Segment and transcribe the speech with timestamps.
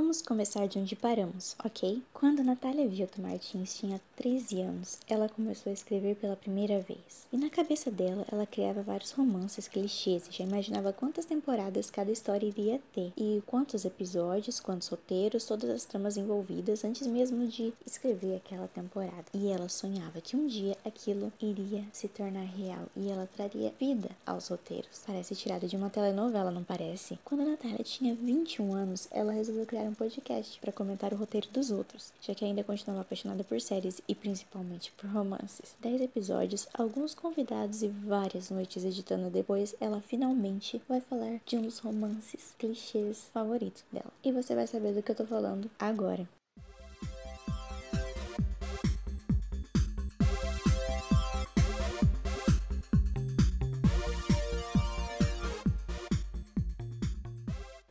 [0.00, 2.00] Vamos começar de onde paramos, ok?
[2.14, 7.26] Quando Natália Vilta Martins tinha 13 anos, ela começou a escrever pela primeira vez.
[7.32, 12.12] E na cabeça dela, ela criava vários romances clichês e já imaginava quantas temporadas cada
[12.12, 17.74] história iria ter, e quantos episódios, quantos roteiros, todas as tramas envolvidas antes mesmo de
[17.84, 19.24] escrever aquela temporada.
[19.34, 24.10] E ela sonhava que um dia aquilo iria se tornar real e ela traria vida
[24.24, 25.02] aos roteiros.
[25.04, 27.18] Parece tirado de uma telenovela, não parece?
[27.24, 31.70] Quando Natália tinha 21 anos, ela resolveu criar um podcast para comentar o roteiro dos
[31.70, 35.74] outros, já que ainda continuava apaixonada por séries e principalmente por romances.
[35.80, 41.62] Dez episódios, alguns convidados e várias noites editando depois, ela finalmente vai falar de um
[41.62, 44.12] dos romances clichês favoritos dela.
[44.22, 46.28] E você vai saber do que eu tô falando agora.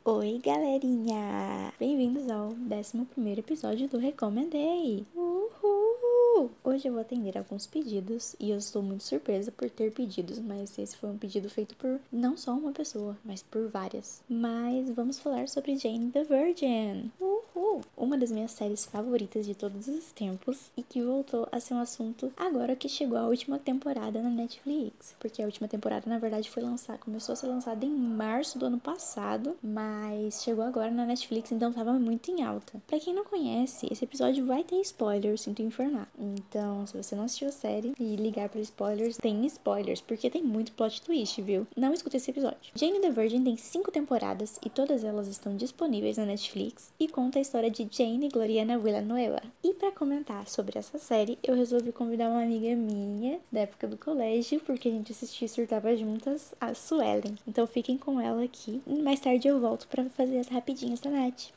[0.10, 1.74] Oi, galerinha!
[1.78, 5.06] Bem-vindos ao 11 episódio do Recomendei!
[5.14, 6.17] Uhul!
[6.64, 10.78] Hoje eu vou atender alguns pedidos e eu estou muito surpresa por ter pedidos, mas
[10.78, 14.22] esse foi um pedido feito por não só uma pessoa, mas por várias.
[14.30, 17.12] Mas vamos falar sobre Jane the Virgin!
[17.20, 17.82] Uhul!
[17.96, 21.80] Uma das minhas séries favoritas de todos os tempos e que voltou a ser um
[21.80, 25.16] assunto agora que chegou a última temporada na Netflix.
[25.20, 28.68] Porque a última temporada, na verdade, foi lançada, começou a ser lançada em março do
[28.68, 32.80] ano passado, mas chegou agora na Netflix, então tava muito em alta.
[32.86, 36.08] Pra quem não conhece, esse episódio vai ter spoilers, sinto informar.
[36.36, 40.44] Então, se você não assistiu a série e ligar para spoilers, tem spoilers, porque tem
[40.44, 41.68] muito plot twist, viu?
[41.76, 42.72] Não escuta esse episódio.
[42.76, 47.40] Jane the Virgin tem cinco temporadas e todas elas estão disponíveis na Netflix e conta
[47.40, 49.42] a história de Jane Gloriana Villanueva.
[49.64, 53.98] E para comentar sobre essa série, eu resolvi convidar uma amiga minha da época do
[53.98, 57.36] colégio, porque a gente assistia e surtava juntas, a Suelen.
[57.48, 58.82] Então fiquem com ela aqui.
[58.86, 61.52] Mais tarde eu volto para fazer as rapidinhas da Nath.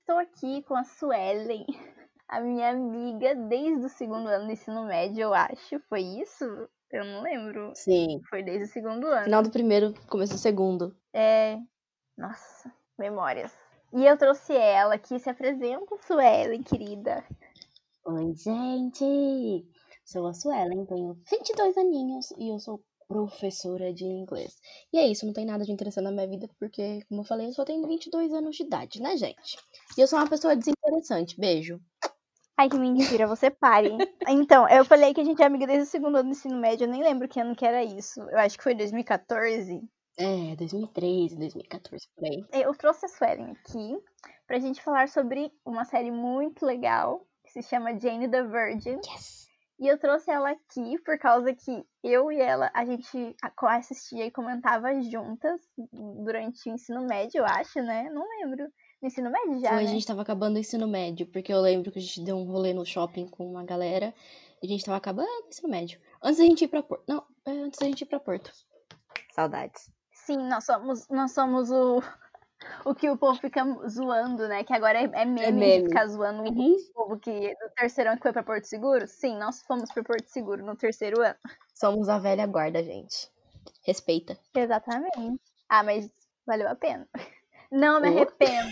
[0.00, 1.64] Estou aqui com a Suelen,
[2.30, 5.80] a minha amiga desde o segundo ano do ensino médio, eu acho.
[5.88, 6.44] Foi isso?
[6.92, 7.72] Eu não lembro.
[7.74, 8.20] Sim.
[8.30, 9.24] Foi desde o segundo ano.
[9.24, 10.96] Final do primeiro, começo do segundo.
[11.12, 11.58] É.
[12.16, 13.52] Nossa, memórias.
[13.92, 15.18] E eu trouxe ela aqui.
[15.18, 17.24] Se apresenta, Suelen, querida.
[18.04, 19.66] Oi, gente!
[20.04, 24.54] Sou a Suelen, tenho 22 aninhos e eu sou professora de inglês.
[24.92, 27.48] E é isso, não tem nada de interessante na minha vida, porque, como eu falei,
[27.48, 29.58] eu só tenho 22 anos de idade, né, gente?
[29.98, 31.38] E eu sou uma pessoa desinteressante.
[31.38, 31.80] Beijo.
[32.60, 33.88] Ai, que mentira, você pare.
[34.28, 36.84] Então, eu falei que a gente é amiga desde o segundo ano do ensino médio.
[36.84, 38.20] Eu nem lembro que ano que era isso.
[38.20, 39.80] Eu acho que foi 2014.
[40.18, 42.44] É, 2013, 2014, por aí.
[42.52, 43.98] Eu trouxe a Suelen aqui
[44.46, 49.00] pra gente falar sobre uma série muito legal que se chama Jane the Virgin.
[49.10, 49.48] Yes!
[49.78, 54.30] E eu trouxe ela aqui por causa que eu e ela, a gente assistia e
[54.30, 55.62] comentava juntas
[56.22, 58.10] durante o ensino médio, eu acho, né?
[58.10, 58.70] Não lembro.
[59.00, 59.90] No ensino médio já, Foi, né?
[59.90, 62.44] a gente tava acabando o ensino médio, porque eu lembro que a gente deu um
[62.44, 64.14] rolê no shopping com uma galera
[64.62, 65.98] e a gente tava acabando o ensino médio.
[66.22, 67.02] Antes da gente ir pra Porto.
[67.08, 68.52] Não, é, antes da gente ir pra Porto.
[69.34, 69.90] Saudades.
[70.12, 72.02] Sim, nós somos, nós somos o,
[72.84, 74.62] o que o povo fica zoando, né?
[74.64, 75.88] Que agora é, é meme, de meme.
[75.88, 76.74] ficar zoando Uhum.
[76.76, 79.06] o povo que do terceirão que foi pra Porto Seguro.
[79.08, 81.36] Sim, nós fomos pra Porto Seguro no terceiro ano.
[81.74, 83.30] Somos a velha guarda, gente.
[83.82, 84.38] Respeita.
[84.54, 85.40] Exatamente.
[85.70, 86.10] Ah, mas
[86.46, 87.08] valeu a pena.
[87.70, 88.70] Não me arrependo.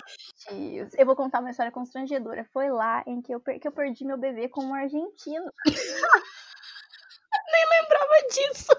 [0.49, 0.93] tios.
[0.95, 2.45] Eu vou contar uma história constrangedora.
[2.53, 5.53] Foi lá em que eu, per- que eu perdi meu bebê com um argentino.
[7.53, 8.73] lembrava disso.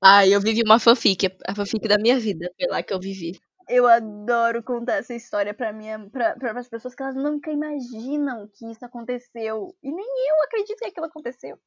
[0.00, 2.50] Ai, eu vivi uma fanfic, a fanfic da minha vida.
[2.58, 3.38] Foi lá que eu vivi.
[3.68, 8.48] Eu adoro contar essa história pra minha, pra, pra, as pessoas que elas nunca imaginam
[8.52, 9.74] que isso aconteceu.
[9.82, 11.58] E nem eu acredito que aquilo aconteceu.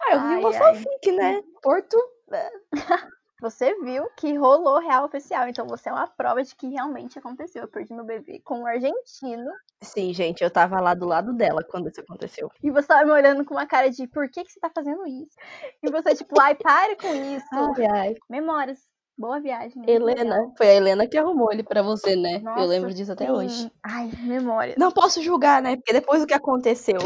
[0.00, 0.58] Ah, eu vivi Ai, uma ai.
[0.74, 1.42] fanfic, né?
[1.62, 1.96] Porto.
[3.42, 7.62] Você viu que rolou real oficial, então você é uma prova de que realmente aconteceu.
[7.62, 9.50] Eu perdi meu bebê com um argentino
[9.82, 12.48] Sim, gente, eu tava lá do lado dela quando isso aconteceu.
[12.62, 15.04] e você tava me olhando com uma cara de por que, que você tá fazendo
[15.08, 15.36] isso?
[15.82, 17.44] E você, tipo, ai, pare com isso.
[17.50, 18.14] Ai, ai.
[18.30, 18.78] Memórias.
[19.18, 19.82] Boa viagem.
[19.90, 20.54] Helena, legal.
[20.56, 22.38] foi a Helena que arrumou ele pra você, né?
[22.38, 23.32] Nossa, eu lembro disso até sim.
[23.32, 23.72] hoje.
[23.82, 24.76] Ai, memórias.
[24.78, 25.74] Não posso julgar, né?
[25.74, 26.98] Porque depois do que aconteceu.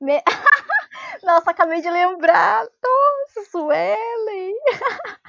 [0.00, 0.22] Me-
[1.24, 2.64] Nossa, acabei de lembrar.
[2.64, 4.54] Nossa, Suelen.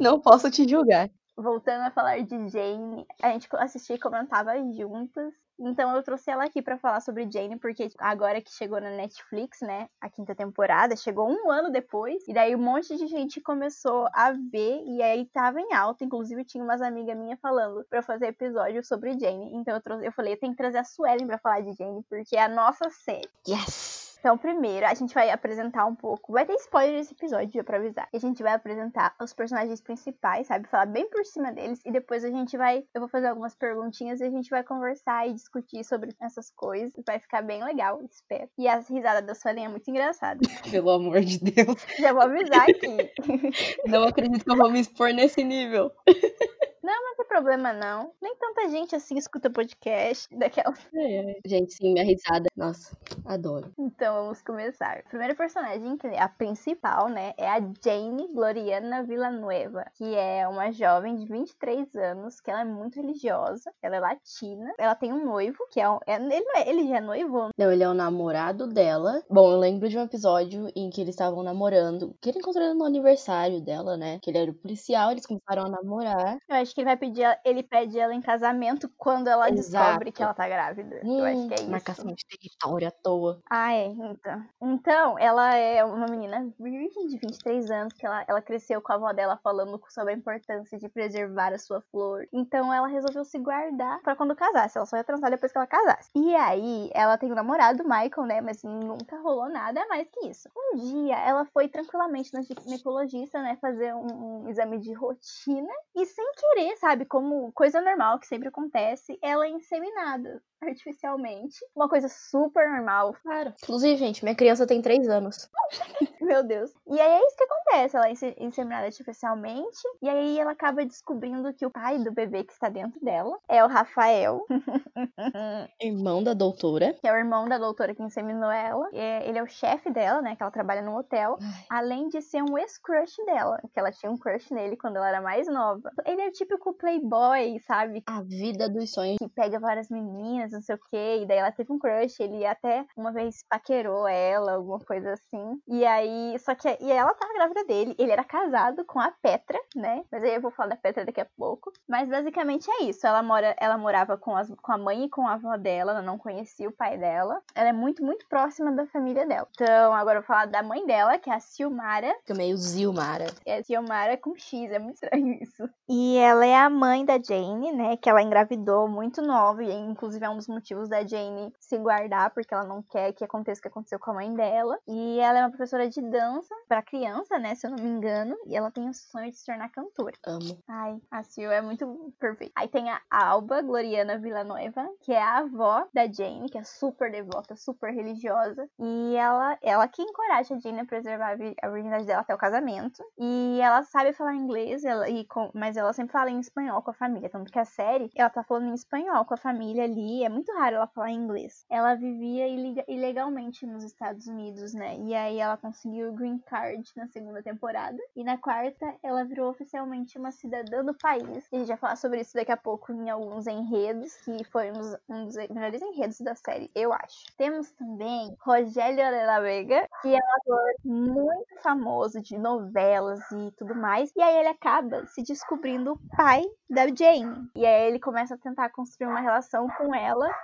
[0.00, 1.10] Não posso te julgar.
[1.36, 5.34] Voltando a falar de Jane, a gente assistia e comentava juntas.
[5.58, 9.60] Então eu trouxe ela aqui pra falar sobre Jane, porque agora que chegou na Netflix,
[9.62, 14.06] né, a quinta temporada, chegou um ano depois, e daí um monte de gente começou
[14.12, 18.02] a ver, e aí tava em alta, inclusive tinha umas amigas minhas falando pra eu
[18.02, 19.54] fazer episódio sobre Jane.
[19.54, 22.04] Então eu trouxe, eu falei, eu tenho que trazer a Suelen pra falar de Jane,
[22.08, 23.28] porque é a nossa série.
[23.48, 23.95] Yes!
[24.18, 26.32] Então, primeiro, a gente vai apresentar um pouco.
[26.32, 28.08] Vai ter spoiler nesse episódio, pra avisar.
[28.12, 30.68] E a gente vai apresentar os personagens principais, sabe?
[30.68, 31.80] Falar bem por cima deles.
[31.84, 32.84] E depois a gente vai.
[32.94, 36.92] Eu vou fazer algumas perguntinhas e a gente vai conversar e discutir sobre essas coisas.
[37.06, 38.48] Vai ficar bem legal, espero.
[38.58, 40.40] E a risada da Suelen é muito engraçada.
[40.70, 41.86] Pelo amor de Deus.
[41.98, 43.12] Já vou avisar aqui.
[43.86, 45.92] Não acredito que eu vou me expor nesse nível.
[46.86, 48.12] Não tem problema, não.
[48.22, 50.74] Nem tanta gente assim escuta podcast daquela.
[50.96, 52.48] É, gente, sim, minha risada.
[52.56, 53.72] Nossa, adoro.
[53.78, 55.02] Então vamos começar.
[55.06, 60.48] O primeiro personagem, que é a principal, né, é a Jane Gloriana Villanueva, que é
[60.48, 65.12] uma jovem de 23 anos, que ela é muito religiosa, ela é latina, ela tem
[65.12, 65.98] um noivo, que é um.
[66.06, 67.50] É, ele, não é, ele já é noivo?
[67.56, 69.22] Não, ele é o namorado dela.
[69.30, 72.84] Bom, eu lembro de um episódio em que eles estavam namorando, que ele encontrou no
[72.84, 74.18] aniversário dela, né?
[74.22, 76.38] Que ele era o policial, eles começaram a namorar.
[76.48, 80.12] Eu acho que ele vai pedir, ele pede ela em casamento quando ela descobre Exato.
[80.12, 81.00] que ela tá grávida.
[81.16, 81.70] eu acho que é Hum, isso.
[81.70, 83.42] Marcação de território à toa.
[83.50, 84.44] Ah, é, então.
[84.60, 88.96] Então, ela é uma menina virgem de 23 anos, que ela, ela cresceu com a
[88.96, 92.26] avó dela falando sobre a importância de preservar a sua flor.
[92.32, 94.76] Então, ela resolveu se guardar pra quando casasse.
[94.76, 96.10] Ela só ia transar depois que ela casasse.
[96.14, 98.40] E aí, ela tem um namorado, Michael, né?
[98.42, 100.48] Mas nunca rolou nada mais que isso.
[100.56, 103.56] Um dia, ela foi tranquilamente na ginecologista, né?
[103.60, 105.72] Fazer um, um exame de rotina.
[105.94, 107.04] E sem querer, sabe?
[107.06, 111.56] Como coisa normal que sempre acontece, ela é inseminada artificialmente.
[111.74, 113.52] Uma coisa super normal, Claro.
[113.62, 115.48] Inclusive, gente, minha criança tem 3 anos.
[116.20, 116.72] Meu Deus.
[116.88, 117.96] E aí é isso que acontece.
[117.96, 119.78] Ela é inse- inseminada artificialmente.
[120.02, 123.62] E aí ela acaba descobrindo que o pai do bebê que está dentro dela é
[123.64, 124.44] o Rafael,
[125.80, 126.94] Irmão da doutora.
[126.94, 128.88] que é o irmão da doutora que inseminou ela.
[128.92, 130.34] É- ele é o chefe dela, né?
[130.36, 131.36] Que ela trabalha no hotel.
[131.70, 133.60] Além de ser um ex-crush dela.
[133.72, 135.90] Que ela tinha um crush nele quando ela era mais nova.
[136.04, 138.02] Ele é o típico playboy, sabe?
[138.06, 139.16] A vida dos sonhos.
[139.18, 142.44] que pega várias meninas, não sei o que, e daí ela teve um crush, ele
[142.46, 145.60] até uma vez paquerou ela, alguma coisa assim.
[145.66, 149.58] E aí, só que e ela tava grávida dele, ele era casado com a Petra,
[149.74, 150.04] né?
[150.10, 151.72] Mas aí eu vou falar da Petra daqui a pouco.
[151.88, 155.26] Mas basicamente é isso, ela mora, ela morava com, as, com a mãe e com
[155.26, 157.40] a avó dela, ela não conhecia o pai dela.
[157.54, 159.48] Ela é muito, muito próxima da família dela.
[159.52, 163.26] Então, agora eu vou falar da mãe dela, que é a Silmara, Fica meio Zilmara.
[163.44, 165.68] é Silmara com X, é muito estranho isso.
[165.88, 167.96] E ela é a mãe da Jane, né?
[167.96, 172.30] Que ela engravidou muito nova, e inclusive é um dos motivos da Jane se guardar,
[172.30, 174.78] porque ela não quer que aconteça o que aconteceu com a mãe dela.
[174.86, 177.54] E ela é uma professora de dança pra criança, né?
[177.54, 178.36] Se eu não me engano.
[178.46, 180.14] E ela tem o sonho de se tornar cantora.
[180.26, 180.58] Amo.
[180.68, 182.52] Ai, a Sil é muito perfeita.
[182.56, 187.10] Aí tem a Alba Gloriana Villanueva, que é a avó da Jane, que é super
[187.10, 188.68] devota, super religiosa.
[188.78, 193.02] E ela, ela que encoraja a Jane a preservar a virgindade dela até o casamento.
[193.18, 196.90] E ela sabe falar inglês, ela, e com- mas ela sempre fala em espanhol com
[196.90, 197.28] a família.
[197.30, 200.24] Tanto que a série, ela tá falando em espanhol com a família ali.
[200.26, 201.64] É muito raro ela falar inglês.
[201.70, 204.96] Ela vivia ilega- ilegalmente nos Estados Unidos, né?
[204.98, 207.96] E aí ela conseguiu o green card na segunda temporada.
[208.16, 211.46] E na quarta, ela virou oficialmente uma cidadã do país.
[211.52, 214.70] E a gente vai falar sobre isso daqui a pouco em alguns enredos, que foi
[214.70, 217.24] um dos, um dos melhores enredos da série, eu acho.
[217.38, 223.52] Temos também Rogério de la Vega, que é um ator muito famoso de novelas e
[223.52, 224.10] tudo mais.
[224.16, 227.48] E aí ele acaba se descobrindo o pai da Jane.
[227.54, 230.34] E aí ele começa a tentar construir uma relação com ela ela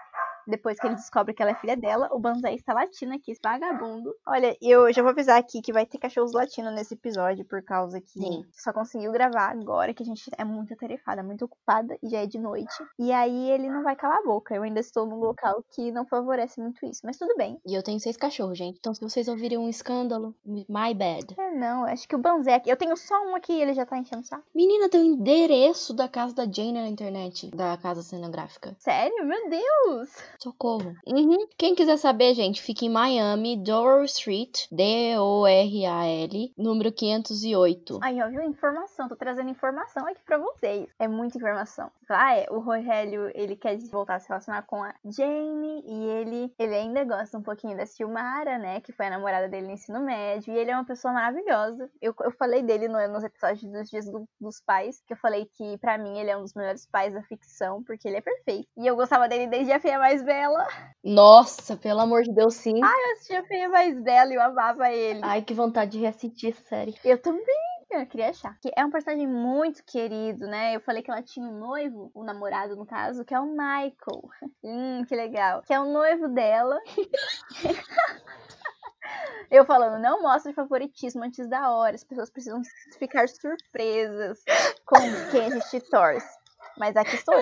[0.46, 3.40] depois que ele descobre que ela é filha dela, o Banzai está latino aqui, esse
[3.42, 4.14] vagabundo.
[4.26, 8.00] Olha, eu já vou avisar aqui que vai ter cachorros latinos nesse episódio, por causa
[8.00, 8.44] que Sim.
[8.52, 12.26] só conseguiu gravar agora, que a gente é muito atarefada, muito ocupada, e já é
[12.26, 12.74] de noite.
[12.98, 14.54] E aí ele não vai calar a boca.
[14.54, 17.60] Eu ainda estou num local que não favorece muito isso, mas tudo bem.
[17.66, 18.78] E eu tenho seis cachorros, gente.
[18.78, 21.34] Então, se vocês ouvirem um escândalo, my bad.
[21.38, 22.70] É, não, acho que o Banzai aqui.
[22.70, 24.44] Eu tenho só um aqui e ele já tá enchendo o saco.
[24.54, 27.50] Menina, tem o endereço da casa da Jane na internet.
[27.50, 28.74] Da casa cenográfica.
[28.78, 29.24] Sério?
[29.24, 30.10] Meu Deus!
[30.42, 30.94] Socorro.
[31.06, 31.46] Uhum.
[31.56, 38.00] Quem quiser saber, gente, fica em Miami, Doral Street, D-O-R-A-L, número 508.
[38.02, 38.42] Aí, ó, viu?
[38.42, 39.08] Informação.
[39.08, 40.88] Tô trazendo informação aqui pra vocês.
[40.98, 41.90] É muita informação.
[42.08, 42.46] Ah, é.
[42.50, 45.82] O Rogério, ele quer voltar a se relacionar com a Jane.
[45.86, 48.80] E ele, ele ainda gosta um pouquinho da Silmara, né?
[48.80, 50.52] Que foi a namorada dele no ensino médio.
[50.52, 51.90] E ele é uma pessoa maravilhosa.
[52.00, 55.02] Eu, eu falei dele no- nos episódios dos Dias do- dos Pais.
[55.06, 57.82] Que eu falei que, pra mim, ele é um dos melhores pais da ficção.
[57.84, 58.66] Porque ele é perfeito.
[58.76, 60.66] E eu gostava dele desde a Feia Mais Bela.
[61.04, 62.80] Nossa, pelo amor de Deus, sim.
[62.80, 65.20] Eu assistia a Feia Mais Bela e eu amava ele.
[65.22, 66.94] Ai, que vontade de reassistir essa série.
[67.04, 67.44] Eu também.
[67.90, 68.58] Eu queria achar.
[68.58, 70.74] Que é um personagem muito querido, né?
[70.74, 74.22] Eu falei que ela tinha um noivo, o namorado no caso, que é o Michael.
[74.64, 75.60] Hum, que legal.
[75.62, 76.78] Que é o noivo dela.
[79.50, 81.96] Eu falando, não mostre favoritismo antes da hora.
[81.96, 82.62] As pessoas precisam
[82.96, 84.42] ficar surpresas
[84.86, 84.96] com
[85.30, 86.41] quem a gente torce.
[86.78, 87.34] Mas aqui estou.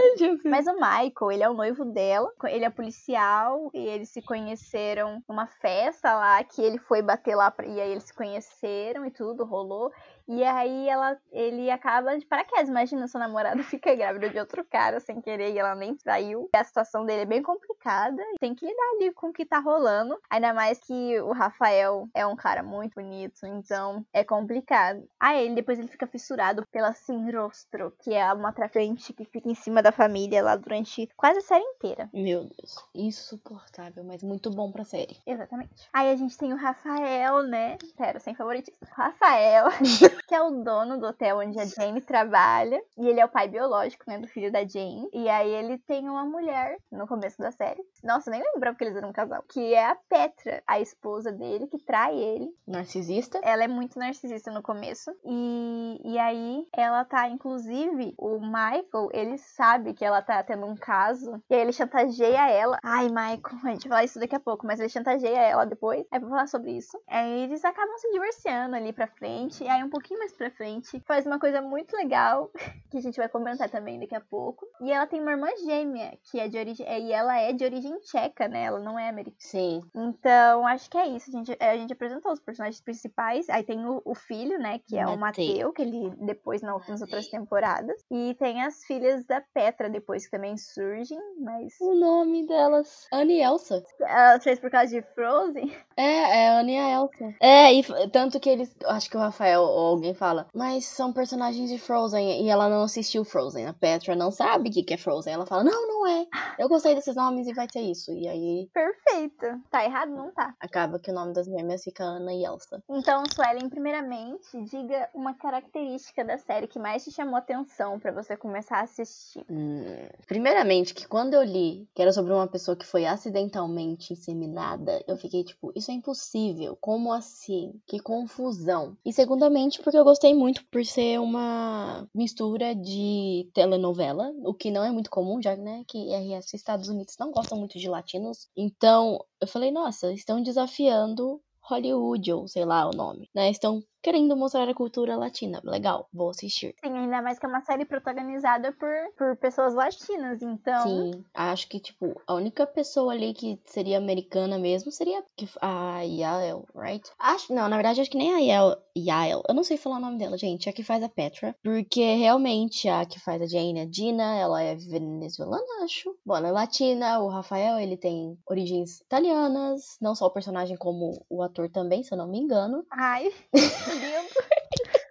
[0.45, 5.23] Mas o Michael, ele é o noivo dela, ele é policial e eles se conheceram
[5.29, 9.45] numa festa lá que ele foi bater lá e aí eles se conheceram e tudo
[9.45, 9.93] rolou.
[10.29, 12.69] E aí ela, ele acaba de paraquedas.
[12.69, 16.49] Imagina, sua namorada fica grávida de outro cara sem querer e ela nem saiu.
[16.55, 18.23] E a situação dele é bem complicada.
[18.39, 20.19] Tem que lidar ali com o que tá rolando.
[20.31, 25.07] Ainda mais que o Rafael é um cara muito bonito, então é complicado.
[25.19, 29.55] Aí ele depois ele fica fissurado pela Sinrostro, que é uma traficante que fica em
[29.55, 32.09] cima da família lá durante quase a série inteira.
[32.13, 35.19] Meu Deus, insuportável, mas muito bom pra série.
[35.27, 35.89] Exatamente.
[35.93, 37.77] Aí a gente tem o Rafael, né?
[37.97, 38.79] Pera, sem favoritismo.
[38.93, 39.67] Rafael.
[40.27, 42.81] que é o dono do hotel onde a Jane trabalha.
[42.99, 45.09] E ele é o pai biológico, né, do filho da Jane.
[45.13, 47.83] E aí ele tem uma mulher no começo da série.
[48.03, 49.43] Nossa, nem lembrava que eles eram um casal.
[49.49, 52.49] Que é a Petra, a esposa dele, que trai ele.
[52.67, 53.41] Narcisista?
[53.43, 55.11] Ela é muito narcisista no começo.
[55.25, 60.75] E, e aí ela tá, inclusive, o Michael, ele sabe que ela tá tendo um
[60.75, 61.41] caso.
[61.49, 62.79] E aí ele chantageia ela.
[62.83, 66.05] Ai, Michael, a gente vai falar isso daqui a pouco, mas ele chantageia ela depois.
[66.11, 66.99] Aí vou falar sobre isso.
[67.07, 69.63] Aí eles acabam se divorciando ali pra frente.
[69.63, 72.51] E aí um pouquinho pouquinho mais pra frente, faz uma coisa muito legal,
[72.91, 74.67] que a gente vai comentar também daqui a pouco.
[74.81, 76.87] E ela tem uma irmã gêmea, que é de origem.
[76.87, 78.65] E ela é de origem tcheca, né?
[78.65, 79.37] Ela não é americana.
[79.39, 79.81] Sim.
[79.95, 81.31] Então, acho que é isso.
[81.31, 83.49] A gente, a gente apresentou os personagens principais.
[83.49, 84.81] Aí tem o, o filho, né?
[84.87, 88.03] Que é o Mateu, que ele depois nas outras temporadas.
[88.11, 91.75] E tem as filhas da Petra depois que também surgem, mas.
[91.81, 93.07] O nome delas.
[93.13, 93.83] Anne e Elsa.
[94.01, 95.77] Ela fez por causa de Frozen?
[95.97, 97.35] É, é Anne e a Elsa.
[97.41, 98.75] É, e tanto que eles.
[98.87, 102.83] Acho que o Rafael ou alguém fala, mas são personagens de Frozen e ela não
[102.83, 103.67] assistiu Frozen.
[103.67, 105.35] A Petra não sabe o que, que é Frozen.
[105.35, 106.27] Ela fala, não, não é.
[106.59, 108.13] Eu gostei desses nomes e vai ser isso.
[108.13, 108.69] E aí.
[108.73, 109.47] Perfeito.
[109.71, 110.11] Tá errado?
[110.11, 110.55] Não tá.
[110.61, 112.83] Acaba que o nome das gêmeas fica Ana e Elsa.
[112.89, 118.37] Então, Suelen, primeiramente, diga uma característica da série que mais te chamou atenção para você
[118.37, 119.45] começar a assistir.
[119.51, 119.85] Hum,
[120.27, 125.17] primeiramente, que quando eu li que era sobre uma pessoa que foi acidentalmente inseminada, eu
[125.17, 126.77] fiquei tipo, isso é impossível.
[126.81, 127.81] Como assim?
[127.87, 128.97] Que confusão.
[129.05, 134.85] E segundamente, porque eu gostei muito por ser uma mistura de telenovela, o que não
[134.85, 138.49] é muito comum, já né, que RS Estados Unidos não gostam muito de latinos.
[138.57, 143.51] Então, eu falei, nossa, estão desafiando Hollywood, ou sei lá o nome, né?
[143.51, 145.61] Estão querendo mostrar a cultura latina.
[145.63, 146.75] Legal, vou assistir.
[146.83, 150.83] Sim, ainda mais que é uma série protagonizada por, por pessoas latinas, então.
[150.83, 155.23] Sim, acho que, tipo, a única pessoa ali que seria americana mesmo seria
[155.61, 157.09] a Yael, right?
[157.19, 158.77] Acho, não, na verdade, acho que nem a Yael,
[159.07, 162.15] Yael, eu não sei falar o nome dela, gente, a que faz a Petra, porque
[162.15, 166.15] realmente a que faz a Jane, a Dina, ela é venezuelana, acho.
[166.25, 171.25] Bom, ela é latina, o Rafael, ele tem origens italianas, não só o personagem como
[171.29, 172.85] o ator também, se eu não me engano.
[172.91, 173.31] Ai.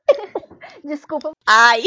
[0.84, 1.31] Desculpa.
[1.46, 1.84] Ai.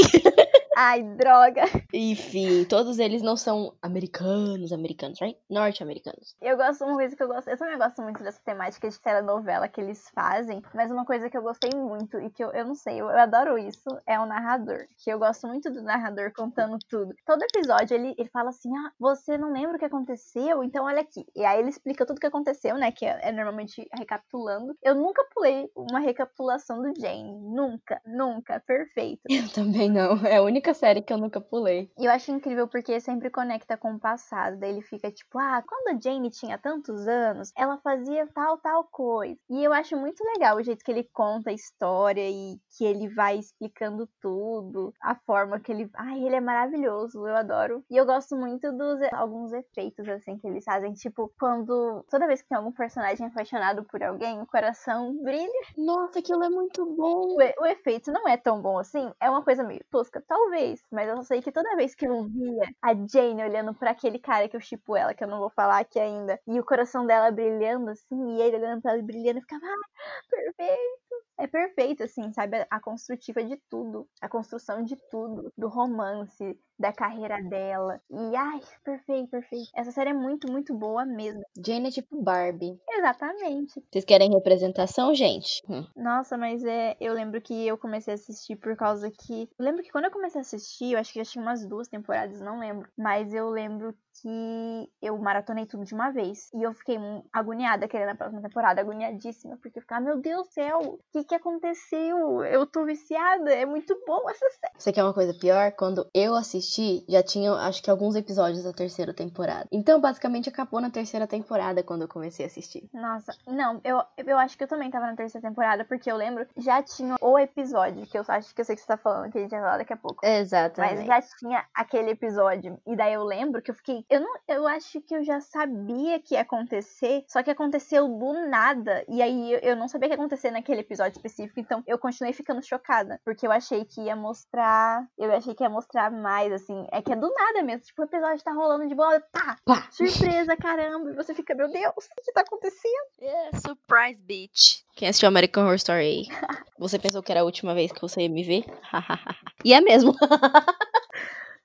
[0.76, 1.64] Ai, droga.
[1.92, 5.38] Enfim, todos eles não são americanos, americanos, right?
[5.50, 6.34] Norte-americanos.
[6.40, 9.68] Eu gosto, uma coisa que eu gosto, eu também gosto muito dessa temática de telenovela
[9.68, 12.74] que eles fazem, mas uma coisa que eu gostei muito e que eu, eu não
[12.74, 14.86] sei, eu, eu adoro isso, é o narrador.
[14.96, 17.14] Que eu gosto muito do narrador contando tudo.
[17.26, 20.64] Todo episódio ele, ele fala assim: ah, você não lembra o que aconteceu?
[20.64, 21.26] Então olha aqui.
[21.36, 22.90] E aí ele explica tudo o que aconteceu, né?
[22.90, 24.74] Que é, é normalmente recapitulando.
[24.82, 27.38] Eu nunca pulei uma recapitulação do Jane.
[27.40, 28.60] Nunca, nunca.
[28.66, 29.22] Perfeito.
[29.28, 30.24] Eu também não.
[30.24, 31.90] É a única única série que eu nunca pulei.
[31.98, 34.56] E eu acho incrível porque sempre conecta com o passado.
[34.58, 38.84] Daí ele fica tipo, ah, quando a Jane tinha tantos anos, ela fazia tal, tal
[38.84, 39.36] coisa.
[39.50, 43.08] E eu acho muito legal o jeito que ele conta a história e que ele
[43.08, 45.90] vai explicando tudo, a forma que ele.
[45.94, 47.84] Ai, ele é maravilhoso, eu adoro.
[47.90, 52.40] E eu gosto muito dos alguns efeitos assim que eles fazem, tipo, quando toda vez
[52.40, 55.62] que tem algum personagem apaixonado por alguém, o coração brilha.
[55.76, 57.34] Nossa, aquilo é muito bom.
[57.34, 60.80] O, o efeito não é tão bom assim, é uma coisa meio tosca, talvez vez,
[60.92, 64.48] mas eu sei que toda vez que eu via a Jane olhando para aquele cara
[64.48, 67.32] que eu chipo ela, que eu não vou falar aqui ainda, e o coração dela
[67.32, 71.01] brilhando assim, e ele olhando pra ela brilhando, eu ficava, ah, perfeito
[71.42, 72.64] é perfeito, assim, sabe?
[72.70, 78.00] A construtiva de tudo, a construção de tudo, do romance, da carreira dela.
[78.10, 79.68] E ai, perfeito, perfeito.
[79.74, 81.42] Essa série é muito, muito boa mesmo.
[81.64, 82.78] Jane é tipo Barbie.
[82.88, 83.82] Exatamente.
[83.90, 85.62] Vocês querem representação, gente?
[85.68, 85.84] Hum.
[85.96, 89.48] Nossa, mas é, eu lembro que eu comecei a assistir por causa que.
[89.58, 91.88] Eu lembro que quando eu comecei a assistir, eu acho que já tinha umas duas
[91.88, 92.88] temporadas, não lembro.
[92.96, 96.50] Mas eu lembro que eu maratonei tudo de uma vez.
[96.54, 96.98] E eu fiquei
[97.32, 101.24] agoniada querendo a próxima temporada, agoniadíssima, porque eu ficava, meu Deus do céu, o que,
[101.24, 102.44] que aconteceu?
[102.44, 104.72] Eu tô viciada, é muito bom essa série.
[104.76, 105.72] Você quer uma coisa pior?
[105.72, 109.68] Quando eu assisti, já tinha, acho que alguns episódios da terceira temporada.
[109.72, 112.88] Então, basicamente, acabou na terceira temporada quando eu comecei a assistir.
[112.92, 116.46] Nossa, não, eu, eu acho que eu também tava na terceira temporada, porque eu lembro,
[116.56, 119.38] já tinha o episódio, que eu acho que eu sei que você tá falando, que
[119.38, 120.24] a gente vai falar daqui a pouco.
[120.24, 121.06] Exatamente.
[121.06, 122.78] Mas já tinha aquele episódio.
[122.86, 124.01] E daí eu lembro que eu fiquei.
[124.08, 124.32] Eu não.
[124.48, 127.24] Eu acho que eu já sabia que ia acontecer.
[127.28, 129.04] Só que aconteceu do nada.
[129.08, 131.60] E aí eu, eu não sabia que ia acontecer naquele episódio específico.
[131.60, 133.20] Então eu continuei ficando chocada.
[133.24, 135.06] Porque eu achei que ia mostrar.
[135.18, 136.86] Eu achei que ia mostrar mais, assim.
[136.90, 137.84] É que é do nada mesmo.
[137.84, 139.20] Tipo, o episódio tá rolando de bola.
[139.32, 139.56] Tá!
[139.64, 139.86] Pá.
[139.90, 141.10] Surpresa, caramba!
[141.10, 142.92] E você fica, meu Deus, o que tá acontecendo?
[143.20, 144.82] Yeah, surprise, bitch.
[144.94, 146.26] Quem assistiu American Horror Story aí?
[146.78, 148.64] Você pensou que era a última vez que você ia me ver?
[149.64, 150.14] e é mesmo.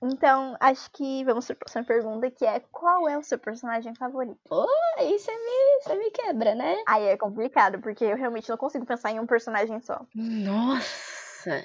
[0.00, 3.94] Então, acho que vamos para a próxima pergunta, que é qual é o seu personagem
[3.96, 4.38] favorito?
[4.96, 6.76] Aí você me, você me quebra, né?
[6.86, 10.00] Aí é complicado, porque eu realmente não consigo pensar em um personagem só.
[10.14, 11.17] Nossa,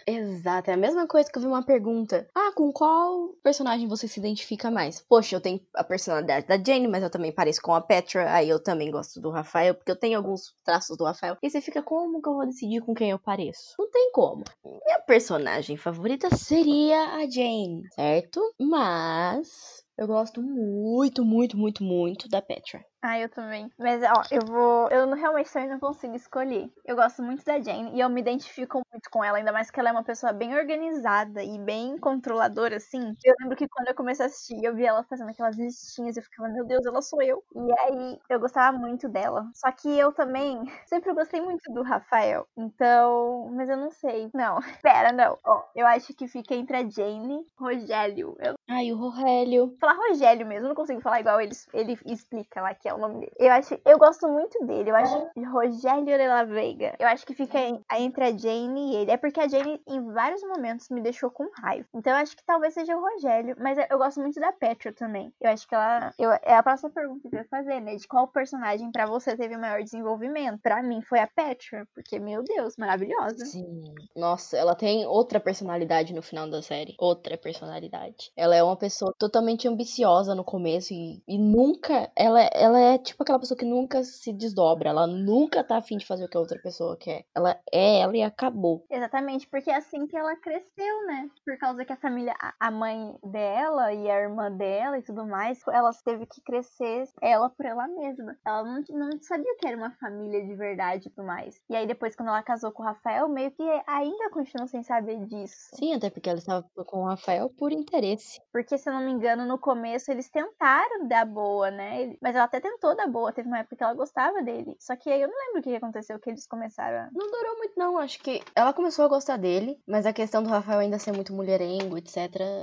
[0.06, 0.70] exato.
[0.70, 2.28] É a mesma coisa que eu vi uma pergunta.
[2.36, 5.02] Ah, com qual personagem você se identifica mais?
[5.02, 8.34] Poxa, eu tenho a personalidade da Jane, mas eu também pareço com a Petra.
[8.34, 11.38] Aí eu também gosto do Rafael, porque eu tenho alguns traços do Rafael.
[11.42, 13.76] E você fica, como que eu vou decidir com quem eu pareço?
[13.80, 14.44] Não tem como.
[14.64, 18.42] Minha personagem favorita seria a Jane, certo?
[18.60, 22.84] Mas eu gosto muito, muito, muito, muito da Petra.
[23.06, 23.70] Ah, eu também.
[23.78, 24.88] Mas, ó, eu vou.
[24.90, 26.72] Eu não, realmente também não consigo escolher.
[26.86, 29.78] Eu gosto muito da Jane e eu me identifico muito com ela, ainda mais que
[29.78, 33.14] ela é uma pessoa bem organizada e bem controladora, assim.
[33.26, 36.20] Eu lembro que quando eu comecei a assistir, eu vi ela fazendo aquelas listinhas e
[36.20, 37.44] eu ficava, meu Deus, ela sou eu.
[37.54, 39.50] E aí eu gostava muito dela.
[39.54, 42.48] Só que eu também sempre gostei muito do Rafael.
[42.56, 43.50] Então.
[43.54, 44.30] Mas eu não sei.
[44.34, 44.60] Não.
[44.82, 45.38] Pera, não.
[45.46, 48.38] Ó, eu acho que fica entre a Jane e Rogério.
[48.40, 49.76] Eu Ai, o Rogério.
[49.78, 53.20] falar Rogério mesmo, não consigo falar igual ele, ele explica lá que é o nome
[53.22, 53.32] dele.
[53.40, 56.96] Eu acho, eu gosto muito dele, eu acho Rogério de la Veiga.
[57.00, 59.12] Eu acho que fica en- entre a Jane e ele.
[59.12, 61.88] É porque a Jane em vários momentos me deixou com raiva.
[61.94, 65.34] Então eu acho que talvez seja o Rogério, mas eu- gosto muito da Petra também.
[65.40, 67.96] Eu acho que ela eu- é a próxima pergunta que eu ia fazer, né?
[67.96, 70.60] De qual personagem pra você teve o maior desenvolvimento?
[70.62, 73.46] Pra mim foi a Petra, porque meu Deus, maravilhosa.
[73.46, 73.84] Sim.
[74.16, 76.96] Nossa, ela tem outra personalidade no final da série.
[77.00, 78.32] Outra personalidade.
[78.36, 82.12] Ela é uma pessoa totalmente ambiciosa no começo e, e nunca.
[82.16, 84.90] Ela, ela é tipo aquela pessoa que nunca se desdobra.
[84.90, 87.26] Ela nunca tá afim de fazer o que a outra pessoa quer.
[87.36, 88.86] Ela é ela e acabou.
[88.90, 91.30] Exatamente, porque é assim que ela cresceu, né?
[91.46, 95.60] Por causa que a família, a- mãe dela e a irmã dela e tudo mais,
[95.72, 98.36] ela teve que crescer ela por ela mesma.
[98.46, 101.62] Ela não, não sabia que era uma família de verdade e tudo mais.
[101.70, 105.24] E aí depois, quando ela casou com o Rafael, meio que ainda continuou sem saber
[105.26, 105.70] disso.
[105.76, 108.42] Sim, até porque ela estava com o Rafael por interesse.
[108.52, 112.16] Porque, se eu não me engano, no começo eles tentaram dar boa, né?
[112.22, 113.32] Mas ela até tentou dar boa.
[113.32, 114.76] Teve uma época que ela gostava dele.
[114.80, 117.10] Só que aí eu não lembro o que aconteceu, que eles começaram a.
[117.12, 117.98] Não durou muito, não.
[117.98, 121.34] Acho que ela começou a gostar dele, mas a questão do Rafael ainda ser muito
[121.34, 122.18] mulherengo, etc.,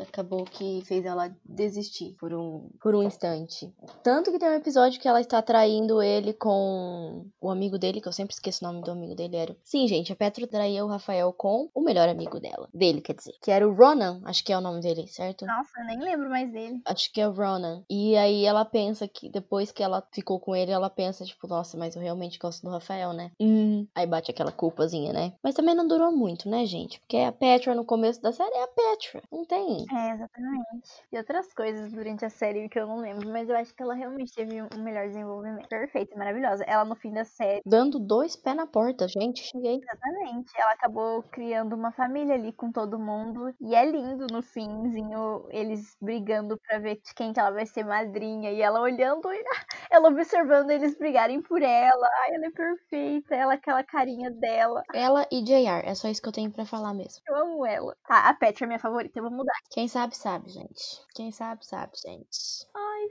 [0.09, 3.73] acabou que fez ela desistir por um, por um instante.
[4.03, 8.09] Tanto que tem um episódio que ela está traindo ele com o amigo dele, que
[8.09, 9.37] eu sempre esqueço o nome do amigo dele.
[9.37, 9.57] Era...
[9.63, 12.69] Sim, gente, a Petro traía o Rafael com o melhor amigo dela.
[12.73, 13.35] Dele, quer dizer.
[13.43, 15.47] Que era o Ronan, acho que é o nome dele, certo?
[15.47, 16.81] Nossa, eu nem lembro mais dele.
[16.85, 17.85] Acho que é o Ronan.
[17.89, 21.77] E aí ela pensa que depois que ela ficou com ele, ela pensa, tipo, nossa,
[21.77, 23.31] mas eu realmente gosto do Rafael, né?
[23.41, 23.87] Hum.
[23.95, 25.33] Aí bate aquela culpazinha, né?
[25.43, 27.01] Mas também não durou muito, né, gente?
[27.01, 29.23] Porque a Petra no começo da série é a Petra.
[29.33, 29.85] Não tem.
[29.93, 31.03] É, exatamente.
[31.13, 33.95] E outras coisas durante a série que eu não lembro, mas eu acho que ela
[33.95, 35.69] realmente teve um melhor desenvolvimento.
[35.69, 36.65] Perfeita, maravilhosa.
[36.65, 39.43] Ela no fim da série, Dando dois pés na porta, gente.
[39.43, 39.81] Cheguei.
[39.83, 43.55] exatamente, ela acabou criando uma família ali com todo mundo.
[43.61, 47.85] E é lindo no finzinho eles brigando pra ver de quem que ela vai ser
[47.85, 48.51] madrinha.
[48.53, 49.43] E ela olhando, e
[49.91, 52.09] ela observando eles brigarem por ela.
[52.23, 53.35] Ai, ela é perfeita.
[53.35, 54.83] Ela, aquela carinha dela.
[54.93, 55.83] Ela e JR.
[55.85, 57.23] É só isso que eu tenho pra falar mesmo.
[57.27, 57.97] Eu amo ela.
[58.07, 59.55] Tá, a Petra é minha favorita, eu vou mudar.
[59.71, 61.01] Quem sabe, sabe, gente.
[61.15, 62.67] Quem sabe, sabe, gente.
[62.75, 63.09] Ai,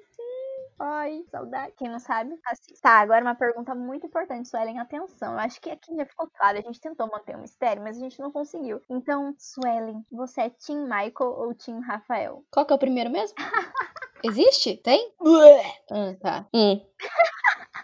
[0.80, 1.74] Ai, saudade.
[1.78, 2.82] Quem não sabe, assista.
[2.82, 5.34] Tá, agora uma pergunta muito importante, Suelen, atenção.
[5.34, 6.58] Eu acho que aqui já ficou claro.
[6.58, 8.82] A gente tentou manter um mistério, mas a gente não conseguiu.
[8.90, 12.46] Então, Suelen, você é Team Michael ou Team Rafael?
[12.50, 13.36] Qual que é o primeiro mesmo?
[14.24, 14.78] Existe?
[14.78, 15.14] Tem?
[15.92, 16.48] Ah, tá.
[16.54, 16.82] Hum.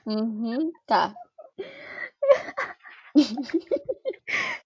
[0.05, 1.13] Uhum, tá.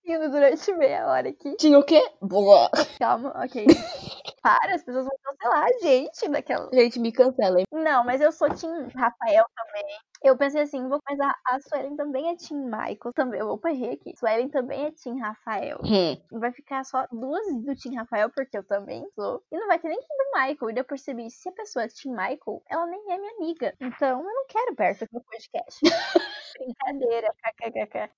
[0.06, 1.56] Indo durante meia hora aqui.
[1.58, 2.02] Tinha o quê?
[2.22, 2.70] Boa.
[3.00, 3.66] Calma, ok.
[4.42, 6.70] Para, as pessoas vão cancelar a gente daquela.
[6.74, 7.64] Gente, me cancela?
[7.72, 9.98] Não, mas eu sou Team Rafael também.
[10.22, 13.14] Eu pensei assim, vou, mas a, a Suelen também é Team Michael.
[13.16, 14.14] Também, eu vou errei aqui.
[14.18, 15.80] Suelen também é Team Rafael.
[15.84, 16.40] Hum.
[16.40, 19.42] Vai ficar só duas do Team Rafael, porque eu também sou.
[19.52, 20.70] E não vai ter nem do Michael.
[20.70, 23.74] E daí eu percebi, se a pessoa é Team Michael, ela nem é minha amiga.
[23.80, 25.80] Então eu não quero perto do meu podcast.
[26.60, 28.10] Brincadeira, kkkk.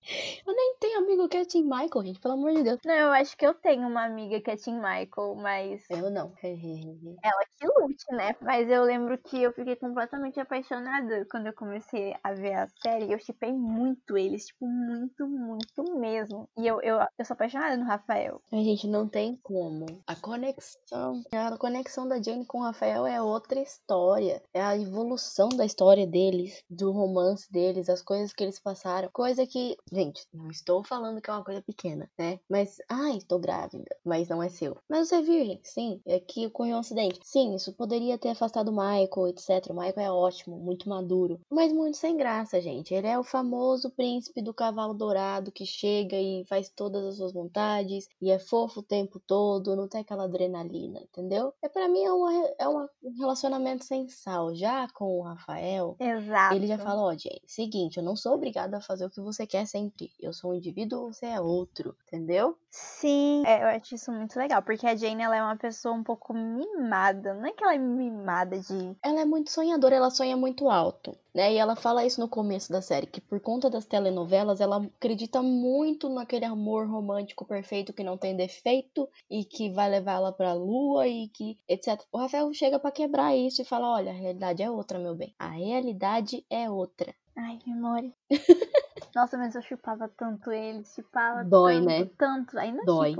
[0.45, 2.79] Eu nem tenho amigo que é Team Michael, gente, pelo amor de Deus.
[2.85, 6.33] Não, eu acho que eu tenho uma amiga que é Team Michael, mas Eu não.
[6.41, 8.35] ela que lute, né?
[8.41, 13.11] Mas eu lembro que eu fiquei completamente apaixonada quando eu comecei a ver a série.
[13.11, 16.49] Eu chipei muito eles, tipo, muito, muito mesmo.
[16.57, 18.41] E eu, eu, eu sou apaixonada no Rafael.
[18.51, 19.85] A gente não tem como.
[20.07, 24.41] A conexão, a conexão da Jane com o Rafael é outra história.
[24.53, 29.09] É a evolução da história deles, do romance deles, as coisas que eles passaram.
[29.11, 32.39] Coisa que, gente, não estou falando que é uma coisa pequena, né?
[32.49, 34.77] Mas, ai, estou grávida, mas não é seu.
[34.89, 36.01] Mas você é virgem, sim.
[36.05, 37.19] É que ocorreu um acidente.
[37.23, 39.69] Sim, isso poderia ter afastado o Michael, etc.
[39.69, 41.39] O Michael é ótimo, muito maduro.
[41.49, 42.93] Mas muito sem graça, gente.
[42.93, 47.33] Ele é o famoso príncipe do cavalo dourado que chega e faz todas as suas
[47.33, 51.53] vontades e é fofo o tempo todo, não tem aquela adrenalina, entendeu?
[51.61, 54.53] É para mim é, uma, é uma, um relacionamento sem sal.
[54.53, 56.55] Já com o Rafael, Exato.
[56.55, 59.47] ele já fala, ó, Jane, seguinte, eu não sou obrigada a fazer o que você
[59.47, 60.11] quer sempre.
[60.19, 62.57] Eu sou um indivíduo, você é outro, entendeu?
[62.69, 66.03] Sim, é, eu acho isso muito legal, porque a Jane ela é uma pessoa um
[66.03, 67.33] pouco mimada.
[67.33, 68.95] Não é que ela é mimada de.
[69.03, 71.53] Ela é muito sonhadora, ela sonha muito alto, né?
[71.53, 75.41] E ela fala isso no começo da série, que por conta das telenovelas, ela acredita
[75.41, 80.53] muito naquele amor romântico perfeito que não tem defeito e que vai levar ela pra
[80.53, 82.01] lua e que etc.
[82.11, 85.35] O Rafael chega pra quebrar isso e fala: olha, a realidade é outra, meu bem.
[85.37, 87.13] A realidade é outra.
[87.35, 88.13] Ai, memória.
[89.15, 92.05] Nossa, mas eu chupava tanto ele, chupava Dói, tanto, né?
[92.17, 92.59] tanto.
[92.59, 93.15] Ainda Dói.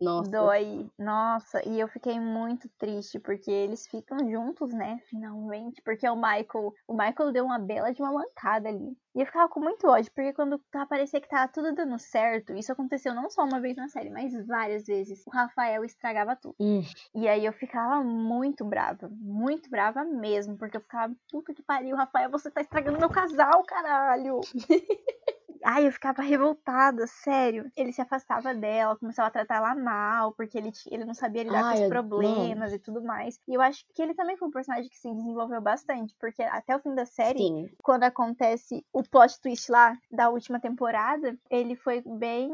[0.00, 0.30] Nossa.
[0.30, 0.88] Dói.
[0.98, 5.00] Nossa, e eu fiquei muito triste porque eles ficam juntos, né?
[5.08, 5.82] Finalmente.
[5.82, 8.96] Porque o Michael, o Michael deu uma bela de uma mancada ali.
[9.14, 12.52] E eu ficava com muito ódio, porque quando tá, parecia que tava tudo dando certo,
[12.52, 15.26] isso aconteceu não só uma vez na série, mas várias vezes.
[15.26, 16.54] O Rafael estragava tudo.
[16.60, 16.82] Hum,
[17.14, 21.96] E aí eu ficava muito brava, muito brava mesmo, porque eu ficava, puta que pariu,
[21.96, 24.40] Rafael, você tá estragando meu casal, caralho.
[25.64, 27.70] Ai, eu ficava revoltada, sério.
[27.76, 31.64] Ele se afastava dela, começava a tratar ela mal, porque ele, ele não sabia lidar
[31.64, 33.40] Ai, com os problemas e tudo mais.
[33.46, 36.74] E eu acho que ele também foi um personagem que se desenvolveu bastante, porque até
[36.74, 37.70] o fim da série, sim.
[37.82, 42.50] quando acontece o plot twist lá da última temporada, ele foi bem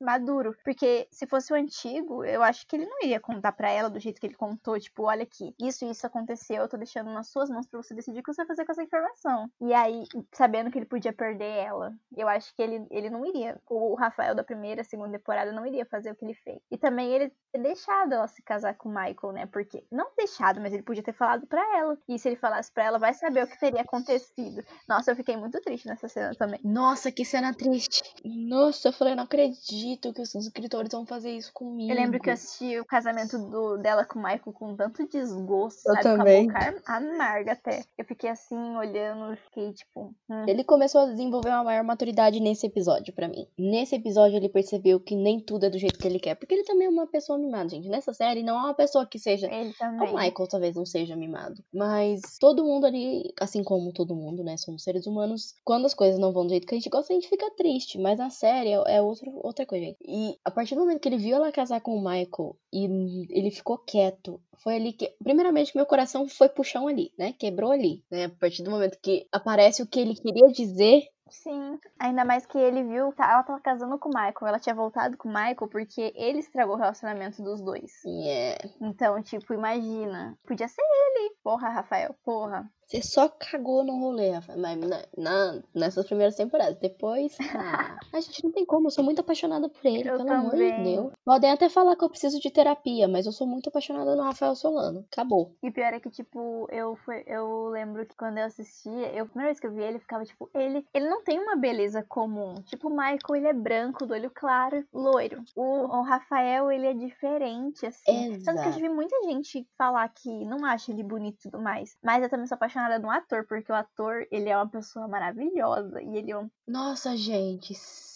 [0.00, 0.56] maduro.
[0.64, 4.00] Porque se fosse o antigo, eu acho que ele não iria contar pra ela do
[4.00, 7.28] jeito que ele contou, tipo, olha aqui, isso e isso aconteceu, eu tô deixando nas
[7.28, 9.50] suas mãos pra você decidir o que você vai fazer com essa informação.
[9.60, 13.58] E aí, sabendo que ele podia perder ela, eu acho que ele, ele não iria.
[13.68, 16.60] O Rafael da primeira, segunda temporada não iria fazer o que ele fez.
[16.70, 19.46] E também ele ter deixado ela se casar com o Michael, né?
[19.46, 21.96] Porque, não deixado, mas ele podia ter falado pra ela.
[22.08, 24.64] E se ele falasse pra ela, vai saber o que teria acontecido.
[24.88, 26.60] Nossa, eu fiquei muito triste nessa cena também.
[26.64, 28.02] Nossa, que cena triste.
[28.24, 31.90] Nossa, eu falei, não acredito que os escritores vão fazer isso comigo.
[31.90, 35.88] Eu lembro que eu assisti o casamento do, dela com o Michael com tanto desgosto,
[35.88, 36.02] Eu sabe?
[36.02, 36.48] também.
[36.48, 37.84] Com a boca ar- amarga até.
[37.96, 40.14] Eu fiquei assim, olhando, fiquei tipo.
[40.28, 40.44] hum.
[40.48, 43.46] Ele começou a desenvolver uma maior maturidade nesse episódio pra mim.
[43.58, 46.64] Nesse episódio ele percebeu que nem tudo é do jeito que ele quer, porque ele
[46.64, 47.88] também é uma pessoa mimada, gente.
[47.88, 50.12] Nessa série não é uma pessoa que seja Ele o também.
[50.12, 54.82] Michael talvez não seja mimado, mas todo mundo ali, assim como todo mundo, né, somos
[54.82, 57.28] seres humanos, quando as coisas não vão do jeito que a gente gosta, a gente
[57.28, 59.98] fica triste, mas na série é, é outro, outra coisa, gente.
[60.06, 62.84] E a partir do momento que ele viu ela casar com o Michael e
[63.30, 68.02] ele ficou quieto, foi ali que, primeiramente, meu coração foi chão ali, né, quebrou ali,
[68.10, 71.78] né, a partir do momento que aparece o que ele queria dizer, Sim.
[71.98, 74.46] Ainda mais que ele viu que ela tava casando com o Michael.
[74.46, 77.92] Ela tinha voltado com o Michael porque ele estragou o relacionamento dos dois.
[78.06, 80.38] é, Então, tipo, imagina.
[80.46, 81.34] Podia ser ele.
[81.42, 82.14] Porra, Rafael.
[82.24, 82.70] Porra.
[82.86, 84.32] Você só cagou no rolê.
[84.56, 86.78] Mas na, na- nessas primeiras temporadas.
[86.78, 88.86] Depois, ah, a gente não tem como.
[88.86, 90.82] Eu sou muito apaixonada por ele, Eu pelo amor de também.
[90.82, 91.12] Deus.
[91.24, 94.54] Podem até falar que eu preciso de terapia, mas eu sou muito apaixonada no Rafael
[94.54, 95.04] Solano.
[95.10, 95.54] Acabou.
[95.62, 99.26] E pior é que, tipo, eu, fui, eu lembro que quando eu assistia, eu, a
[99.26, 102.54] primeira vez que eu vi ele, ficava, tipo, ele, ele não tem uma beleza comum.
[102.66, 105.42] Tipo, o Michael, ele é branco, do olho claro, loiro.
[105.56, 108.38] O, o Rafael, ele é diferente, assim.
[108.44, 108.80] Tanto que eu já Exato.
[108.80, 111.96] vi muita gente falar que não acha ele bonito e tudo mais.
[112.02, 116.02] Mas eu também sou apaixonada no ator, porque o ator, ele é uma pessoa maravilhosa.
[116.02, 117.74] E ele é um Nossa, gente.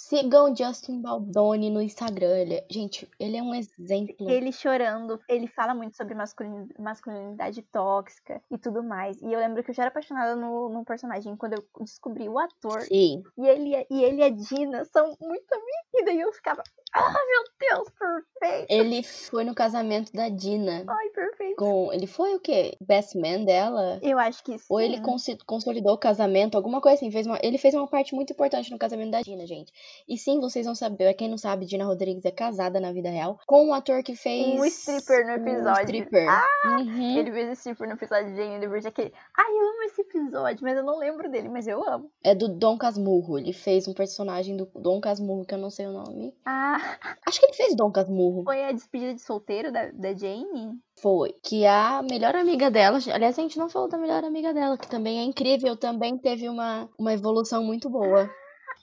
[0.09, 2.35] Sigam Justin Baldoni no Instagram.
[2.38, 4.14] Ele é- gente, ele é um exemplo.
[4.21, 9.21] ele chorando, ele fala muito sobre masculin- masculinidade tóxica e tudo mais.
[9.21, 12.38] E eu lembro que eu já era apaixonada no, no personagem quando eu descobri o
[12.38, 12.81] ator.
[12.83, 13.23] Sim.
[13.37, 16.14] E ele, e ele e a Dina são muito amigos.
[16.14, 16.62] E eu ficava,
[16.94, 18.66] ah, meu Deus, perfeito.
[18.71, 20.85] Ele foi no casamento da Dina.
[20.88, 21.57] Ai, perfeito.
[21.57, 22.77] Com, ele foi o quê?
[22.81, 23.99] Best man dela?
[24.03, 24.64] Eu acho que sim.
[24.71, 25.01] Ou ele
[25.47, 27.11] consolidou o casamento, alguma coisa assim.
[27.11, 29.73] Fez uma, ele fez uma parte muito importante no casamento da Dina, gente.
[30.06, 31.12] E sim, vocês vão saber.
[31.14, 34.58] Quem não sabe, Dina Rodrigues é casada na vida real com um ator que fez.
[34.61, 35.82] Um stripper no Um episódio.
[35.82, 36.28] stripper.
[36.28, 37.16] Ah, Uhum.
[37.18, 38.88] Ele fez stripper no episódio de Jane the Virgin.
[38.88, 39.12] Aquele.
[39.37, 42.11] Ai, eu amo esse episódio, mas eu não lembro dele, mas eu amo.
[42.22, 43.38] É do Dom Casmurro.
[43.38, 46.34] Ele fez um personagem do Dom Casmurro, que eu não sei o nome.
[46.44, 48.44] Ah, Acho que ele fez Dom Casmurro.
[48.44, 50.78] foi a despedida de solteiro da, da Jane?
[51.00, 51.32] Foi.
[51.42, 52.98] Que a melhor amiga dela.
[53.12, 55.76] Aliás, a gente não falou da melhor amiga dela, que também é incrível.
[55.76, 58.28] Também teve uma, uma evolução muito boa.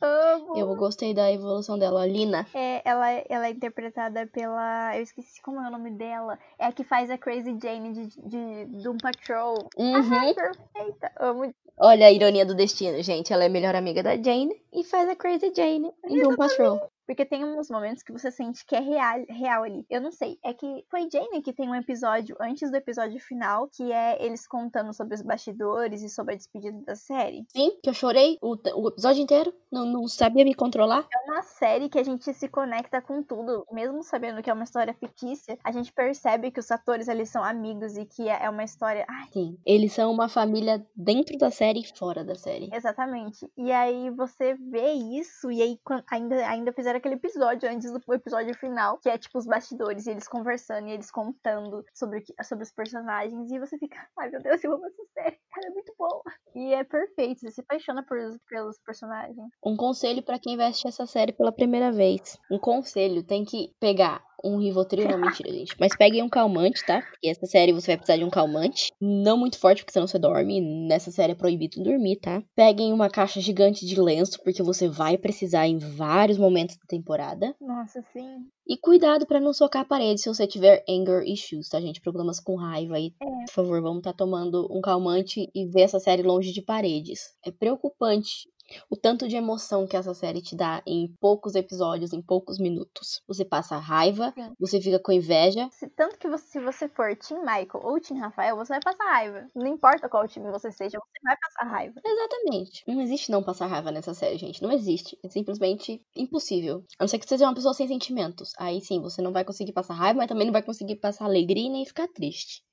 [0.01, 0.58] Amo.
[0.58, 2.45] Eu gostei da evolução dela, a Lina.
[2.53, 4.95] É, ela, ela é interpretada pela.
[4.95, 6.38] Eu esqueci como é o nome dela.
[6.60, 9.69] É a que faz a Crazy Jane de, de Doom Patrol.
[9.77, 9.95] Uhum.
[9.95, 11.12] Ah, perfeita.
[11.19, 11.53] Amo.
[11.77, 13.34] Olha a ironia do destino, gente.
[13.34, 16.79] Ela é a melhor amiga da Jane e faz a Crazy Jane em Doom Patrol.
[17.06, 19.86] Porque tem uns momentos que você sente que é real, real ali.
[19.89, 20.38] Eu não sei.
[20.44, 24.48] É que foi Jane que tem um episódio antes do episódio final, que é eles
[24.48, 27.46] contando sobre os bastidores e sobre a despedida da série.
[27.50, 29.54] Sim, que eu chorei o, o episódio inteiro.
[29.72, 31.06] Não, não sabia me controlar.
[31.13, 33.65] É uma série que a gente se conecta com tudo.
[33.72, 37.44] Mesmo sabendo que é uma história fictícia, a gente percebe que os atores ali são
[37.44, 39.06] amigos e que é uma história.
[39.08, 39.58] Ai, Sim.
[39.65, 42.70] Eles são uma família dentro da série e fora da série.
[42.74, 43.50] Exatamente.
[43.58, 48.53] E aí você vê isso, e aí ainda, ainda fizeram aquele episódio antes do episódio
[48.58, 52.71] final, que é tipo os bastidores, e eles conversando, e eles contando sobre, sobre os
[52.71, 56.23] personagens, e você fica, ai meu Deus, eu amo essa série, ela é muito boa.
[56.55, 58.17] E é perfeito, você se apaixona por,
[58.49, 59.49] pelos personagens.
[59.63, 62.39] Um conselho pra quem vai assistir essa série pela primeira vez.
[62.49, 65.76] Um conselho, tem que pegar um Rivotril, não, mentira, gente.
[65.80, 67.02] Mas peguem um calmante, tá?
[67.02, 68.91] Porque essa série você vai precisar de um calmante.
[69.00, 70.62] Não muito forte, porque senão você dorme.
[70.62, 72.43] Nessa série é proibido dormir, tá?
[72.56, 77.56] Peguem uma caixa gigante de lenço, porque você vai precisar em vários momentos da temporada.
[77.60, 78.45] Nossa, sim.
[78.67, 82.02] E cuidado pra não socar a parede se você tiver anger issues, tá, gente?
[82.02, 83.13] Problemas com raiva aí.
[83.21, 83.26] É.
[83.45, 87.21] Por favor, vamos estar tomando um calmante e ver essa série longe de paredes.
[87.45, 88.50] É preocupante
[88.89, 93.21] o tanto de emoção que essa série te dá em poucos episódios, em poucos minutos.
[93.28, 94.54] Você passa raiva, Sim.
[94.60, 95.67] você fica com inveja.
[95.71, 99.04] Se, tanto que você, se você for Team Michael ou Team Rafael, você vai passar
[99.06, 99.47] raiva.
[99.56, 102.01] Não importa qual time você seja, você vai passar raiva.
[102.04, 102.84] Exatamente.
[102.88, 104.62] Não existe não passar raiva nessa série, gente.
[104.62, 105.17] Não existe.
[105.23, 106.84] É simplesmente impossível.
[106.99, 108.54] A não ser que você seja uma pessoa sem sentimentos.
[108.58, 111.67] Aí sim, você não vai conseguir passar raiva, mas também não vai conseguir passar alegria
[111.67, 112.63] e nem ficar triste.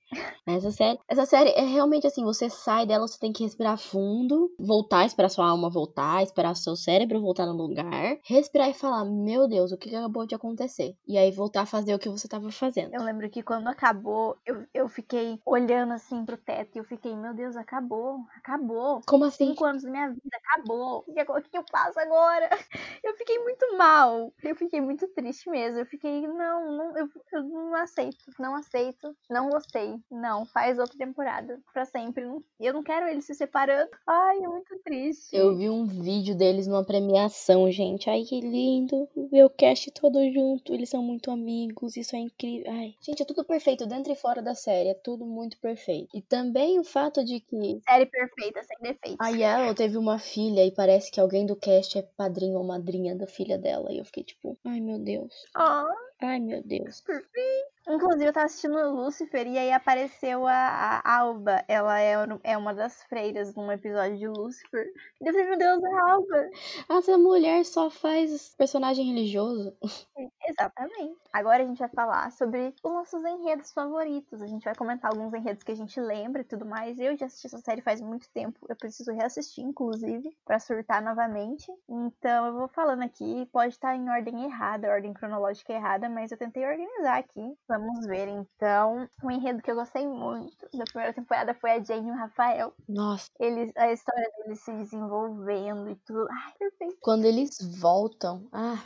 [0.46, 4.52] Essa série, essa série é realmente assim, você sai dela, você tem que respirar fundo,
[4.58, 9.48] voltar, esperar sua alma voltar, esperar seu cérebro voltar no lugar, respirar e falar, meu
[9.48, 10.94] Deus, o que acabou de acontecer?
[11.06, 12.92] E aí voltar a fazer o que você tava fazendo.
[12.94, 17.14] Eu lembro que quando acabou, eu, eu fiquei olhando assim pro teto e eu fiquei,
[17.14, 19.00] meu Deus, acabou, acabou.
[19.06, 19.48] Como assim?
[19.48, 21.04] Cinco anos da minha vida, acabou.
[21.06, 22.48] O que, agora- o que eu faço agora?
[23.04, 24.32] Eu fiquei muito mal.
[24.42, 25.80] Eu fiquei muito triste mesmo.
[25.80, 30.00] Eu fiquei, não, não eu, eu não aceito, não aceito, não gostei.
[30.10, 31.60] Não, faz outra temporada.
[31.72, 32.24] Pra sempre.
[32.60, 33.90] Eu não quero eles se separando.
[34.06, 35.34] Ai, é muito triste.
[35.34, 38.08] Eu vi um vídeo deles numa premiação, gente.
[38.10, 39.08] Ai, que lindo.
[39.30, 40.72] Ver o cast todo junto.
[40.72, 41.96] Eles são muito amigos.
[41.96, 42.70] Isso é incrível.
[42.70, 44.90] Ai, gente, é tudo perfeito dentro e fora da série.
[44.90, 46.08] É tudo muito perfeito.
[46.16, 49.18] E também o fato de que Série perfeita, sem defeitos.
[49.20, 53.14] a Yellow teve uma filha e parece que alguém do cast é padrinho ou madrinha
[53.14, 53.92] da filha dela.
[53.92, 55.32] E eu fiquei tipo, ai meu Deus.
[55.54, 57.00] Ah, Ai meu Deus.
[57.00, 57.72] perfeito.
[57.88, 61.64] Inclusive, eu tava assistindo Lucifer e aí apareceu a, a Alba.
[61.66, 62.14] Ela é,
[62.44, 64.86] é uma das freiras num episódio de Lucifer.
[65.20, 66.50] E eu falei, meu Deus, é a Alba.
[66.88, 69.76] Essa mulher só faz personagem religioso.
[70.48, 71.18] Exatamente.
[71.32, 74.40] Agora a gente vai falar sobre os nossos enredos favoritos.
[74.42, 76.98] A gente vai comentar alguns enredos que a gente lembra e tudo mais.
[77.00, 78.64] Eu já assisti essa série faz muito tempo.
[78.68, 81.66] Eu preciso reassistir, inclusive, pra surtar novamente.
[81.88, 83.48] Então eu vou falando aqui.
[83.52, 87.56] Pode estar em ordem errada, ordem cronológica errada, mas eu tentei organizar aqui.
[87.78, 89.08] Vamos ver então.
[89.22, 92.74] Um enredo que eu gostei muito da primeira temporada foi a Jane e o Rafael.
[92.88, 93.30] Nossa.
[93.40, 96.26] Eles, a história deles se desenvolvendo e tudo.
[96.30, 96.96] Ai, perfeito.
[97.00, 98.76] Quando eles voltam, ah,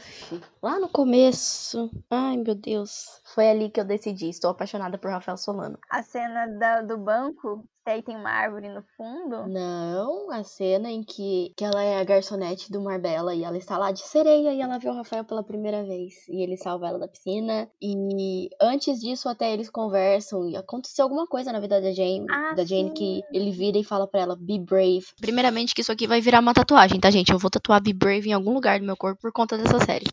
[0.63, 5.37] lá no começo, ai meu Deus, foi ali que eu decidi, estou apaixonada por Rafael
[5.37, 5.79] Solano.
[5.91, 9.47] A cena da- do banco, que aí tem uma árvore no fundo.
[9.47, 13.79] Não, a cena em que, que ela é a garçonete do Marbella e ela está
[13.79, 16.99] lá de sereia e ela vê o Rafael pela primeira vez e ele salva ela
[16.99, 21.93] da piscina e antes disso até eles conversam e aconteceu alguma coisa na vida da
[21.93, 22.95] Jane, Ah, da Jane sim.
[22.95, 25.07] que ele vira e fala pra ela be brave.
[25.21, 27.31] Primeiramente que isso aqui vai virar uma tatuagem, tá gente?
[27.33, 30.07] Eu vou tatuar be brave em algum lugar do meu corpo por conta dessa série.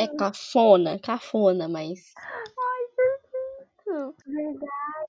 [0.00, 2.12] É cafona, cafona, mas
[4.26, 5.05] Verdade.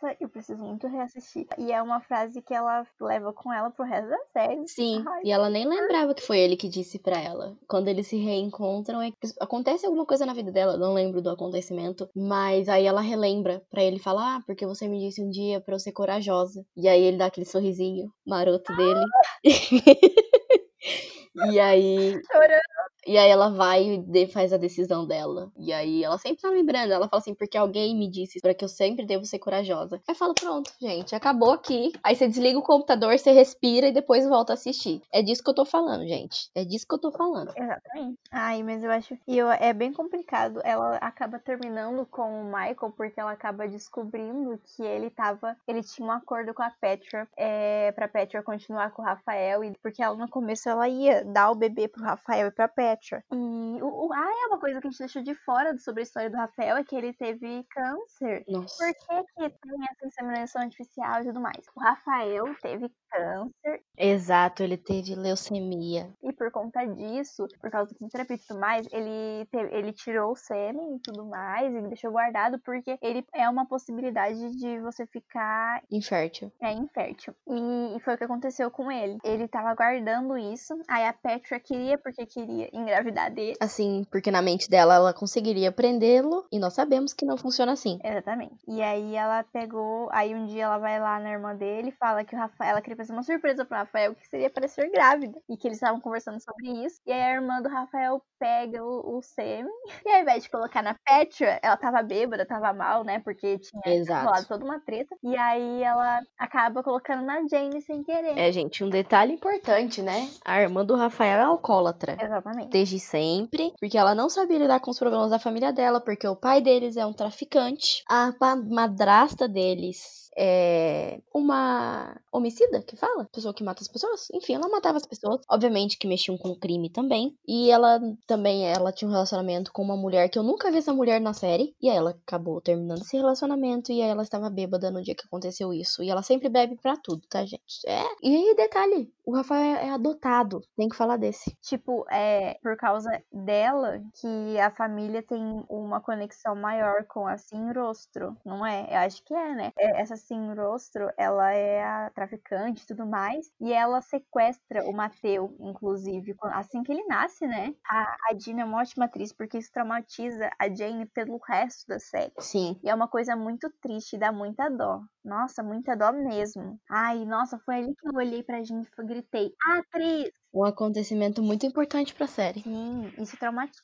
[0.00, 0.16] Nossa.
[0.20, 1.46] Eu preciso muito reassistir.
[1.58, 4.66] E é uma frase que ela leva com ela pro resto da série.
[4.66, 7.56] Sim, Ai, e ela nem lembrava que foi ele que disse pra ela.
[7.68, 11.30] Quando eles se reencontram, é que acontece alguma coisa na vida dela, não lembro do
[11.30, 15.60] acontecimento, mas aí ela relembra pra ele falar, ah, porque você me disse um dia
[15.60, 16.64] pra eu ser corajosa.
[16.76, 19.04] E aí ele dá aquele sorrisinho maroto dele.
[21.52, 22.60] e aí Chorando.
[23.06, 25.50] E aí ela vai e faz a decisão dela.
[25.56, 26.92] E aí ela sempre tá lembrando.
[26.92, 30.00] Ela fala assim, porque alguém me disse para que eu sempre devo ser corajosa.
[30.06, 31.92] Aí fala, pronto, gente, acabou aqui.
[32.02, 35.00] Aí você desliga o computador, você respira e depois volta a assistir.
[35.12, 36.50] É disso que eu tô falando, gente.
[36.54, 37.52] É disso que eu tô falando.
[37.56, 38.18] Exatamente.
[38.30, 39.16] Ai, mas eu acho.
[39.26, 40.60] E eu, é bem complicado.
[40.64, 45.56] Ela acaba terminando com o Michael porque ela acaba descobrindo que ele tava.
[45.66, 49.64] Ele tinha um acordo com a Petra é, pra Petra continuar com o Rafael.
[49.64, 52.89] E, porque ela no começo ela ia dar o bebê pro Rafael e pra Petra.
[53.32, 56.04] E o, o- ah, é uma coisa que a gente deixou de fora sobre a
[56.04, 58.44] história do Rafael é que ele teve câncer.
[58.48, 58.76] Nossa.
[58.84, 61.64] Por que, que tem essa inseminação artificial e tudo mais?
[61.76, 66.12] O Rafael teve câncer Exato, ele teve leucemia.
[66.22, 70.32] e por conta disso, por causa do quimioterapia e tudo mais, ele, teve- ele tirou
[70.32, 75.06] o sêmen e tudo mais e deixou guardado porque ele é uma possibilidade de você
[75.06, 76.50] ficar Infértil.
[76.62, 77.34] é, infértil.
[77.48, 79.18] E, e foi o que aconteceu com ele.
[79.24, 83.56] Ele tava guardando isso, aí a Petra queria porque queria engravidar dele.
[83.60, 86.44] Assim, porque na mente dela ela conseguiria prendê-lo.
[86.50, 87.98] E nós sabemos que não funciona assim.
[88.02, 88.56] Exatamente.
[88.66, 92.24] E aí ela pegou, aí um dia ela vai lá na irmã dele e fala
[92.24, 95.40] que o Rafael, ela queria fazer uma surpresa pro Rafael que seria parecer grávida.
[95.48, 97.00] E que eles estavam conversando sobre isso.
[97.06, 99.70] E aí a irmã do Rafael pega o, o sêmen.
[100.04, 103.20] E ao invés de colocar na Petra, ela tava bêbada, tava mal, né?
[103.20, 104.24] Porque tinha Exato.
[104.24, 105.14] rolado toda uma treta.
[105.22, 108.38] E aí ela acaba colocando na Jane sem querer.
[108.38, 110.28] É, gente, um detalhe importante, né?
[110.44, 112.16] A irmã do Rafael é alcoólatra.
[112.20, 112.69] Exatamente.
[112.70, 116.36] Desde sempre, porque ela não sabia lidar com os problemas da família dela, porque o
[116.36, 123.28] pai deles é um traficante, a madrasta deles é uma homicida, que fala?
[123.32, 124.28] Pessoa que mata as pessoas?
[124.32, 128.92] Enfim, ela matava as pessoas, obviamente que mexiam com crime também, e ela também, ela
[128.92, 131.88] tinha um relacionamento com uma mulher que eu nunca vi essa mulher na série, e
[131.88, 135.72] aí ela acabou terminando esse relacionamento, e aí ela estava bêbada no dia que aconteceu
[135.72, 137.80] isso, e ela sempre bebe pra tudo, tá, gente?
[137.86, 141.56] É, e detalhe, o Rafael é adotado, tem que falar desse.
[141.60, 148.36] Tipo, é por causa dela que a família tem uma conexão maior com a Sinrostro,
[148.44, 148.86] não é?
[148.90, 149.72] Eu acho que é, né?
[149.78, 155.56] É, Essa Sinrostro, ela é a traficante e tudo mais, e ela sequestra o Mateu,
[155.60, 157.74] inclusive, assim que ele nasce, né?
[157.88, 161.98] A, a Dina é uma ótima atriz, porque isso traumatiza a Jane pelo resto da
[161.98, 162.32] série.
[162.38, 162.78] Sim.
[162.82, 165.00] E é uma coisa muito triste, dá muita dó.
[165.24, 166.80] Nossa, muita dó mesmo.
[166.88, 170.30] Ai, nossa, foi ali que eu olhei pra gente e gritei: Atriz!
[170.52, 172.60] Um acontecimento muito importante pra série.
[172.62, 173.80] Sim, isso traumatiza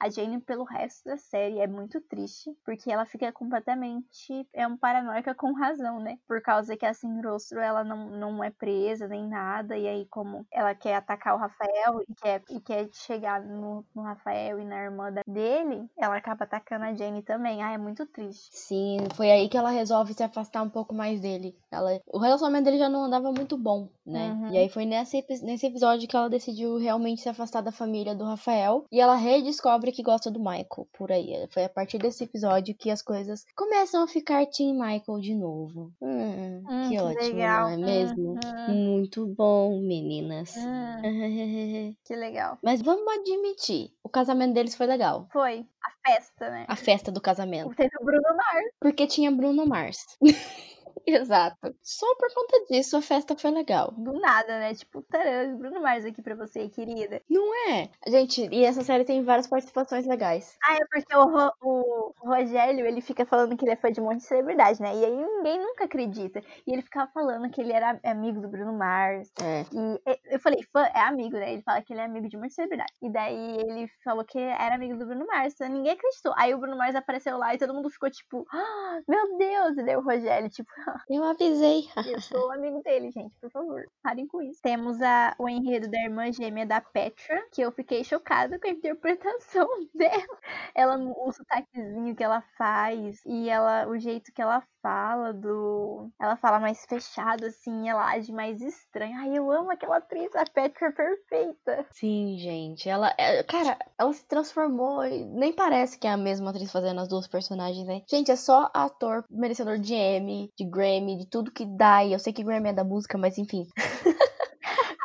[0.00, 1.58] a Jane pelo resto da série.
[1.58, 4.48] É muito triste, porque ela fica completamente.
[4.54, 6.18] É um paranoica com razão, né?
[6.26, 9.76] Por causa que a Sinrostro ela não, não é presa nem nada.
[9.76, 14.02] E aí, como ela quer atacar o Rafael e quer, e quer chegar no, no
[14.02, 17.62] Rafael e na irmã dele, ela acaba atacando a Jane também.
[17.62, 18.48] Ah, é muito triste.
[18.50, 21.56] Sim, foi aí que ela resolve se afastar um pouco mais dele.
[21.70, 24.30] Ela, o relacionamento dele já não andava muito bom, né?
[24.32, 24.52] Uhum.
[24.52, 28.24] E aí foi nesse, nesse episódio que ela decidiu realmente se afastar da família do
[28.24, 28.84] Rafael.
[28.90, 31.46] E ela redescobre que gosta do Michael por aí.
[31.50, 35.92] Foi a partir desse episódio que as coisas começam a ficar Team Michael de novo.
[36.00, 37.64] Hum, Hum, que que ótimo, legal.
[37.64, 38.30] não é mesmo?
[38.68, 38.74] Uhum.
[38.74, 40.54] Muito bom, meninas.
[40.56, 41.02] Hum,
[42.04, 42.58] que legal.
[42.62, 45.26] Mas vamos admitir, o casamento deles foi legal.
[45.32, 46.64] Foi a festa, né?
[46.68, 47.74] A festa do casamento.
[47.74, 48.66] Teve o Bruno Mars.
[48.80, 50.04] Porque tinha Bruno Mars.
[51.14, 51.74] Exato.
[51.82, 53.92] Só por conta disso a festa foi legal.
[53.96, 54.74] Do nada, né?
[54.74, 57.22] Tipo, tarã, Bruno Mars aqui pra você, querida.
[57.28, 57.88] Não é?
[58.06, 60.56] Gente, e essa série tem várias participações legais.
[60.62, 64.00] Ah, é porque o, Ro- o Rogério, ele fica falando que ele é fã de
[64.00, 64.94] um monte de celebridade, né?
[64.94, 66.40] E aí ninguém nunca acredita.
[66.66, 69.30] E ele ficava falando que ele era amigo do Bruno Mars.
[69.42, 69.62] É.
[69.72, 70.00] E
[70.34, 71.54] eu falei, fã é amigo, né?
[71.54, 72.92] Ele fala que ele é amigo de muita celebridade.
[73.02, 75.54] E daí ele falou que era amigo do Bruno Mars.
[75.54, 76.34] Então ninguém acreditou.
[76.36, 79.78] Aí o Bruno Mars apareceu lá e todo mundo ficou tipo, ah, meu Deus!
[79.78, 80.68] E daí o Rogério, tipo,
[81.08, 81.88] Eu avisei.
[82.06, 83.84] Eu sou amigo dele, gente, por favor.
[84.02, 84.60] Parem com isso.
[84.62, 88.70] Temos a, o enredo da irmã gêmea da Petra, que eu fiquei chocada com a
[88.70, 90.38] interpretação dela.
[90.74, 96.08] Ela, o sotaquezinho que ela faz e ela, o jeito que ela fala do.
[96.20, 99.18] Ela fala mais fechado, assim, ela age mais estranha.
[99.20, 101.86] Ai, eu amo aquela atriz, a Petra é perfeita.
[101.92, 102.88] Sim, gente.
[102.88, 103.12] Ela.
[103.18, 105.04] é- Cara, ela se transformou.
[105.04, 108.02] e Nem parece que é a mesma atriz fazendo as duas personagens, né?
[108.08, 110.87] Gente, é só ator merecedor de Emmy, de Grammy,
[111.18, 112.04] de tudo que dá.
[112.04, 113.66] E eu sei que Grammy é da música, mas enfim.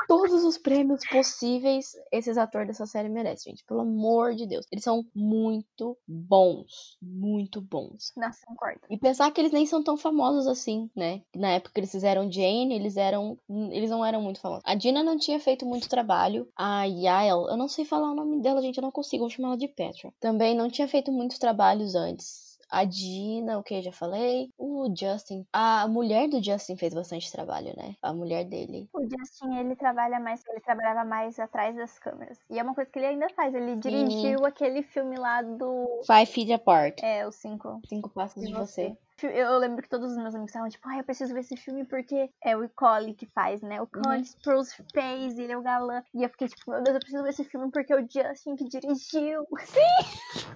[0.07, 3.65] Todos os prêmios possíveis esses atores dessa série merecem, gente.
[3.65, 4.65] Pelo amor de Deus.
[4.71, 6.97] Eles são muito bons.
[7.01, 8.11] Muito bons.
[8.15, 8.81] Nossa, concordo.
[8.89, 11.21] E pensar que eles nem são tão famosos assim, né?
[11.35, 13.37] Na época que eles fizeram Jane, eles eram.
[13.71, 14.63] Eles não eram muito famosos.
[14.65, 16.47] A Dina não tinha feito muito trabalho.
[16.55, 18.77] A Yael, eu não sei falar o nome dela, gente.
[18.77, 19.23] Eu não consigo.
[19.23, 20.13] Vou chamar ela de Petra.
[20.19, 22.52] Também não tinha feito muitos trabalhos antes.
[22.73, 24.49] A Dina, o que eu já falei.
[24.57, 25.45] O Justin.
[25.53, 27.95] A mulher do Justin fez bastante trabalho, né?
[28.01, 28.89] A mulher dele.
[28.91, 32.39] O Justin, ele trabalha mais, ele trabalhava mais atrás das câmeras.
[32.49, 33.53] E é uma coisa que ele ainda faz.
[33.53, 36.01] Ele dirigiu aquele filme lá do.
[36.07, 36.99] Five Feet Apart.
[37.03, 37.79] É, os cinco.
[37.87, 38.89] Cinco Passos de, De você.
[38.89, 38.97] Você.
[39.27, 41.85] Eu lembro que todos os meus amigos estavam tipo, ai, eu preciso ver esse filme
[41.85, 43.81] porque é o Collie que faz, né?
[43.81, 44.23] O Collie Uhum.
[44.23, 46.03] Sprouse fez, ele é o galã.
[46.13, 48.55] E eu fiquei tipo, meu Deus, eu preciso ver esse filme porque é o Justin
[48.55, 49.45] que dirigiu.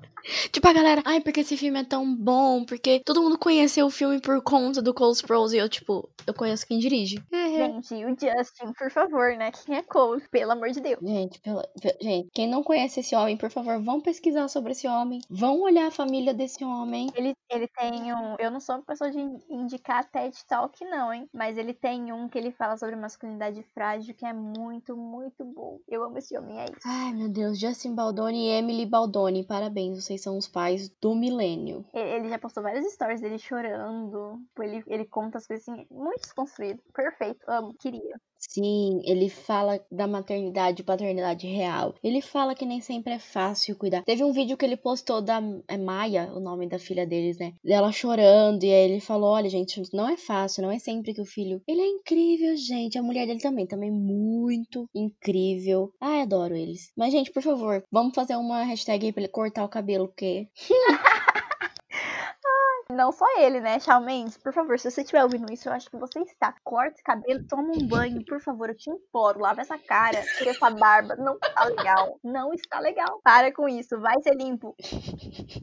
[0.52, 3.90] Tipo, a galera, ai, porque esse filme é tão bom, porque todo mundo conheceu o
[3.90, 7.24] filme por conta do Cole Sprouse e eu, tipo, eu conheço quem dirige.
[7.32, 9.52] Gente, e o Justin, por favor, né?
[9.66, 10.22] Quem é Cole?
[10.30, 11.00] Pelo amor de Deus.
[11.02, 14.86] Gente, pela- pe- gente, quem não conhece esse homem, por favor, vão pesquisar sobre esse
[14.88, 15.22] homem.
[15.30, 17.10] Vão olhar a família desse homem.
[17.16, 18.36] Ele, ele tem um.
[18.38, 21.30] Eu não sou uma pessoa de in- indicar TED Talk, não, hein?
[21.34, 25.80] Mas ele tem um que ele fala sobre masculinidade frágil que é muito, muito bom.
[25.88, 26.80] Eu amo esse homem, é isso.
[26.86, 31.86] Ai, meu Deus, Justin Baldoni e Emily Baldoni, parabéns, vocês são os pais do milênio.
[31.94, 34.40] Ele ele já postou várias stories dele chorando.
[34.50, 36.82] Tipo, Ele, ele conta as coisas assim, muito desconstruído.
[36.94, 38.20] Perfeito, amo, queria.
[38.40, 41.96] Sim, ele fala da maternidade e paternidade real.
[42.04, 44.04] Ele fala que nem sempre é fácil cuidar.
[44.04, 47.54] Teve um vídeo que ele postou da é Maia, o nome da filha deles, né?
[47.64, 51.22] Dela chorando, e aí ele falou: Olha, gente, não é fácil, não é sempre que
[51.22, 51.62] o filho.
[51.68, 52.98] Ele é incrível, gente.
[52.98, 55.92] A mulher dele também, também muito incrível.
[56.00, 56.92] Ai, adoro eles.
[56.96, 60.48] Mas, gente, por favor, vamos fazer uma hashtag pra ele cortar o cabelo, porque.
[62.92, 63.80] Não só ele, né?
[63.80, 66.54] Shawn Mendes, por favor, se você estiver ouvindo isso, eu acho que você está.
[66.64, 69.40] Corta esse cabelo, toma um banho, por favor, eu te imploro.
[69.40, 71.16] Lava essa cara, tira essa barba.
[71.18, 72.20] Não está legal.
[72.24, 73.20] Não está legal.
[73.24, 74.76] Para com isso, vai ser limpo.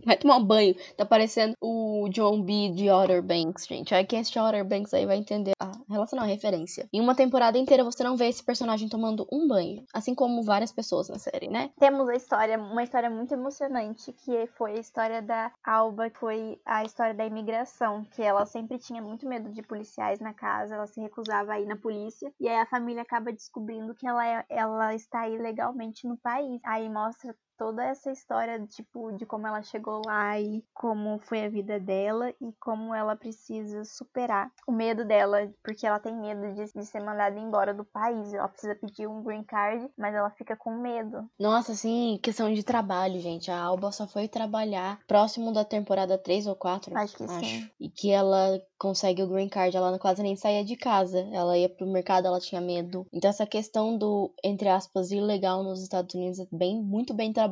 [0.04, 0.74] Vai tomar um banho.
[0.96, 2.70] Tá parecendo o John B.
[2.74, 3.94] de Outer Banks, gente.
[3.94, 6.86] Aí quem assistiu Outer Banks aí vai entender a relação, não, a referência.
[6.92, 9.84] Em uma temporada inteira você não vê esse personagem tomando um banho.
[9.94, 11.70] Assim como várias pessoas na série, né?
[11.78, 16.60] Temos a história, uma história muito emocionante, que foi a história da Alba, que foi
[16.66, 20.86] a história da imigração, que ela sempre tinha muito medo de policiais na casa, ela
[20.86, 24.44] se recusava a ir na polícia, e aí a família acaba descobrindo que ela, é-
[24.48, 26.60] ela está ilegalmente no país.
[26.64, 31.48] Aí mostra toda essa história, tipo, de como ela chegou lá e como foi a
[31.48, 36.72] vida dela e como ela precisa superar o medo dela, porque ela tem medo de,
[36.72, 38.32] de ser mandada embora do país.
[38.32, 41.28] Ela precisa pedir um green card, mas ela fica com medo.
[41.38, 43.50] Nossa, sim, questão de trabalho, gente.
[43.50, 46.96] A Alba só foi trabalhar próximo da temporada 3 ou 4.
[46.96, 47.70] Acho que sim.
[47.78, 51.20] E que ela consegue o green card, ela quase nem saía de casa.
[51.32, 53.06] Ela ia pro mercado, ela tinha medo.
[53.12, 57.43] Então essa questão do, entre aspas, ilegal nos Estados Unidos é bem, muito bem trabalhada.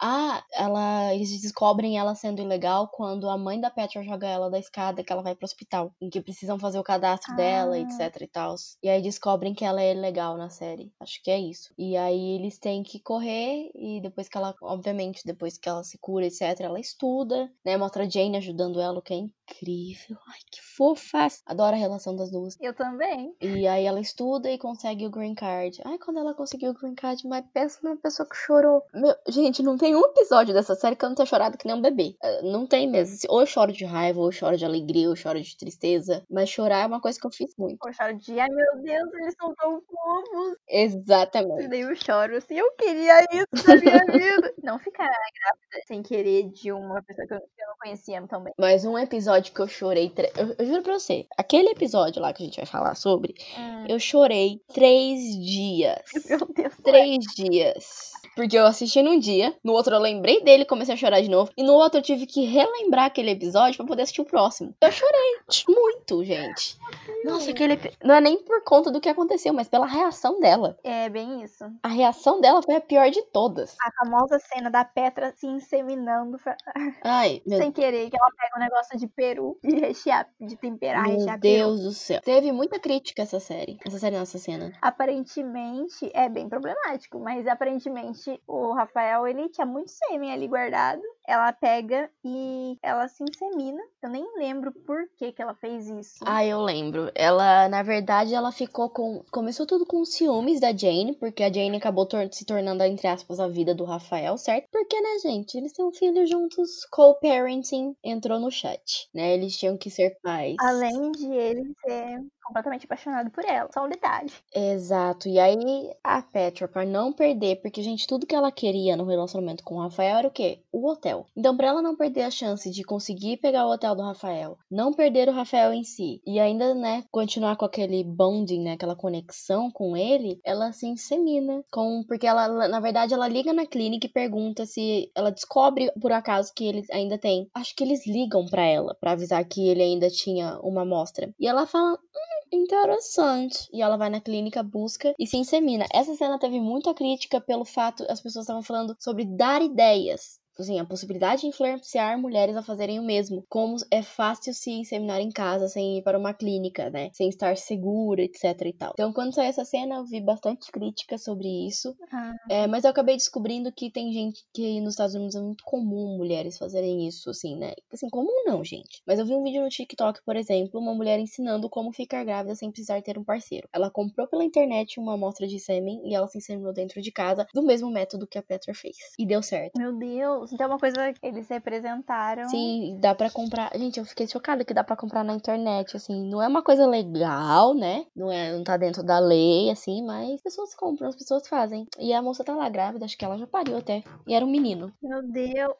[0.00, 4.58] Ah, ela, eles descobrem ela sendo ilegal quando a mãe da Petra joga ela da
[4.58, 7.78] escada que ela vai pro hospital, em que precisam fazer o cadastro dela, Ah.
[7.78, 8.54] etc e tal.
[8.82, 10.92] E aí descobrem que ela é ilegal na série.
[11.00, 11.72] Acho que é isso.
[11.78, 15.98] E aí eles têm que correr e depois que ela, obviamente, depois que ela se
[15.98, 17.76] cura, etc, ela estuda, né?
[17.76, 20.16] Mostra a Jane ajudando ela, o que é incrível.
[20.28, 21.26] Ai, que fofa.
[21.46, 22.56] Adoro a relação das duas.
[22.60, 23.34] Eu também.
[23.40, 25.80] E aí ela estuda e consegue o green card.
[25.84, 28.82] Ai, quando ela conseguiu o green card, mas pensa numa pessoa que chorou.
[28.94, 31.76] Meu, gente, não tem um episódio dessa série que eu não tenha chorado que nem
[31.76, 32.16] um bebê.
[32.22, 33.16] Eh, Não tem mesmo.
[33.28, 36.24] Ou eu choro de raiva, ou eu choro de alegria, ou eu choro de tristeza.
[36.30, 37.78] Mas chorar é uma coisa que eu fiz muito.
[37.86, 40.56] Eu choro de, ai meu Deus, eles são tão fofos.
[40.68, 41.68] E Exatamente.
[41.68, 44.54] daí eu choro assim, eu queria isso na minha vida.
[44.62, 47.38] Não ficar grávida sem querer de uma pessoa que eu,
[47.68, 48.52] não conhecia tão bem.
[48.58, 50.12] Mas um episódio que eu chorei.
[50.36, 53.86] Eu, eu juro pra você, aquele episódio lá que a gente vai falar sobre, Hum,
[53.88, 56.02] eu chorei três dias.
[56.28, 56.74] meu Deus.
[56.82, 58.12] Três dias.
[58.36, 61.30] Porque eu assisti num dia, no outro eu lembrei dele e comecei a chorar de
[61.30, 61.50] novo.
[61.56, 64.74] E no outro eu tive que relembrar aquele episódio pra poder assistir o próximo.
[64.80, 66.76] Eu chorei muito, gente.
[67.24, 70.78] Nossa, aquele Não é nem por conta do que aconteceu, mas pela reação dela.
[70.84, 71.64] É bem isso.
[71.82, 73.74] A reação dela foi a pior de todas.
[73.80, 76.56] A famosa cena da Petra se inseminando fra-
[77.02, 81.04] Ai, meu sem querer, que ela pega um negócio de peru e rechear, de temperar,
[81.08, 81.54] Meu rechear peru.
[81.68, 82.20] Deus do céu.
[82.22, 83.78] Teve muita crítica essa série.
[83.86, 84.72] Essa série, nossa cena.
[84.82, 91.02] Aparentemente é bem problemático, mas aparentemente o Rafael ele tinha muito sêmen ali guardado.
[91.26, 93.82] Ela pega e ela se insemina.
[94.02, 96.18] Eu nem lembro por que, que ela fez isso.
[96.24, 97.10] Ah, eu lembro.
[97.14, 99.22] Ela, na verdade, ela ficou com.
[99.32, 103.40] Começou tudo com ciúmes da Jane, porque a Jane acabou tor- se tornando, entre aspas,
[103.40, 104.68] a vida do Rafael, certo?
[104.70, 105.56] Porque, né, gente?
[105.56, 109.34] Eles têm um filho juntos, co-parenting entrou no chat, né?
[109.34, 110.56] Eles tinham que ser pais.
[110.60, 113.68] Além de ele ser completamente apaixonado por ela.
[113.72, 114.32] Só unidade.
[114.54, 115.28] Exato.
[115.28, 119.64] E aí a Petra, pra não perder, porque, gente, tudo que ela queria no relacionamento
[119.64, 120.60] com o Rafael era o quê?
[120.72, 121.15] O hotel.
[121.36, 124.92] Então, pra ela não perder a chance de conseguir pegar o hotel do Rafael, não
[124.92, 129.70] perder o Rafael em si, e ainda, né, continuar com aquele bonding, né, aquela conexão
[129.70, 131.64] com ele, ela se insemina.
[131.70, 136.12] Com, porque ela, na verdade, ela liga na clínica e pergunta se ela descobre por
[136.12, 137.48] acaso que ele ainda tem.
[137.54, 141.32] Acho que eles ligam para ela para avisar que ele ainda tinha uma amostra.
[141.38, 143.68] E ela fala: hum, interessante.
[143.72, 145.86] E ela vai na clínica, busca e se insemina.
[145.92, 150.78] Essa cena teve muita crítica pelo fato, as pessoas estavam falando sobre dar ideias assim,
[150.78, 153.44] a possibilidade de influenciar mulheres a fazerem o mesmo.
[153.48, 157.10] Como é fácil se inseminar em casa sem ir para uma clínica, né?
[157.12, 158.92] Sem estar segura, etc e tal.
[158.94, 161.94] Então, quando saiu essa cena, eu vi bastante crítica sobre isso.
[162.12, 162.34] Ah.
[162.50, 166.16] É, mas eu acabei descobrindo que tem gente que nos Estados Unidos é muito comum
[166.16, 167.74] mulheres fazerem isso, assim, né?
[167.92, 169.02] Assim, comum não, gente.
[169.06, 172.54] Mas eu vi um vídeo no TikTok, por exemplo, uma mulher ensinando como ficar grávida
[172.54, 173.68] sem precisar ter um parceiro.
[173.72, 177.46] Ela comprou pela internet uma amostra de sêmen e ela se inseminou dentro de casa
[177.52, 178.96] do mesmo método que a Petra fez.
[179.18, 179.78] E deu certo.
[179.78, 180.45] Meu Deus.
[180.52, 182.48] Então é uma coisa que eles representaram.
[182.48, 183.70] Sim, dá pra comprar.
[183.76, 186.28] Gente, eu fiquei chocada que dá pra comprar na internet, assim.
[186.28, 188.06] Não é uma coisa legal, né?
[188.14, 191.86] Não, é, não tá dentro da lei, assim, mas as pessoas compram, as pessoas fazem.
[191.98, 194.02] E a moça tá lá grávida, acho que ela já pariu até.
[194.26, 194.92] E era um menino.
[195.02, 195.76] Meu Deus.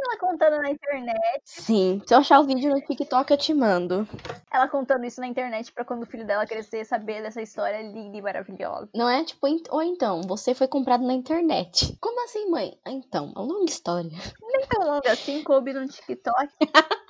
[0.00, 1.42] Ela contando na internet.
[1.44, 2.00] Sim.
[2.06, 4.08] Se eu achar o vídeo no TikTok, eu te mando.
[4.52, 8.16] Ela contando isso na internet pra quando o filho dela crescer saber dessa história linda
[8.16, 8.88] e maravilhosa.
[8.94, 11.96] Não é tipo, ou então, você foi comprado na internet.
[12.00, 12.78] Como assim, mãe?
[12.84, 14.10] Ah, Então, é uma longa história.
[14.42, 16.48] Nem tão longa assim, coube no TikTok.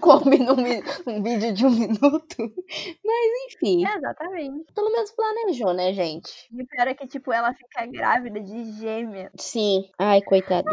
[0.00, 0.56] Come num,
[1.06, 2.36] num vídeo de um minuto.
[3.04, 4.64] Mas enfim, É, exatamente.
[4.74, 6.48] pelo menos planejou, né, gente?
[6.50, 9.30] E o pior é que, tipo, ela fica grávida de gêmea.
[9.38, 9.88] Sim.
[9.96, 10.68] Ai, coitada.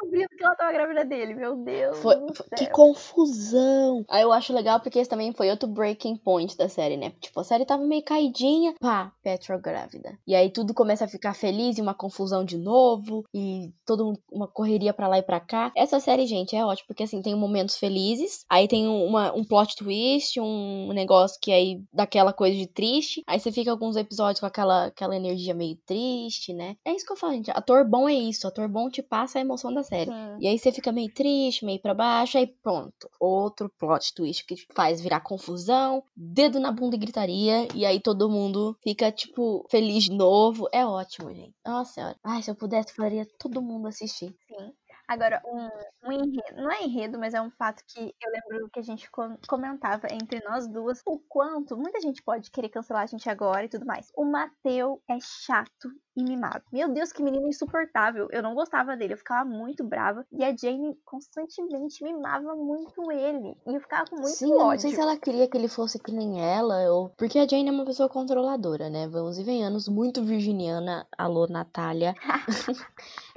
[0.00, 1.98] Descobrindo que ela tava grávida dele, meu Deus.
[1.98, 2.16] Foi,
[2.56, 4.04] que confusão.
[4.08, 7.12] Aí eu acho legal porque esse também foi outro breaking point da série, né?
[7.20, 10.18] Tipo, a série tava meio caidinha, pá, Petra grávida.
[10.26, 14.16] E aí tudo começa a ficar feliz e uma confusão de novo e toda um-
[14.32, 15.70] uma correria pra lá e pra cá.
[15.76, 19.76] Essa série, gente, é ótima porque assim, tem momentos felizes, aí tem uma, um plot
[19.76, 24.40] twist, um negócio que aí dá aquela coisa de triste, aí você fica alguns episódios
[24.40, 26.76] com aquela, aquela energia meio triste, né?
[26.84, 27.50] É isso que eu falo, gente.
[27.50, 30.10] Ator bom é isso, ator bom te passa a emoção da série.
[30.10, 30.36] Sim.
[30.38, 33.10] E aí você fica meio triste, meio pra baixo, aí pronto.
[33.20, 38.30] Outro plot twist que faz virar confusão, dedo na bunda e gritaria, e aí todo
[38.30, 40.68] mundo fica, tipo, feliz de novo.
[40.72, 41.54] É ótimo, gente.
[41.66, 42.16] Nossa senhora.
[42.24, 44.34] Ai, se eu pudesse, faria todo mundo assistir.
[44.48, 44.72] Sim.
[45.08, 45.68] Agora, um,
[46.08, 49.10] um enredo, não é enredo, mas é um fato que eu lembro que a gente
[49.10, 53.64] co- comentava entre nós duas, o quanto muita gente pode querer cancelar a gente agora
[53.64, 54.12] e tudo mais.
[54.16, 56.62] O Mateu é chato e mimado.
[56.72, 58.28] Meu Deus, que menino insuportável.
[58.30, 60.26] Eu não gostava dele, eu ficava muito brava.
[60.32, 63.56] E a Jane constantemente mimava muito ele.
[63.66, 64.80] E eu ficava com muito Sim, eu não ódio.
[64.80, 67.10] sei se ela queria que ele fosse que nem ela, ou.
[67.10, 69.08] Porque a Jane é uma pessoa controladora, né?
[69.08, 71.06] Vamos e venhamos, muito virginiana.
[71.16, 72.14] Alô, Natália.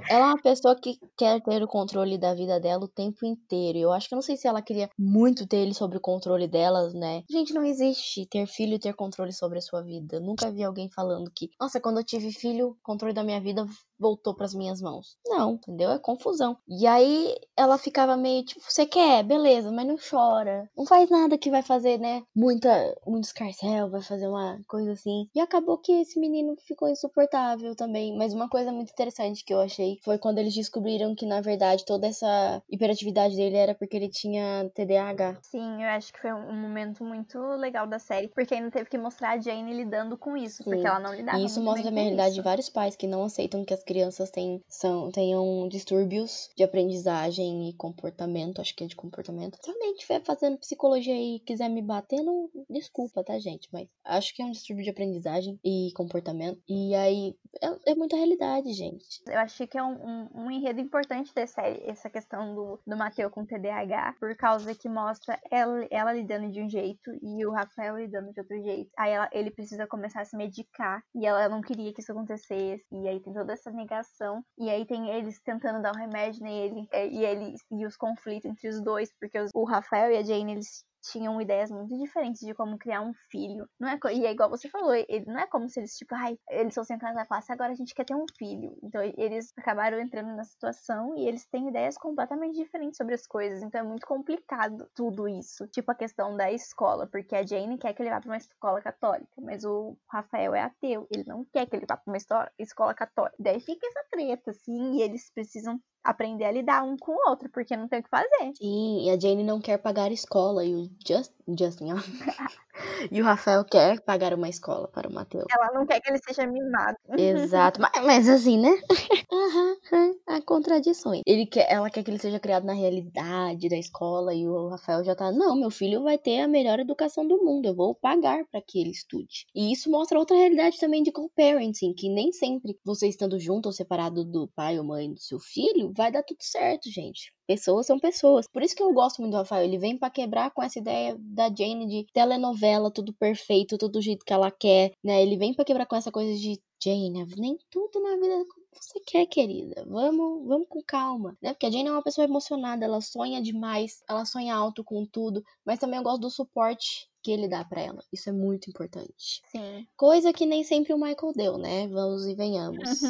[0.08, 3.78] ela é uma pessoa que quer ter o controle da vida dela o tempo inteiro.
[3.78, 6.48] Eu acho que eu não sei se ela queria muito ter ele sobre o controle
[6.48, 7.22] dela, né?
[7.30, 10.20] Gente, não existe ter filho e ter controle sobre a sua vida.
[10.20, 13.66] Nunca vi alguém falando que, nossa, quando eu tive filho, o controle da minha vida
[13.98, 15.16] voltou pras minhas mãos.
[15.26, 15.90] Não, entendeu?
[15.90, 16.56] É confusão.
[16.68, 19.22] E aí ela ficava meio tipo, você quer?
[19.22, 20.68] Beleza, mas não chora.
[20.76, 22.22] Não faz nada que vai fazer, né?
[22.34, 22.68] Muita,
[23.06, 25.28] muito escarcel, vai fazer uma coisa assim.
[25.34, 28.16] E acabou que esse menino ficou insuportável também.
[28.16, 31.84] Mas uma coisa muito interessante que eu achei foi quando eles descobriram que, na verdade,
[31.84, 35.38] toda essa hiperatividade dele era porque ele tinha TDAH.
[35.42, 38.98] Sim, eu acho que foi um momento muito legal da série, porque ainda teve que
[38.98, 40.64] mostrar a Jane lidando com isso, Sim.
[40.64, 43.64] porque ela não lidava E isso mostra a realidade de vários pais que não aceitam
[43.64, 48.60] que as crianças têm, são, tenham distúrbios de aprendizagem e comportamento.
[48.60, 49.58] Acho que é de comportamento.
[49.62, 52.48] Se alguém estiver fazendo psicologia e quiser me bater, não.
[52.68, 53.68] Desculpa, tá, gente?
[53.72, 56.60] Mas acho que é um distúrbio de aprendizagem e comportamento.
[56.68, 59.22] E aí é, é muita realidade, gente.
[59.26, 62.96] Eu achei que é um, um, um enredo importante da série, essa questão do, do
[62.96, 67.52] Mateu com TDAH, por causa que mostra ela, ela lidando de um jeito e o
[67.52, 68.90] Rafael lidando de outro jeito.
[68.98, 72.84] Aí ela- ele precisa começar a se medicar e ela não queria que isso acontecesse.
[72.92, 74.44] E aí tem toda essa negação.
[74.58, 78.50] E aí tem eles tentando dar um remédio nele é, e eles e os conflitos
[78.50, 82.40] entre os dois, porque os- o Rafael e a Jane eles tinham ideias muito diferentes
[82.40, 83.68] de como criar um filho.
[83.78, 86.38] Não é, e é igual você falou, ele, não é como se eles, tipo, ai,
[86.50, 88.76] eles fossem casar e falassem, agora a gente quer ter um filho.
[88.82, 93.62] Então eles acabaram entrando na situação e eles têm ideias completamente diferentes sobre as coisas.
[93.62, 95.66] Então é muito complicado tudo isso.
[95.68, 98.80] Tipo a questão da escola, porque a Jane quer que ele vá pra uma escola
[98.80, 102.94] católica, mas o Rafael é ateu, ele não quer que ele vá pra uma escola
[102.94, 103.36] católica.
[103.38, 107.48] Daí fica essa treta, assim, e eles precisam aprender a lidar um com o outro,
[107.48, 108.52] porque não tem o que fazer.
[108.56, 110.64] Sim, e a Jane não quer pagar escola.
[110.64, 111.96] E o Just, Justin, ó.
[113.10, 115.44] E o Rafael quer pagar uma escola para o Matheus.
[115.50, 116.96] Ela não quer que ele seja mimado.
[117.16, 117.80] Exato.
[117.80, 118.70] Mas, mas assim, né?
[119.32, 121.22] Aham, há contradições.
[121.26, 125.04] Ele quer, ela quer que ele seja criado na realidade da escola e o Rafael
[125.04, 128.44] já tá, não, meu filho vai ter a melhor educação do mundo, eu vou pagar
[128.50, 129.46] para que ele estude.
[129.54, 133.72] E isso mostra outra realidade também de co-parenting, que nem sempre você estando junto ou
[133.72, 137.32] separado do pai ou mãe do seu filho, vai dar tudo certo, gente.
[137.46, 138.46] Pessoas são pessoas.
[138.46, 139.64] Por isso que eu gosto muito do Rafael.
[139.64, 144.02] Ele vem para quebrar com essa ideia da Jane de telenovela, tudo perfeito, tudo do
[144.02, 145.22] jeito que ela quer, né?
[145.22, 149.00] Ele vem para quebrar com essa coisa de Jane, nem tudo na vida como você
[149.00, 149.84] quer, querida.
[149.86, 151.52] Vamos, vamos com calma, né?
[151.52, 155.42] Porque a Jane é uma pessoa emocionada, ela sonha demais, ela sonha alto com tudo,
[155.64, 158.04] mas também eu gosto do suporte que ele dá para ela.
[158.12, 159.40] Isso é muito importante.
[159.46, 159.86] Sim.
[159.96, 161.88] Coisa que nem sempre o Michael deu, né?
[161.88, 163.02] Vamos e venhamos.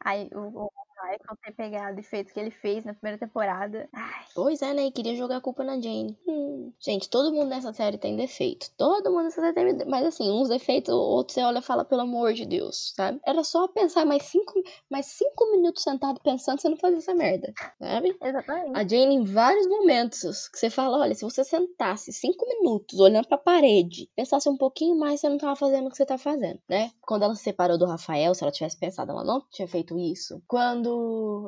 [0.00, 0.70] Aí o, o
[1.02, 3.88] Michael ter pegado e feito o que ele fez na primeira temporada.
[3.92, 4.86] Ai, Pois é, né?
[4.86, 6.16] E queria jogar a culpa na Jane.
[6.26, 6.72] Hum.
[6.80, 8.70] Gente, todo mundo nessa série tem defeito.
[8.76, 9.86] Todo mundo nessa série tem.
[9.86, 13.20] Mas assim, uns defeitos, outros você olha e fala, pelo amor de Deus, sabe?
[13.26, 14.52] Era só pensar mais cinco,
[14.90, 18.16] mais cinco minutos sentado pensando, você não fazia essa merda, sabe?
[18.22, 18.70] exatamente.
[18.74, 23.26] A Jane, em vários momentos, que você fala, olha, se você sentasse cinco minutos olhando
[23.26, 26.58] pra parede, pensasse um pouquinho mais, você não tava fazendo o que você tá fazendo,
[26.68, 26.90] né?
[27.00, 30.42] Quando ela se separou do Rafael, se ela tivesse pensado, ela não tinha feito isso.
[30.46, 30.91] Quando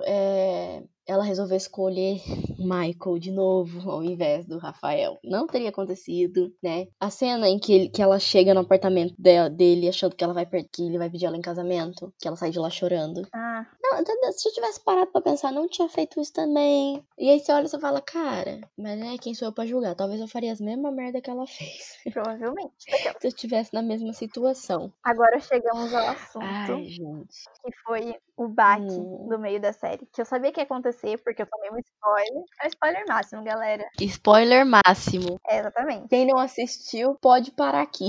[0.04, 2.20] é, ela resolveu escolher
[2.58, 5.18] Michael de novo ao invés do Rafael.
[5.22, 6.86] Não teria acontecido, né?
[6.98, 10.32] A cena em que, ele- que ela chega no apartamento dela- dele achando que ela
[10.34, 13.22] vai que ele vai pedir ela em casamento, que ela sai de lá chorando.
[13.34, 13.66] Ah,
[14.02, 17.04] Não, se eu tivesse parado pra pensar, não tinha feito isso também.
[17.18, 19.94] E aí você olha e você fala, cara, mas né, quem sou eu pra julgar?
[19.94, 21.98] Talvez eu faria as mesma merda que ela fez.
[22.12, 22.72] provavelmente.
[23.20, 24.92] se eu estivesse na mesma situação.
[25.02, 27.44] Agora chegamos ao assunto, Ai, gente.
[27.64, 29.28] que foi o baque Hum.
[29.28, 30.06] do meio da série.
[30.12, 32.44] Que eu sabia que ia acontecer, porque eu tomei um spoiler.
[32.62, 33.84] É o spoiler máximo, galera.
[34.00, 35.38] Spoiler máximo.
[35.46, 36.08] É, exatamente.
[36.08, 38.08] Quem não assistiu, pode parar aqui.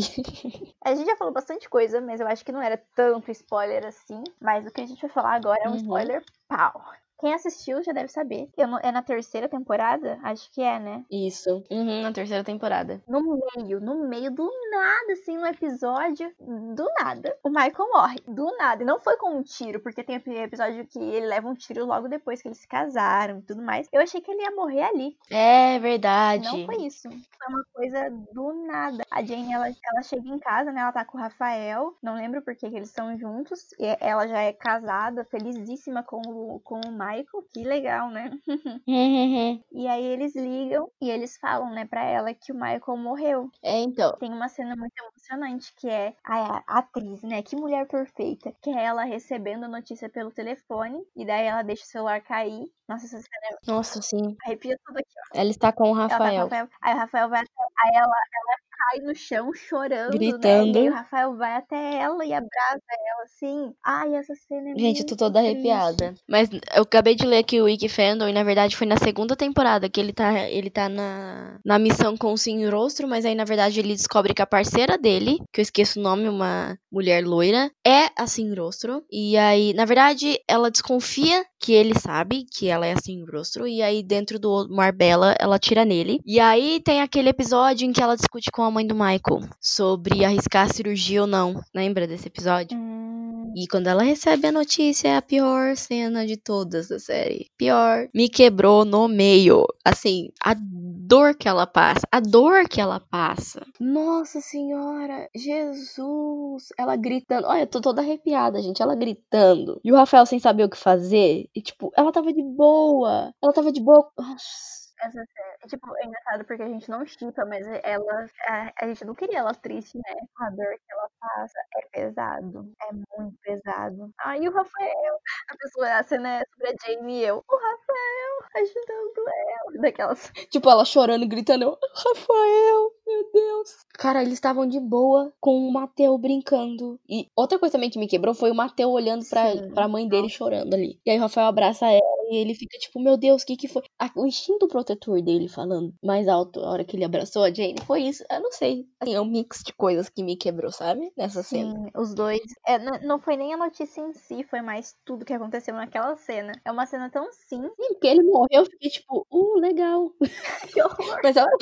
[0.84, 4.24] A gente já falou bastante coisa, mas eu acho que não era tanto spoiler assim.
[4.42, 5.75] Mas o que a gente vai falar agora é um.
[5.80, 6.82] Spoiler pau.
[7.20, 8.50] Quem assistiu já deve saber.
[8.58, 10.20] Não- é na terceira temporada?
[10.24, 11.04] Acho que é, né?
[11.10, 11.64] Isso.
[11.72, 13.02] Uhum, na terceira temporada.
[13.08, 13.22] No
[13.56, 18.20] meio, no meio do nada, assim, no episódio, do nada, o Michael morre.
[18.28, 18.84] Do nada.
[18.84, 22.08] E não foi com um tiro, porque tem episódio que ele leva um tiro logo
[22.08, 23.88] depois que eles se casaram e tudo mais.
[23.92, 25.18] Eu achei que ele ia morrer ali.
[25.30, 26.44] É verdade.
[26.46, 27.08] Não foi isso.
[27.10, 29.04] Foi uma coisa do nada.
[29.10, 30.82] A Jane, ela, ela chega em casa, né?
[30.82, 31.96] Ela tá com o Rafael.
[32.04, 33.72] Não lembro por que que eles estão juntos.
[33.80, 37.05] E ela já é casada, felizíssima com o, com o Michael.
[37.54, 38.32] Que legal, né?
[38.88, 39.62] Uhum.
[39.72, 43.50] E aí eles ligam e eles falam, né, pra ela que o Michael morreu.
[43.64, 44.16] É, então.
[44.18, 47.42] Tem uma cena muito emocionante que é a, atriz, né?
[47.42, 48.54] Que mulher perfeita.
[48.62, 51.02] Que é ela recebendo a notícia pelo telefone.
[51.16, 52.66] E daí ela deixa o celular cair.
[52.88, 54.36] Nossa, essa cena Nossa, sim.
[54.46, 55.40] arrepia tudo aqui, ó.
[55.40, 56.44] Ela está com o Ela tá com o Rafael.
[56.44, 56.70] Rafael.
[56.82, 57.64] Aí o Rafael vai até.
[57.84, 60.12] Aí ela, ela cai no chão chorando.
[60.12, 60.18] Né?
[60.18, 60.78] Gritando.
[60.78, 63.74] E aí o Rafael vai até ela e abraça ela assim.
[63.84, 65.54] Ai, essa cena é Gente, eu tô toda triste.
[65.54, 66.14] arrepiada.
[66.28, 69.36] Mas eu acabei de ler aqui o Wiki Fandom e na verdade foi na segunda
[69.36, 73.36] temporada que ele tá, ele tá na, na missão com o Sim Rostro, mas aí
[73.36, 77.26] na verdade ele descobre que a parceira dele, que eu esqueço o nome, uma mulher
[77.26, 79.04] loira, é a Sim Rostro.
[79.12, 83.68] E aí, na verdade, ela desconfia que ele sabe que ela é a Sim Rostro.
[83.68, 86.20] E aí, dentro do Marbella, ela tira nele.
[86.26, 90.24] E aí tem aquele episódio em que ela discute com a mãe do Michael sobre
[90.26, 91.62] arriscar a cirurgia ou não.
[91.74, 92.78] Lembra desse episódio?
[92.78, 97.50] Hum, E quando ela recebe a notícia, é a pior cena de todas da série.
[97.58, 98.08] Pior.
[98.14, 99.66] Me quebrou no meio.
[99.84, 102.02] Assim, a dor que ela passa.
[102.12, 103.66] A dor que ela passa.
[103.80, 105.30] Nossa senhora.
[105.36, 106.70] Jesus.
[106.78, 107.48] Ela gritando.
[107.48, 108.82] Olha, eu tô toda arrepiada, gente.
[108.82, 109.80] Ela gritando.
[109.84, 111.48] E o Rafael sem saber o que fazer.
[111.56, 113.32] E, tipo, ela tava de boa.
[113.42, 114.10] Ela tava de boa.
[114.18, 114.85] Nossa.
[115.00, 115.58] Essa cena.
[115.68, 118.26] Tipo, é engraçado porque a gente não chipa, mas ela.
[118.48, 120.16] A, a gente não queria ela triste, né?
[120.40, 122.72] A dor que ela passa é pesado.
[122.84, 124.12] É muito pesado.
[124.40, 125.16] E o Rafael.
[125.50, 127.44] A pessoa, a cena é sobre a Jamie e eu.
[127.48, 128.26] O Rafael
[128.56, 129.82] ajudando ela.
[129.82, 130.32] Daquelas.
[130.50, 133.86] Tipo, ela chorando, gritando, Rafael, meu Deus.
[133.94, 137.00] Cara, eles estavam de boa com o Mateu brincando.
[137.08, 139.70] E outra coisa também que me quebrou foi o Mateu olhando pra, Sim.
[139.74, 141.00] pra mãe dele chorando ali.
[141.06, 143.68] E aí o Rafael abraça ela e ele fica tipo, meu Deus, o que que
[143.68, 143.84] foi?
[144.16, 148.04] O instinto protetor dele falando mais alto a hora que ele abraçou a Jane foi
[148.04, 148.24] isso.
[148.30, 148.88] Eu não sei.
[149.00, 151.12] Assim, é um mix de coisas que me quebrou, sabe?
[151.16, 151.72] Nessa cena.
[151.72, 152.42] Sim, os dois.
[152.66, 156.52] É, não foi nem a notícia em si, foi mais tudo que aconteceu naquela cena.
[156.66, 157.72] É uma cena tão simples.
[157.80, 160.12] Sim, porque ele morreu, eu fiquei tipo, uh, legal.
[160.74, 161.20] Que horror.
[161.24, 161.58] Mas a hora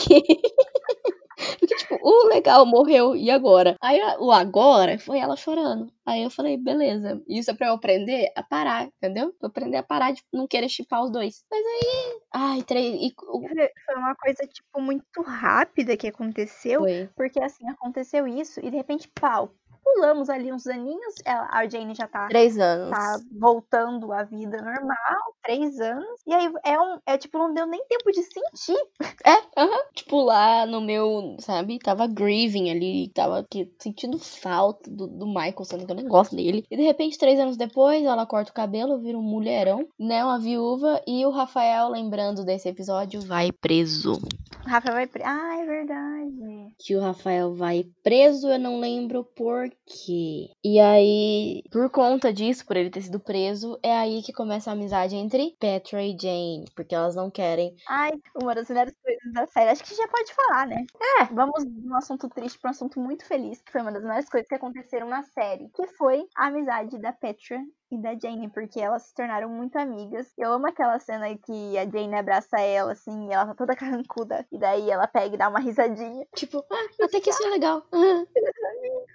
[2.03, 3.75] tipo, uh, legal, morreu, e agora?
[3.81, 5.91] Aí o agora foi ela chorando.
[6.05, 9.33] Aí eu falei, beleza, isso é pra eu aprender a parar, entendeu?
[9.39, 11.45] Pra eu aprender a parar de não querer chipar os dois.
[11.49, 12.95] Mas aí, ai, três.
[12.95, 13.13] E...
[13.15, 16.81] Foi uma coisa, tipo, muito rápida que aconteceu.
[16.81, 17.09] Foi.
[17.15, 19.53] Porque assim, aconteceu isso e de repente, pau,
[19.93, 22.89] pulamos ali uns aninhos, ela, a Jane já tá, Três anos.
[22.91, 24.95] tá voltando à vida normal,
[25.43, 26.19] três anos.
[26.27, 26.97] E aí é um.
[27.05, 28.81] É tipo, não deu nem tempo de sentir.
[29.25, 29.83] É, aham.
[29.93, 35.63] Tipo, lá no meu, sabe, tava grieving ali, tava aqui, sentindo falta do, do Michael,
[35.63, 36.65] sendo que eu nem gosto dele.
[36.69, 40.39] E de repente, três anos depois, ela corta o cabelo, vira um mulherão, né, uma
[40.39, 44.13] viúva, e o Rafael, lembrando desse episódio, vai preso.
[44.65, 45.07] O Rafa vai.
[45.07, 46.73] pre- Ah, é verdade.
[46.79, 49.69] Que o Rafael vai preso, eu não lembro por
[50.63, 54.73] E aí, por conta disso, por ele ter sido preso, é aí que começa a
[54.73, 58.11] amizade entre Petra e Jane, porque elas não querem Ai,
[58.41, 59.71] uma das melhores coisas da série.
[59.71, 60.85] Acho que já pode falar, né?
[61.19, 61.25] É.
[61.25, 64.29] Vamos de um assunto triste para um assunto muito feliz, que foi uma das melhores
[64.29, 67.61] coisas que aconteceram na série, que foi a amizade da Petra
[67.93, 70.31] e da Jane, porque elas se tornaram muito amigas.
[70.37, 74.45] Eu amo aquela cena que a Jane abraça ela, assim, e ela tá toda carrancuda,
[74.51, 76.25] e daí ela pega e dá uma risadinha.
[76.35, 77.83] Tipo, ah, até que isso é legal.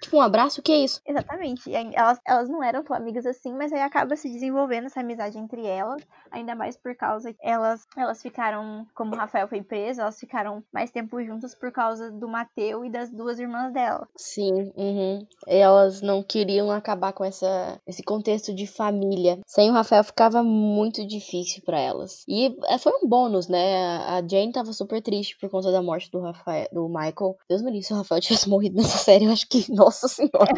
[0.01, 1.01] Tipo, um abraço, o que é isso?
[1.05, 1.75] Exatamente.
[1.75, 5.37] Aí elas, elas não eram tão amigas assim, mas aí acaba se desenvolvendo essa amizade
[5.37, 6.01] entre elas,
[6.31, 10.63] ainda mais por causa que elas, elas ficaram, como o Rafael foi preso, elas ficaram
[10.71, 14.07] mais tempo juntas por causa do Mateu e das duas irmãs dela.
[14.15, 15.27] Sim, uhum.
[15.45, 19.39] Elas não queriam acabar com essa, esse contexto de família.
[19.45, 22.23] Sem o Rafael ficava muito difícil pra elas.
[22.27, 23.97] E é, foi um bônus, né?
[24.07, 27.37] A Jane tava super triste por conta da morte do Rafael, do Michael.
[27.49, 30.53] Deus me livre, se o Rafael tivesse morrido nessa série, eu acho que, nossa senhora,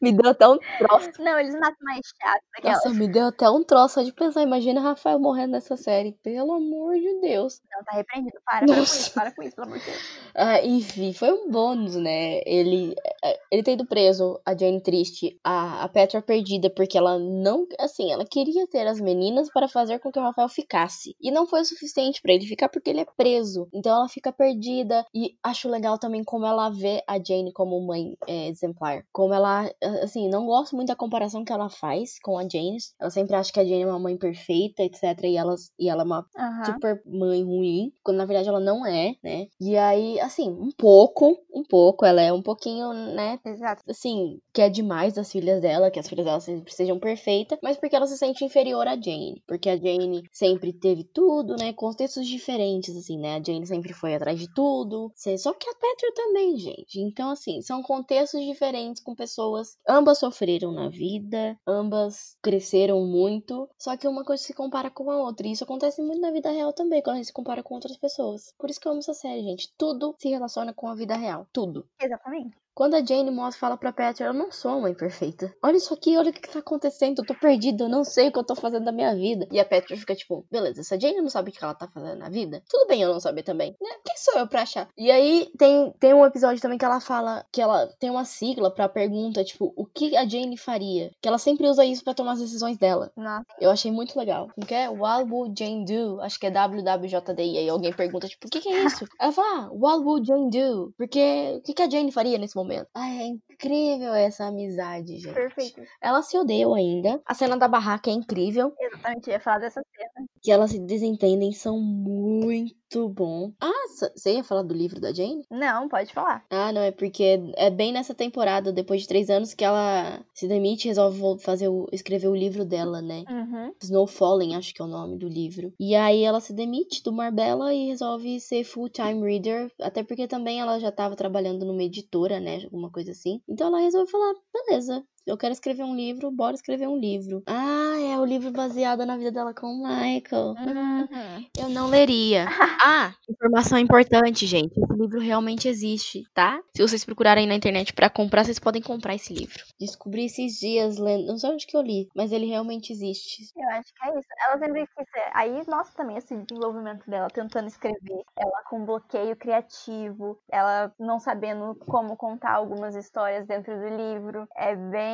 [0.00, 1.10] me deu até um troço.
[1.18, 2.74] Não, eles matam mais chato daquela.
[2.74, 4.42] Nossa, me deu até um troço só de pensar.
[4.42, 6.12] Imagina o Rafael morrendo nessa série.
[6.22, 7.60] Pelo amor de Deus.
[7.70, 8.38] Não, tá repreendido.
[8.44, 10.02] Para, para com isso, para com isso, pelo amor de Deus.
[10.34, 12.40] Ah, enfim, foi um bônus, né?
[12.46, 17.18] Ele, eh, ele ter ido preso, a Jane triste, a, a Petra perdida, porque ela
[17.22, 17.66] não.
[17.78, 21.14] Assim, ela queria ter as meninas para fazer com que o Rafael ficasse.
[21.20, 23.68] E não foi o suficiente pra ele ficar porque ele é preso.
[23.72, 25.04] Então ela fica perdida.
[25.14, 29.04] E acho legal também como ela vê a Jane como mãe eh, exemplar.
[29.12, 29.70] Como ela.
[30.02, 32.78] Assim, não gosto muito da comparação que ela faz com a Jane.
[33.00, 35.02] Ela sempre acha que a Jane é uma mãe perfeita, etc.
[35.24, 36.26] E, elas, e ela é uma
[36.64, 39.46] super mãe ruim, quando na verdade ela não é, né?
[39.60, 43.38] E aí, assim, um pouco, um pouco, ela é um pouquinho, né?
[43.44, 43.82] Exato.
[43.88, 47.96] Assim, quer demais das filhas dela, que as filhas dela sempre sejam perfeitas, mas porque
[47.96, 49.42] ela se sente inferior a Jane.
[49.46, 51.72] Porque a Jane sempre teve tudo, né?
[51.72, 53.36] Contextos diferentes, assim, né?
[53.36, 55.12] A Jane sempre foi atrás de tudo.
[55.38, 57.00] Só que a Petra também, gente.
[57.00, 59.76] Então, assim, são contextos diferentes com pessoas.
[59.88, 63.68] Ambas sofreram na vida, ambas cresceram muito.
[63.78, 65.46] Só que uma coisa se compara com a outra.
[65.46, 67.96] E isso acontece muito na vida real também, quando a gente se compara com outras
[67.96, 68.54] pessoas.
[68.56, 69.72] Por isso que eu amo essa série, gente.
[69.76, 71.46] Tudo se relaciona com a vida real.
[71.52, 71.84] Tudo.
[72.00, 72.56] Exatamente.
[72.74, 75.54] Quando a Jane Moss fala pra Petra, eu não sou uma mãe perfeita.
[75.62, 77.18] Olha isso aqui, olha o que, que tá acontecendo.
[77.18, 79.46] Eu tô perdida, eu não sei o que eu tô fazendo da minha vida.
[79.50, 81.86] E a Petra fica tipo, beleza, se a Jane não sabe o que ela tá
[81.86, 83.76] fazendo na vida, tudo bem eu não saber também.
[83.78, 83.90] Né?
[84.04, 84.88] Quem sou eu pra achar?
[84.96, 88.70] E aí tem, tem um episódio também que ela fala que ela tem uma sigla
[88.70, 91.10] pra pergunta, tipo, o que a Jane faria?
[91.20, 93.12] Que ela sempre usa isso pra tomar as decisões dela.
[93.14, 93.44] Nossa.
[93.60, 94.48] Eu achei muito legal.
[94.54, 94.88] Como que é?
[94.88, 96.20] What would Jane do?
[96.22, 97.42] Acho que é WWJD.
[97.42, 99.06] E aí alguém pergunta, tipo, o que, que é isso?
[99.20, 100.94] Ela fala, ah, what would Jane do?
[100.96, 102.61] Porque o que, que a Jane faria nesse momento?
[102.94, 103.26] Ai, é
[103.62, 105.34] incrível essa amizade, gente.
[105.34, 105.82] Perfeito.
[106.00, 107.20] Elas se odeiam ainda.
[107.24, 108.72] A cena da barraca é incrível.
[108.78, 110.26] Exatamente, ia falar dessa cena.
[110.42, 113.52] Que elas se desentendem são muito bom.
[113.60, 115.44] Ah, você ia falar do livro da Jane?
[115.50, 116.44] Não, pode falar.
[116.50, 120.48] Ah, não, é porque é bem nessa temporada, depois de três anos, que ela se
[120.48, 123.24] demite e resolve fazer o, escrever o livro dela, né?
[123.30, 123.72] Uhum.
[123.80, 125.72] Snow Falling, acho que é o nome do livro.
[125.78, 130.60] E aí ela se demite do Marbella e resolve ser full-time reader, até porque também
[130.60, 133.40] ela já tava trabalhando numa editora, né, alguma coisa assim.
[133.52, 137.42] Então ela resolve falar, beleza, eu quero escrever um livro, bora escrever um livro.
[137.46, 140.54] Ah, é o livro baseado na vida dela com o Michael.
[140.58, 141.46] Uhum.
[141.58, 142.46] Eu não leria.
[142.84, 144.72] Ah, informação importante, gente.
[144.76, 146.60] Esse livro realmente existe, tá?
[146.74, 149.62] Se vocês procurarem na internet pra comprar, vocês podem comprar esse livro.
[149.78, 153.44] Descobri esses dias lendo, não sei onde que eu li, mas ele realmente existe.
[153.56, 154.28] Eu acho que é isso.
[154.48, 155.06] Ela sempre quis.
[155.32, 158.24] Aí mostra também esse desenvolvimento dela, tentando escrever.
[158.36, 164.48] Ela com bloqueio criativo, ela não sabendo como contar algumas histórias dentro do livro.
[164.56, 165.11] É bem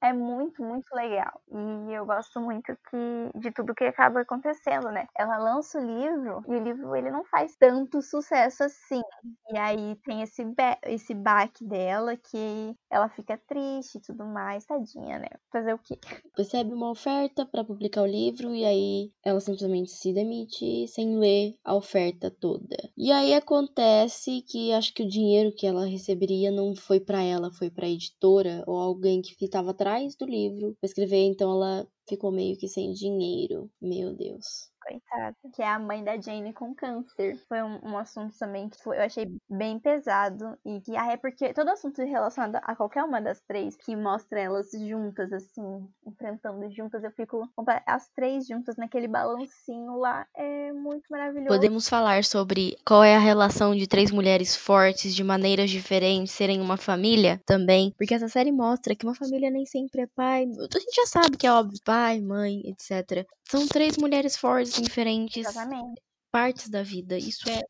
[0.00, 1.40] É muito, muito legal.
[1.50, 5.06] E eu gosto muito que, de tudo que acaba acontecendo, né?
[5.16, 9.02] Ela lança o livro e o livro ele não faz tanto sucesso assim.
[9.50, 10.42] E aí tem esse,
[10.84, 15.28] esse baque dela que ela fica triste e tudo mais, tadinha, né?
[15.50, 15.98] Fazer o quê?
[16.36, 21.56] Recebe uma oferta para publicar o livro e aí ela simplesmente se demite sem ler
[21.64, 22.76] a oferta toda.
[22.96, 27.50] E aí acontece que acho que o dinheiro que ela receberia não foi para ela,
[27.50, 32.30] foi para editora ou alguém que estava atrás do livro para escrever, então ela ficou
[32.32, 33.70] meio que sem dinheiro.
[33.80, 37.36] Meu Deus coitada, que é a mãe da Jane com câncer.
[37.48, 41.16] Foi um, um assunto também que foi, eu achei bem pesado e que ah, é
[41.16, 46.70] porque todo assunto relacionado a qualquer uma das três que mostra elas juntas assim, enfrentando
[46.70, 47.48] juntas, eu fico
[47.86, 51.48] as três juntas naquele balancinho lá é muito maravilhoso.
[51.48, 56.60] Podemos falar sobre qual é a relação de três mulheres fortes de maneiras diferentes serem
[56.60, 60.78] uma família também, porque essa série mostra que uma família nem sempre é pai, a
[60.78, 63.26] gente já sabe que é óbvio, pai, mãe, etc.
[63.48, 66.00] São três mulheres fortes diferentes Exatamente.
[66.30, 67.16] partes da vida.
[67.16, 67.62] Isso é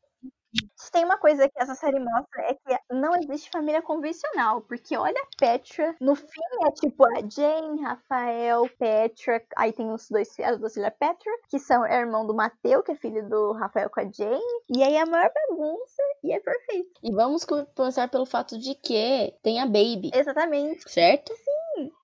[0.91, 5.19] tem uma coisa que essa série mostra é que não existe família convencional, porque olha
[5.21, 10.57] a Petra, no fim é tipo a Jane, Rafael, Petra, aí tem os dois as
[10.57, 13.99] duas filhas Petra, que são é irmão do Mateu, que é filho do Rafael com
[13.99, 16.99] a Jane, e aí a maior bagunça e é perfeito.
[17.03, 20.11] E vamos começar pelo fato de que tem a Baby.
[20.13, 20.89] Exatamente.
[20.89, 21.31] Certo?
[21.33, 21.58] Sim.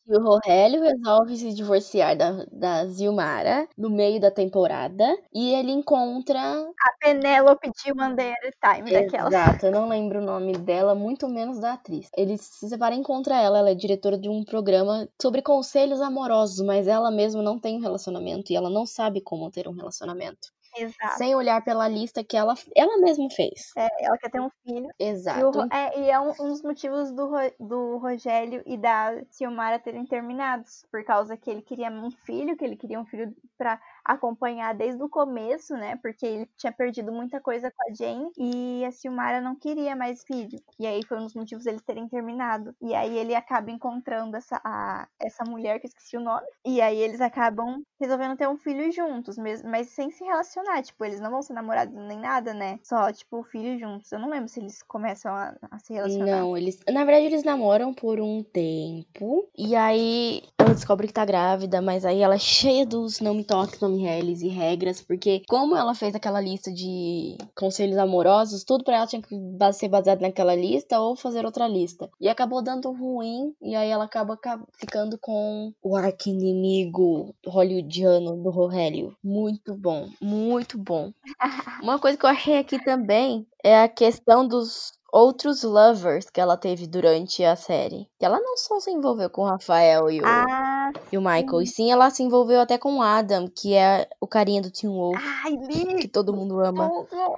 [0.07, 5.03] E o Rogério resolve se divorciar da, da Zilmara no meio da temporada.
[5.33, 6.39] E ele encontra.
[6.39, 9.27] A Penélope de One Day at a Time daquela.
[9.29, 12.09] Exato, eu não lembro o nome dela, muito menos da atriz.
[12.15, 13.57] Ele se separa e encontra ela.
[13.57, 17.81] Ela é diretora de um programa sobre conselhos amorosos, mas ela mesma não tem um
[17.81, 20.54] relacionamento e ela não sabe como ter um relacionamento.
[20.75, 21.17] Exato.
[21.17, 23.71] Sem olhar pela lista que ela, ela mesma fez.
[23.77, 24.89] É, ela quer ter um filho.
[24.99, 25.39] Exato.
[25.39, 29.79] E, o, é, e é um, um, dos motivos do, do Rogério e da Silmara
[29.79, 30.85] terem terminados.
[30.91, 35.01] Por causa que ele queria um filho, que ele queria um filho pra acompanhar desde
[35.01, 35.97] o começo, né?
[35.97, 40.23] Porque ele tinha perdido muita coisa com a Jane e a Silmara não queria mais
[40.23, 40.59] filho.
[40.79, 42.75] E aí foi um dos motivos eles terem terminado.
[42.81, 46.45] E aí ele acaba encontrando essa, a, essa mulher, que eu esqueci o nome.
[46.63, 50.83] E aí eles acabam resolvendo ter um filho juntos, mesmo, mas sem se relacionar.
[50.83, 52.79] Tipo, eles não vão ser namorados nem nada, né?
[52.83, 54.11] Só, tipo, filho juntos.
[54.11, 56.25] Eu não lembro se eles começam a, a se relacionar.
[56.25, 56.79] Não, eles.
[56.87, 59.49] Na verdade, eles namoram por um tempo.
[59.57, 63.43] E aí ela descobre que tá grávida, mas aí ela é cheia dos não me
[63.43, 68.83] toques, não reles e regras, porque como ela fez aquela lista de conselhos amorosos, tudo
[68.83, 69.35] para ela tinha que
[69.73, 72.09] ser baseado naquela lista ou fazer outra lista.
[72.19, 74.39] E acabou dando ruim, e aí ela acaba
[74.73, 79.15] ficando com o arqui-inimigo hollywoodiano do Rogério.
[79.23, 81.11] Muito bom, muito bom.
[81.83, 86.57] Uma coisa que eu achei aqui também é a questão dos outros lovers que ela
[86.57, 88.09] teve durante a série.
[88.19, 90.74] Que ela não só se envolveu com o Rafael e o, ah,
[91.11, 94.27] e o Michael, e sim ela se envolveu até com o Adam, que é o
[94.27, 95.17] carinha do Tim Wolf.
[95.43, 95.57] Ai,
[95.99, 96.89] que todo mundo ama.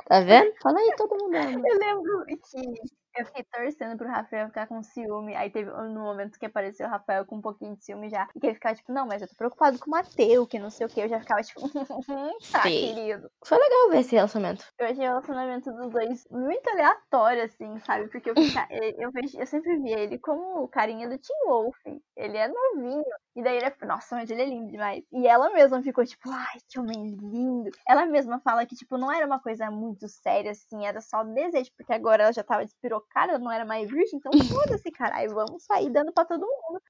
[0.07, 0.51] Tá vendo?
[0.61, 1.61] Fala aí, todo mundo ama.
[1.67, 2.81] Eu lembro que
[3.17, 5.35] eu fiquei torcendo pro Rafael ficar com ciúme.
[5.35, 8.27] Aí teve no momento que apareceu o Rafael com um pouquinho de ciúme já.
[8.35, 10.69] E que ele ficava tipo, não, mas eu tô preocupado com o Mateu, que não
[10.69, 11.01] sei o que.
[11.01, 11.61] Eu já ficava tipo,
[12.51, 12.93] tá, Sim.
[12.95, 13.29] querido.
[13.43, 14.65] Foi legal ver esse relacionamento.
[14.77, 18.07] Eu achei o relacionamento dos dois muito aleatório, assim, sabe?
[18.09, 18.35] Porque eu,
[18.71, 21.77] eu, eu, eu sempre vi ele como o carinha do Tim Wolf.
[22.15, 23.03] Ele é novinho.
[23.35, 25.03] E daí ele é, nossa, mas ele é lindo demais.
[25.11, 27.69] E ela mesma ficou tipo, ai, que homem lindo.
[27.87, 31.71] Ela mesma fala que, tipo, não era uma coisa muito séria, assim, era só desejo,
[31.77, 34.31] porque agora ela já tava despirocada cara, não era mais virgem, então
[34.77, 36.81] foda-se, caralho, vamos sair dando pra todo mundo.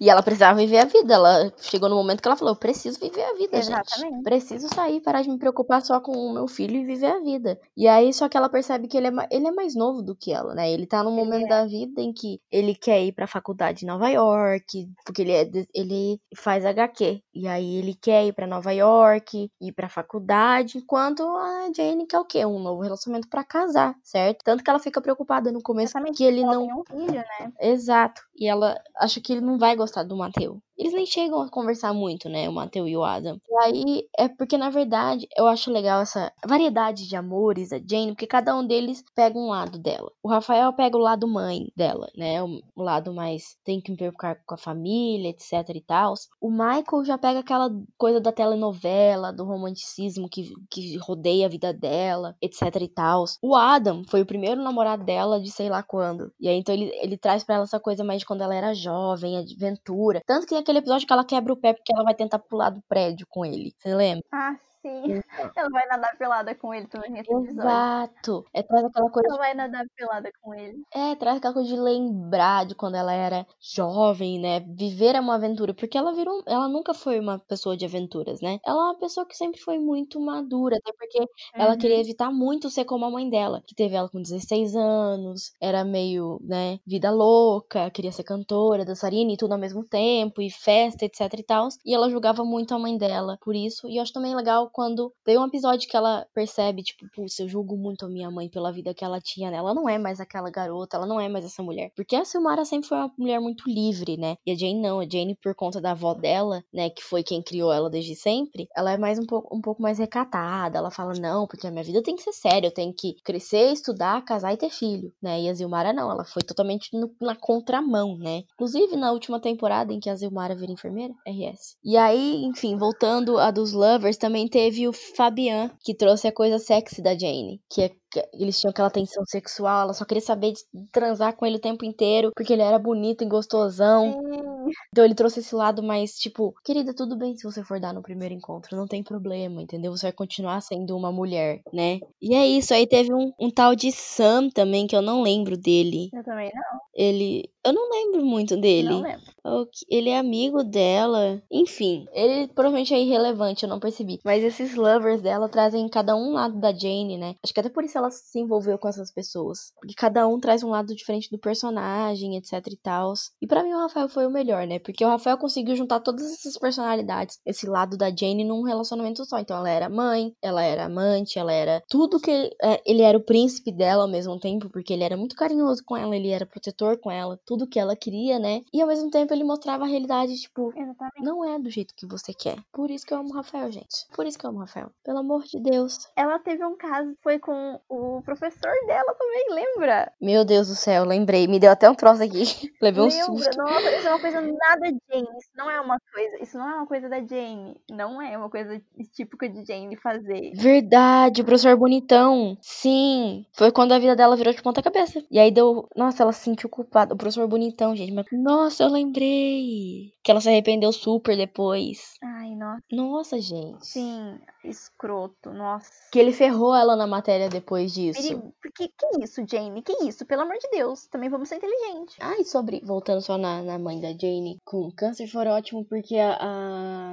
[0.00, 1.14] E ela precisava viver a vida.
[1.14, 4.14] Ela chegou no momento que ela falou: eu preciso viver a vida, Exatamente.
[4.14, 4.22] gente.
[4.22, 7.58] Preciso sair, parar de me preocupar só com o meu filho e viver a vida.
[7.76, 10.32] E aí, só que ela percebe que ele é, ele é mais novo do que
[10.32, 10.70] ela, né?
[10.70, 11.48] Ele tá num momento é.
[11.48, 15.50] da vida em que ele quer ir pra faculdade em Nova York, porque ele, é,
[15.74, 17.20] ele faz HQ.
[17.34, 22.18] E aí ele quer ir pra Nova York, ir pra faculdade, enquanto a Jane quer
[22.18, 22.44] o quê?
[22.44, 24.42] Um novo relacionamento para casar, certo?
[24.44, 26.80] Tanto que ela fica preocupada no começo que ele não.
[26.80, 27.52] Um filho, né?
[27.60, 28.20] Exato.
[28.36, 30.60] E ela acha que ele não vai gostar do Mateu.
[30.76, 32.48] Eles nem chegam a conversar muito, né?
[32.48, 33.38] O Mateu e o Adam.
[33.48, 38.12] E aí é porque, na verdade, eu acho legal essa variedade de amores da Jane,
[38.12, 40.10] porque cada um deles pega um lado dela.
[40.22, 42.42] O Rafael pega o lado mãe dela, né?
[42.42, 46.14] O, lado mais tem que me preocupar com a família, etc e tal.
[46.40, 51.72] O Michael já pega aquela coisa da telenovela, do romanticismo que, que rodeia a vida
[51.72, 53.24] dela, etc e tal.
[53.40, 56.32] O Adam foi o primeiro namorado dela de sei lá quando.
[56.40, 58.74] E aí então ele, ele traz para ela essa coisa mais de quando ela era
[58.74, 60.20] jovem, aventura.
[60.26, 62.82] Tanto que aquele episódio que ela quebra o pé porque ela vai tentar pular do
[62.82, 63.72] prédio com ele.
[63.78, 64.24] Você lembra?
[64.32, 65.04] Ah, Sim.
[65.06, 65.22] Então,
[65.56, 67.50] Ela vai nadar pelada com ele também nesse episódio.
[67.60, 68.44] exato.
[68.52, 70.84] É traz aquela coisa Ela vai nadar pelada com ele.
[70.92, 74.60] É, traz aquela coisa de lembrar de quando ela era jovem, né?
[74.60, 75.74] Viver é uma aventura.
[75.74, 76.42] Porque ela virou.
[76.46, 78.60] Ela nunca foi uma pessoa de aventuras, né?
[78.64, 80.76] Ela é uma pessoa que sempre foi muito madura.
[80.76, 81.26] Até porque
[81.56, 81.78] ela Uhum.
[81.78, 83.62] queria evitar muito ser como a mãe dela.
[83.66, 85.52] Que teve ela com 16 anos.
[85.60, 86.78] Era meio, né?
[86.86, 87.90] Vida louca.
[87.90, 90.40] Queria ser cantora, dançarina e tudo ao mesmo tempo.
[90.42, 91.68] E festa, etc e tal.
[91.84, 93.88] E ela julgava muito a mãe dela por isso.
[93.88, 97.48] E eu acho também legal quando tem um episódio que ela percebe, tipo, putz, eu
[97.48, 99.58] julgo muito a minha mãe pela vida que ela tinha, né?
[99.58, 101.92] Ela não é mais aquela garota, ela não é mais essa mulher.
[101.94, 104.34] Porque a Silmara sempre foi uma mulher muito livre, né?
[104.44, 104.98] E a Jane não.
[104.98, 106.90] A Jane, por conta da avó dela, né?
[106.90, 110.00] Que foi quem criou ela desde sempre, ela é mais um pouco, um pouco mais
[110.00, 110.76] recatada.
[110.76, 113.72] Ela fala, não, porque a minha vida tem que ser séria, eu tenho que crescer,
[113.72, 115.40] estudar, casar e ter filho, né?
[115.40, 118.42] E a Zilmara não, ela foi totalmente no- na contramão, né?
[118.54, 121.76] Inclusive, na última temporada em que a Zilmara vira enfermeira, RS.
[121.84, 126.58] E aí, enfim, voltando a dos Lovers, também teve o Fabian, que trouxe a coisa
[126.58, 127.60] sexy da Jane.
[127.68, 127.90] Que, é,
[128.32, 130.60] eles tinham aquela tensão sexual, ela só queria saber de
[130.92, 134.12] transar com ele o tempo inteiro, porque ele era bonito e gostosão.
[134.12, 134.54] Sim.
[134.92, 138.02] Então ele trouxe esse lado mais, tipo, querida, tudo bem se você for dar no
[138.02, 139.92] primeiro encontro, não tem problema, entendeu?
[139.92, 142.00] Você vai continuar sendo uma mulher, né?
[142.20, 145.56] E é isso, aí teve um, um tal de Sam também, que eu não lembro
[145.56, 146.10] dele.
[146.12, 146.80] Eu também não.
[146.94, 147.50] Ele.
[147.64, 148.90] Eu não lembro muito dele.
[148.90, 149.68] Não lembro.
[149.88, 151.42] Ele é amigo dela.
[151.50, 154.20] Enfim, ele provavelmente é irrelevante, eu não percebi.
[154.24, 157.34] Mas esses lovers dela trazem cada um lado da Jane, né?
[157.42, 159.72] Acho que até por isso ela se envolveu com essas pessoas.
[159.80, 163.14] Porque cada um traz um lado diferente do personagem, etc e tal.
[163.40, 164.78] E pra mim o Rafael foi o melhor, né?
[164.78, 169.38] Porque o Rafael conseguiu juntar todas essas personalidades, esse lado da Jane num relacionamento só.
[169.38, 173.24] Então ela era mãe, ela era amante, ela era tudo que é, ele era o
[173.24, 176.98] príncipe dela ao mesmo tempo, porque ele era muito carinhoso com ela, ele era protetor
[176.98, 178.62] com ela, tudo que ela queria, né?
[178.72, 181.22] E ao mesmo tempo ele mostrava a realidade, tipo, Exatamente.
[181.22, 182.56] não é do jeito que você quer.
[182.72, 184.06] Por isso que eu amo o Rafael, gente.
[184.14, 184.90] Por isso que eu amo o Rafael.
[185.04, 185.98] Pelo amor de Deus.
[186.16, 190.12] Ela teve um caso, foi com o professor dela também, lembra?
[190.20, 191.46] Meu Deus do céu, lembrei.
[191.46, 192.42] Me deu até um troço aqui.
[192.80, 193.24] Levei um Lembra?
[193.24, 193.56] susto.
[193.58, 195.28] Nossa, isso é uma coisa nada Jane.
[195.38, 196.42] Isso não é uma coisa.
[196.42, 197.76] Isso não é uma coisa da Jane.
[197.90, 198.80] Não é uma coisa
[199.12, 200.52] típica de Jane fazer.
[200.54, 202.56] Verdade, o professor bonitão.
[202.60, 203.44] Sim.
[203.52, 205.22] Foi quando a vida dela virou de ponta cabeça.
[205.30, 205.88] E aí deu.
[205.96, 207.14] Nossa, ela se sentiu culpada.
[207.14, 208.12] O professor bonitão, gente.
[208.12, 208.26] Mas...
[208.32, 210.13] Nossa, eu lembrei.
[210.24, 212.14] Que ela se arrependeu super depois.
[212.22, 212.82] Ai, nossa.
[212.90, 213.86] Nossa, gente.
[213.86, 215.52] Sim, escroto.
[215.52, 215.90] Nossa.
[216.10, 218.20] Que ele ferrou ela na matéria depois disso.
[218.20, 218.54] Perigo.
[218.74, 219.82] Que, que isso, Jane?
[219.82, 220.24] Que isso?
[220.24, 221.06] Pelo amor de Deus.
[221.08, 222.16] Também vamos ser inteligentes.
[222.38, 222.80] E sobre.
[222.84, 226.38] Voltando só na, na mãe da Jane, com câncer foi ótimo porque a,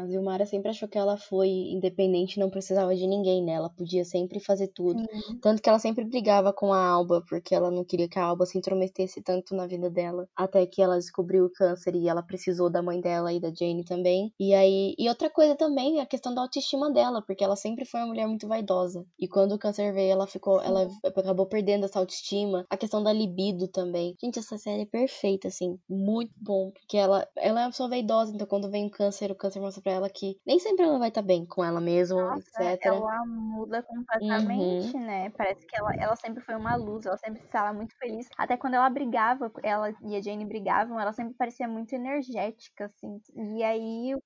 [0.02, 3.54] a Zilmara sempre achou que ela foi independente não precisava de ninguém, né?
[3.54, 5.04] Ela podia sempre fazer tudo.
[5.42, 8.46] Tanto que ela sempre brigava com a Alba, porque ela não queria que a Alba
[8.46, 10.28] se intrometesse tanto na vida dela.
[10.36, 13.84] Até que ela descobriu o câncer e ela precisou da mãe dela e da Jane
[13.84, 14.34] também.
[14.40, 14.96] E aí.
[14.98, 18.28] E outra coisa também, a questão da autoestima dela, porque ela sempre foi uma mulher
[18.28, 19.06] muito vaidosa.
[19.20, 20.62] E quando o câncer veio, ela ficou.
[20.62, 22.66] Ela acabou perdendo essa autoestima.
[22.70, 24.16] A questão da libido também.
[24.22, 25.78] Gente, essa série é perfeita, assim.
[25.90, 26.72] Muito bom.
[26.72, 29.82] Porque ela, ela é uma pessoa vaidosa, então quando vem o câncer, o câncer mostra
[29.82, 32.86] pra ela que nem sempre ela vai estar bem com ela mesma, Nossa, etc.
[32.86, 35.30] ela muda completamente, né?
[35.32, 38.28] Parece que ela, ela sempre foi uma luz, ela sempre estava muito feliz.
[38.38, 43.22] Até quando ela brigava, ela e a Jane brigavam, ela sempre parecia muito energética, assim.
[43.58, 44.22] E aí o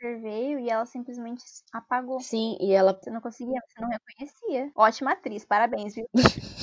[0.00, 1.42] câncer veio e ela simplesmente
[1.72, 2.20] apagou.
[2.20, 4.70] Sim, e ela Você não conseguia, você não reconhecia.
[4.74, 6.08] Ótima atriz, parabéns, viu?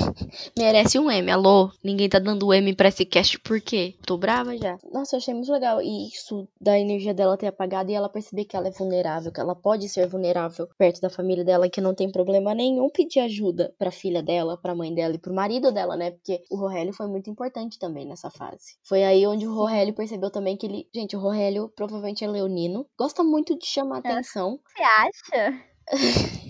[0.58, 1.32] merece um M.
[1.32, 1.72] Alô?
[1.84, 3.96] Ninguém tá dando M pra esse cast por quê?
[4.06, 4.78] Tô brava já.
[4.92, 5.82] Nossa, eu achei muito legal.
[5.82, 9.40] E isso da energia dela ter apagado e ela perceber que ela é vulnerável, que
[9.40, 13.74] ela pode ser vulnerável perto da família dela, que não tem problema nenhum pedir ajuda
[13.78, 16.12] pra filha dela, pra mãe dela e pro marido dela, né?
[16.12, 18.78] Porque o Rogélio foi muito importante também nessa fase.
[18.84, 20.88] Foi aí onde o Rogélio percebeu também que ele.
[20.94, 24.60] Gente, o Rogélio provavelmente é leonino, gosta muito de chamar atenção.
[24.68, 25.72] Você acha?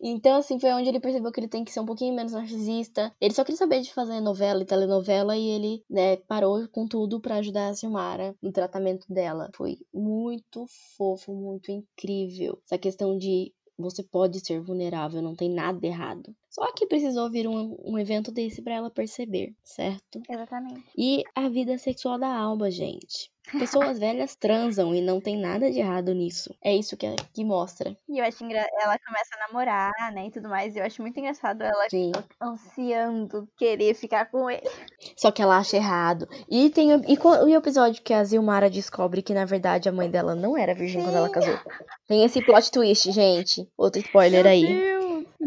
[0.00, 3.14] Então, assim, foi onde ele percebeu que ele tem que ser um pouquinho menos narcisista.
[3.20, 7.20] Ele só queria saber de fazer novela e telenovela e ele, né, parou com tudo
[7.20, 9.50] pra ajudar a Silmara no tratamento dela.
[9.54, 12.60] Foi muito fofo, muito incrível.
[12.64, 16.34] Essa questão de você pode ser vulnerável, não tem nada errado.
[16.48, 20.20] Só que precisou vir um, um evento desse pra ela perceber, certo?
[20.28, 20.84] Exatamente.
[20.96, 23.29] E a vida sexual da Alba, gente.
[23.58, 26.54] Pessoas velhas transam e não tem nada de errado nisso.
[26.62, 27.96] É isso que, que mostra.
[28.08, 28.64] E eu acho engra...
[28.80, 30.76] ela começa a namorar, né, e tudo mais.
[30.76, 32.12] E eu acho muito engraçado ela Sim.
[32.40, 34.68] ansiando querer ficar com ele.
[35.16, 36.28] Só que ela acha errado.
[36.48, 40.08] E tem o- e, o episódio que a Zilmara descobre que, na verdade, a mãe
[40.10, 41.32] dela não era virgem quando ela Sim.
[41.34, 41.58] casou.
[42.06, 43.68] Tem esse plot twist, gente.
[43.76, 44.66] Outro spoiler Meu aí.
[44.66, 44.89] Deus.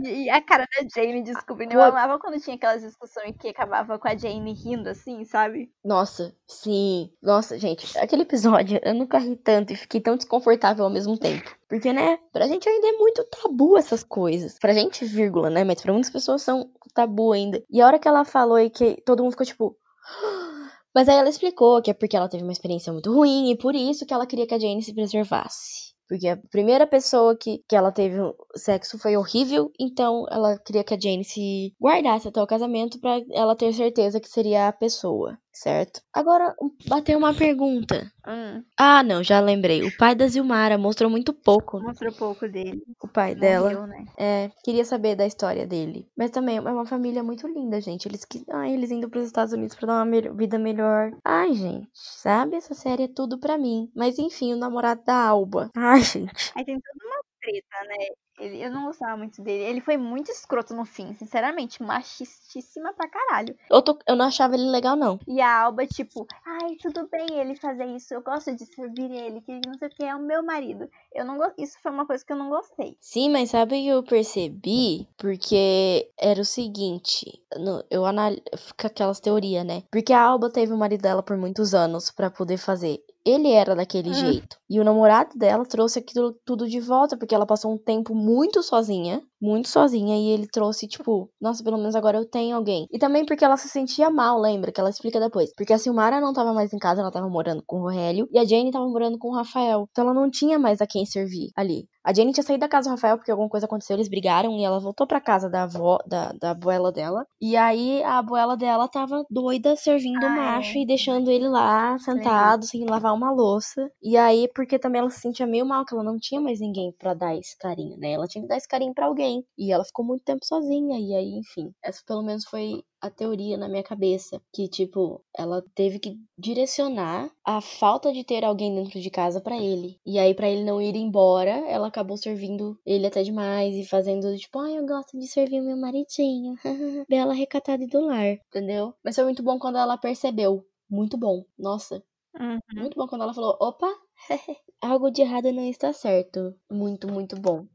[0.01, 1.73] E a cara da Jane descobrindo.
[1.73, 5.71] Eu amava quando tinha aquelas discussões que acabava com a Jane rindo assim, sabe?
[5.85, 7.11] Nossa, sim.
[7.21, 11.53] Nossa, gente, aquele episódio eu nunca ri tanto e fiquei tão desconfortável ao mesmo tempo.
[11.67, 14.57] Porque, né, pra gente ainda é muito tabu essas coisas.
[14.57, 15.63] Pra gente, vírgula, né?
[15.63, 17.61] Mas pra muitas pessoas são tabu ainda.
[17.69, 19.77] E a hora que ela falou e que todo mundo ficou tipo.
[20.95, 23.75] Mas aí ela explicou que é porque ela teve uma experiência muito ruim e por
[23.75, 25.92] isso que ela queria que a Jane se preservasse.
[26.07, 28.17] Porque a primeira pessoa que, que ela teve
[28.55, 33.19] sexo foi horrível, então ela queria que a Jane se guardasse até o casamento pra
[33.31, 36.01] ela ter certeza que seria a pessoa, certo?
[36.11, 36.55] Agora,
[36.87, 38.11] bateu uma pergunta.
[38.27, 39.83] Hum, Ah, não, já lembrei.
[39.83, 42.81] O pai da Zilmara mostrou muito pouco mostrou pouco dele.
[43.01, 43.69] o pai dela.
[43.71, 44.05] Morreu, né?
[44.17, 46.07] É, queria saber da história dele.
[46.17, 48.07] Mas também é uma família muito linda, gente.
[48.07, 51.11] Eles que, ai, eles indo pros Estados Unidos pra dar uma me- vida melhor.
[51.23, 52.55] Ai, gente, sabe?
[52.55, 53.91] Essa série é tudo pra mim.
[53.95, 55.69] Mas enfim, o namorado da Alba.
[55.75, 56.51] Ai, gente.
[56.55, 58.05] Aí tem toda uma treta, né?
[58.39, 59.63] Ele, eu não gostava muito dele.
[59.63, 61.83] Ele foi muito escroto no fim, sinceramente.
[61.83, 63.55] Machistíssima pra caralho.
[63.69, 65.19] Eu, tô, eu não achava ele legal, não.
[65.27, 68.13] E a Alba, tipo, ai, tudo bem ele fazer isso.
[68.13, 70.89] Eu gosto de servir ele, que não sei o que, é o meu marido.
[71.13, 72.97] Eu não Isso foi uma coisa que eu não gostei.
[72.99, 75.07] Sim, mas sabe o que eu percebi?
[75.17, 77.43] Porque era o seguinte,
[77.89, 79.83] eu analiso fica aquelas teorias, né?
[79.91, 83.03] Porque a Alba teve o marido dela por muitos anos pra poder fazer.
[83.25, 84.13] Ele era daquele Hum.
[84.13, 84.57] jeito.
[84.69, 88.61] E o namorado dela trouxe aquilo tudo de volta, porque ela passou um tempo muito
[88.61, 92.87] sozinha, muito sozinha, e ele trouxe, tipo, nossa, pelo menos agora eu tenho alguém.
[92.91, 94.71] E também porque ela se sentia mal, lembra?
[94.71, 95.51] Que ela explica depois.
[95.55, 98.39] Porque a Silmara não tava mais em casa, ela tava morando com o Rogério, e
[98.39, 99.85] a Jane tava morando com o Rafael.
[99.91, 101.85] Então ela não tinha mais a quem servir ali.
[102.05, 104.63] A Jane tinha saído da casa do Rafael porque alguma coisa aconteceu, eles brigaram e
[104.63, 107.25] ela voltou pra casa da avó, da, da abuela dela.
[107.41, 110.81] E aí a abuela dela tava doida servindo o Ah, macho é.
[110.81, 113.89] e deixando ele lá sentado, sem lavar uma louça.
[114.01, 116.91] E aí, porque também ela se sentia meio mal, que ela não tinha mais ninguém
[116.99, 118.11] pra dar esse carinho, né?
[118.11, 119.32] Ela tinha que dar esse carinho pra alguém.
[119.57, 120.99] E ela ficou muito tempo sozinha.
[120.99, 124.41] E aí, enfim, essa pelo menos foi a teoria na minha cabeça.
[124.53, 129.57] Que, tipo, ela teve que direcionar a falta de ter alguém dentro de casa pra
[129.57, 129.97] ele.
[130.05, 134.35] E aí, pra ele não ir embora, ela acabou servindo ele até demais e fazendo,
[134.37, 136.55] tipo, ai, eu gosto de servir o meu maridinho.
[137.09, 138.93] Bela recatada e do lar, entendeu?
[139.03, 140.65] Mas foi muito bom quando ela percebeu.
[140.89, 141.43] Muito bom.
[141.57, 142.03] Nossa,
[142.39, 142.59] Uhum.
[142.79, 143.87] muito bom quando ela falou, opa,
[144.81, 146.55] algo de errado não está certo.
[146.69, 147.65] Muito, muito bom.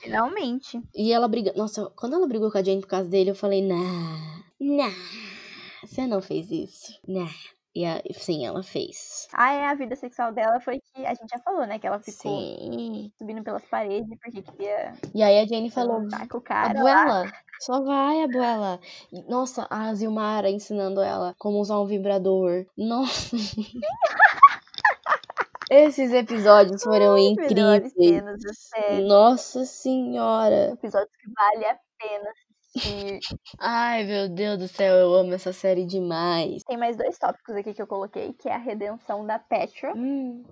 [0.00, 0.80] Finalmente.
[0.94, 1.52] E ela briga.
[1.56, 4.92] Nossa, quando ela brigou com a Jane por causa dele, eu falei, nah, nah,
[5.84, 6.98] você não fez isso.
[7.06, 7.30] Nah.
[7.76, 9.28] E a, sim, ela fez.
[9.34, 11.78] Ah, é, a vida sexual dela foi que a gente já falou, né?
[11.78, 13.12] Que ela ficou Sim.
[13.18, 17.02] subindo pelas paredes porque queria E aí a Jane falou, com o cara lá.
[17.02, 18.80] abuela, só vai, abuela.
[19.12, 22.64] E, Nossa, a Zilmara ensinando ela como usar um vibrador.
[22.78, 23.36] Nossa.
[25.70, 27.92] Esses episódios foram Melhores incríveis.
[27.92, 28.40] cenas.
[29.06, 30.70] Nossa senhora.
[30.74, 33.18] Episódios que vale a pena assistir.
[33.58, 36.62] Ai, meu Deus do céu, eu amo essa série demais.
[36.64, 40.44] Tem mais dois tópicos aqui que eu coloquei, que é a redenção da Petra, Hum,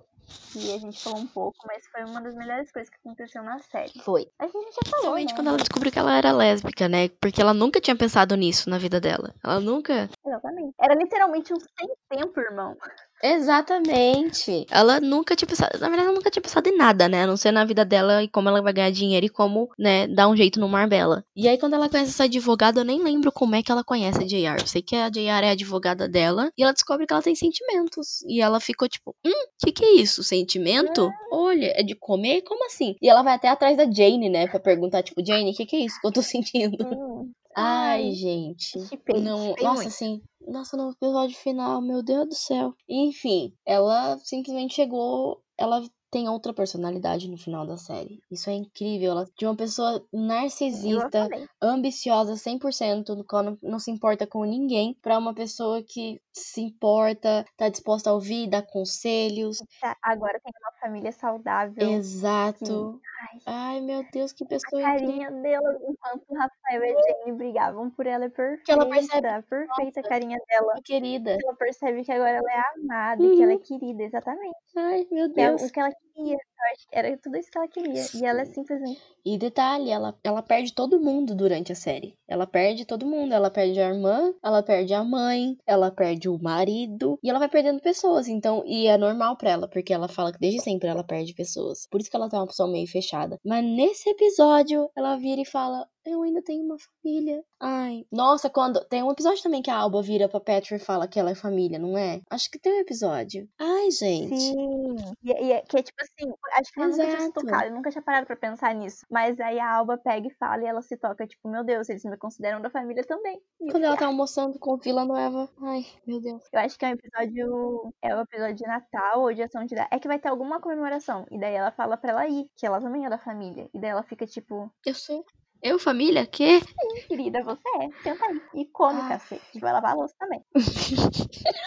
[0.51, 3.59] que a gente falou um pouco, mas foi uma das melhores coisas que aconteceu na
[3.59, 3.91] série.
[4.01, 4.27] foi.
[4.39, 5.35] A gente já falou, Principalmente né?
[5.35, 7.09] quando ela descobriu que ela era lésbica, né?
[7.21, 9.33] Porque ela nunca tinha pensado nisso na vida dela.
[9.43, 10.09] Ela nunca.
[10.25, 10.73] Exatamente.
[10.81, 12.75] Era literalmente um sem tempo, irmão.
[13.23, 14.65] Exatamente.
[14.69, 15.79] Ela nunca tinha pensado.
[15.79, 17.23] Na verdade, ela nunca tinha pensado em nada, né?
[17.23, 20.07] A não ser na vida dela e como ela vai ganhar dinheiro e como, né,
[20.07, 21.23] dar um jeito no Marbella.
[21.35, 24.23] E aí, quando ela conhece essa advogada, eu nem lembro como é que ela conhece
[24.23, 24.59] a JR.
[24.61, 27.35] Eu sei que a JR é a advogada dela e ela descobre que ela tem
[27.35, 28.21] sentimentos.
[28.27, 30.23] E ela ficou tipo, hum, o que, que é isso?
[30.23, 31.09] Sentimento?
[31.31, 32.41] Olha, é de comer?
[32.41, 32.95] Como assim?
[33.01, 34.47] E ela vai até atrás da Jane, né?
[34.47, 36.77] Pra perguntar, tipo, Jane, o que, que é isso que eu tô sentindo?
[36.77, 37.31] Sim.
[37.55, 38.85] Ai, gente.
[38.87, 39.87] Chipei, Não, chipei nossa, muito.
[39.87, 42.73] assim, nossa, no episódio final, meu Deus do céu.
[42.87, 45.81] Enfim, ela simplesmente chegou, ela
[46.11, 48.19] tem outra personalidade no final da série.
[48.31, 51.27] Isso é incrível, ela de uma pessoa narcisista,
[51.61, 56.61] ambiciosa 100%, no qual não, não se importa com ninguém, pra uma pessoa que se
[56.61, 59.57] importa, tá disposta a ouvir, dar conselhos.
[59.81, 61.89] Tá, Agora tem uma família saudável.
[61.91, 62.99] Exato.
[63.21, 65.07] Ai, Ai, meu Deus, que a pessoa incrível.
[65.07, 68.71] carinha dela, enquanto o Rafael e a Jane brigavam por ela, é perfeita.
[68.71, 70.73] ela percebe- Perfeita a carinha dela.
[70.75, 71.37] Que querida.
[71.41, 74.55] Ela percebe que agora ela é amada, e que ela é querida, exatamente.
[74.75, 75.61] Ai, meu Que é Deus.
[75.63, 76.37] o que ela queria.
[76.57, 78.05] Eu acho que era tudo isso que ela queria.
[78.15, 79.01] E ela é simplesmente.
[79.25, 82.15] E detalhe, ela, ela perde todo mundo durante a série.
[82.27, 83.33] Ela perde todo mundo.
[83.33, 87.19] Ela perde a irmã, ela perde a mãe, ela perde o marido.
[87.23, 88.27] E ela vai perdendo pessoas.
[88.27, 91.87] Então, e é normal pra ela, porque ela fala que desde sempre ela perde pessoas.
[91.89, 93.39] Por isso que ela tá uma pessoa meio fechada.
[93.43, 97.43] Mas nesse episódio, ela vira e fala: Eu ainda tenho uma família.
[97.59, 98.05] Ai.
[98.11, 98.83] Nossa, quando.
[98.85, 101.35] Tem um episódio também que a Alba vira pra Petra e fala que ela é
[101.35, 102.21] família, não é?
[102.29, 103.47] Acho que tem um episódio.
[103.59, 104.37] Ai, gente.
[104.37, 104.95] Sim.
[105.23, 107.33] E, e é, que é tipo assim, Acho que ela nunca tinha se Exato.
[107.33, 109.05] tocado, nunca tinha parado pra pensar nisso.
[109.09, 112.03] Mas aí a Alba pega e fala e ela se toca, tipo, meu Deus, eles
[112.03, 113.41] me consideram da família também.
[113.59, 115.49] E eu Quando ela tá almoçando com Vila Nova.
[115.61, 116.43] Ai, meu Deus.
[116.51, 117.93] Eu acho que é um episódio.
[118.01, 119.75] É o episódio de Natal ou de ação de.
[119.75, 121.25] É que vai ter alguma comemoração.
[121.31, 123.69] E daí ela fala pra ela ir, que ela também é da família.
[123.73, 125.25] E daí ela fica tipo, Eu sou.
[125.65, 126.27] Eu, família?
[126.27, 126.61] Quê?
[127.07, 128.39] querida, você é, senta aí.
[128.53, 129.07] E come, Ah.
[129.07, 129.59] cacete.
[129.59, 130.45] Vai lavar a louça também.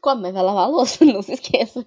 [0.00, 0.22] Como?
[0.22, 1.86] Mas vai lavar a louça, não se esqueça.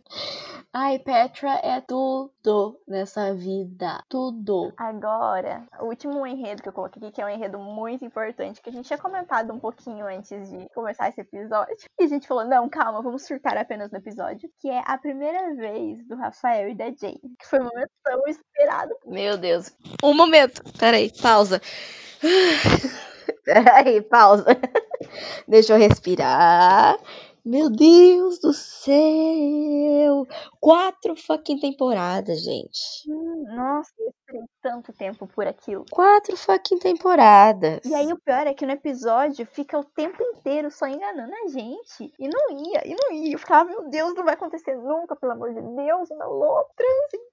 [0.73, 4.03] Ai, Petra é tudo nessa vida.
[4.09, 4.73] Tudo.
[4.77, 8.69] Agora, o último enredo que eu coloquei aqui, que é um enredo muito importante, que
[8.69, 11.75] a gente tinha comentado um pouquinho antes de começar esse episódio.
[11.99, 14.49] E a gente falou, não, calma, vamos surtar apenas no episódio.
[14.59, 17.21] Que é a primeira vez do Rafael e da Jane.
[17.39, 18.95] Que foi um momento tão esperado.
[19.05, 19.71] Meu Deus.
[20.03, 20.44] Um momento.
[20.77, 21.61] Peraí, pausa.
[23.45, 24.45] Peraí, pausa.
[25.47, 26.97] Deixa eu respirar.
[27.45, 30.27] Meu Deus do céu!
[30.59, 33.07] Quatro fucking temporadas, gente.
[33.07, 33.93] Hum, Nossa,
[34.25, 35.85] esperei tanto tempo por aquilo.
[35.91, 37.85] Quatro fucking temporadas.
[37.85, 41.47] E aí o pior é que no episódio fica o tempo inteiro só enganando a
[41.47, 42.11] gente.
[42.19, 43.33] E não ia, e não ia.
[43.33, 46.65] Eu ficava, meu Deus, não vai acontecer nunca, pelo amor de Deus, uma louca.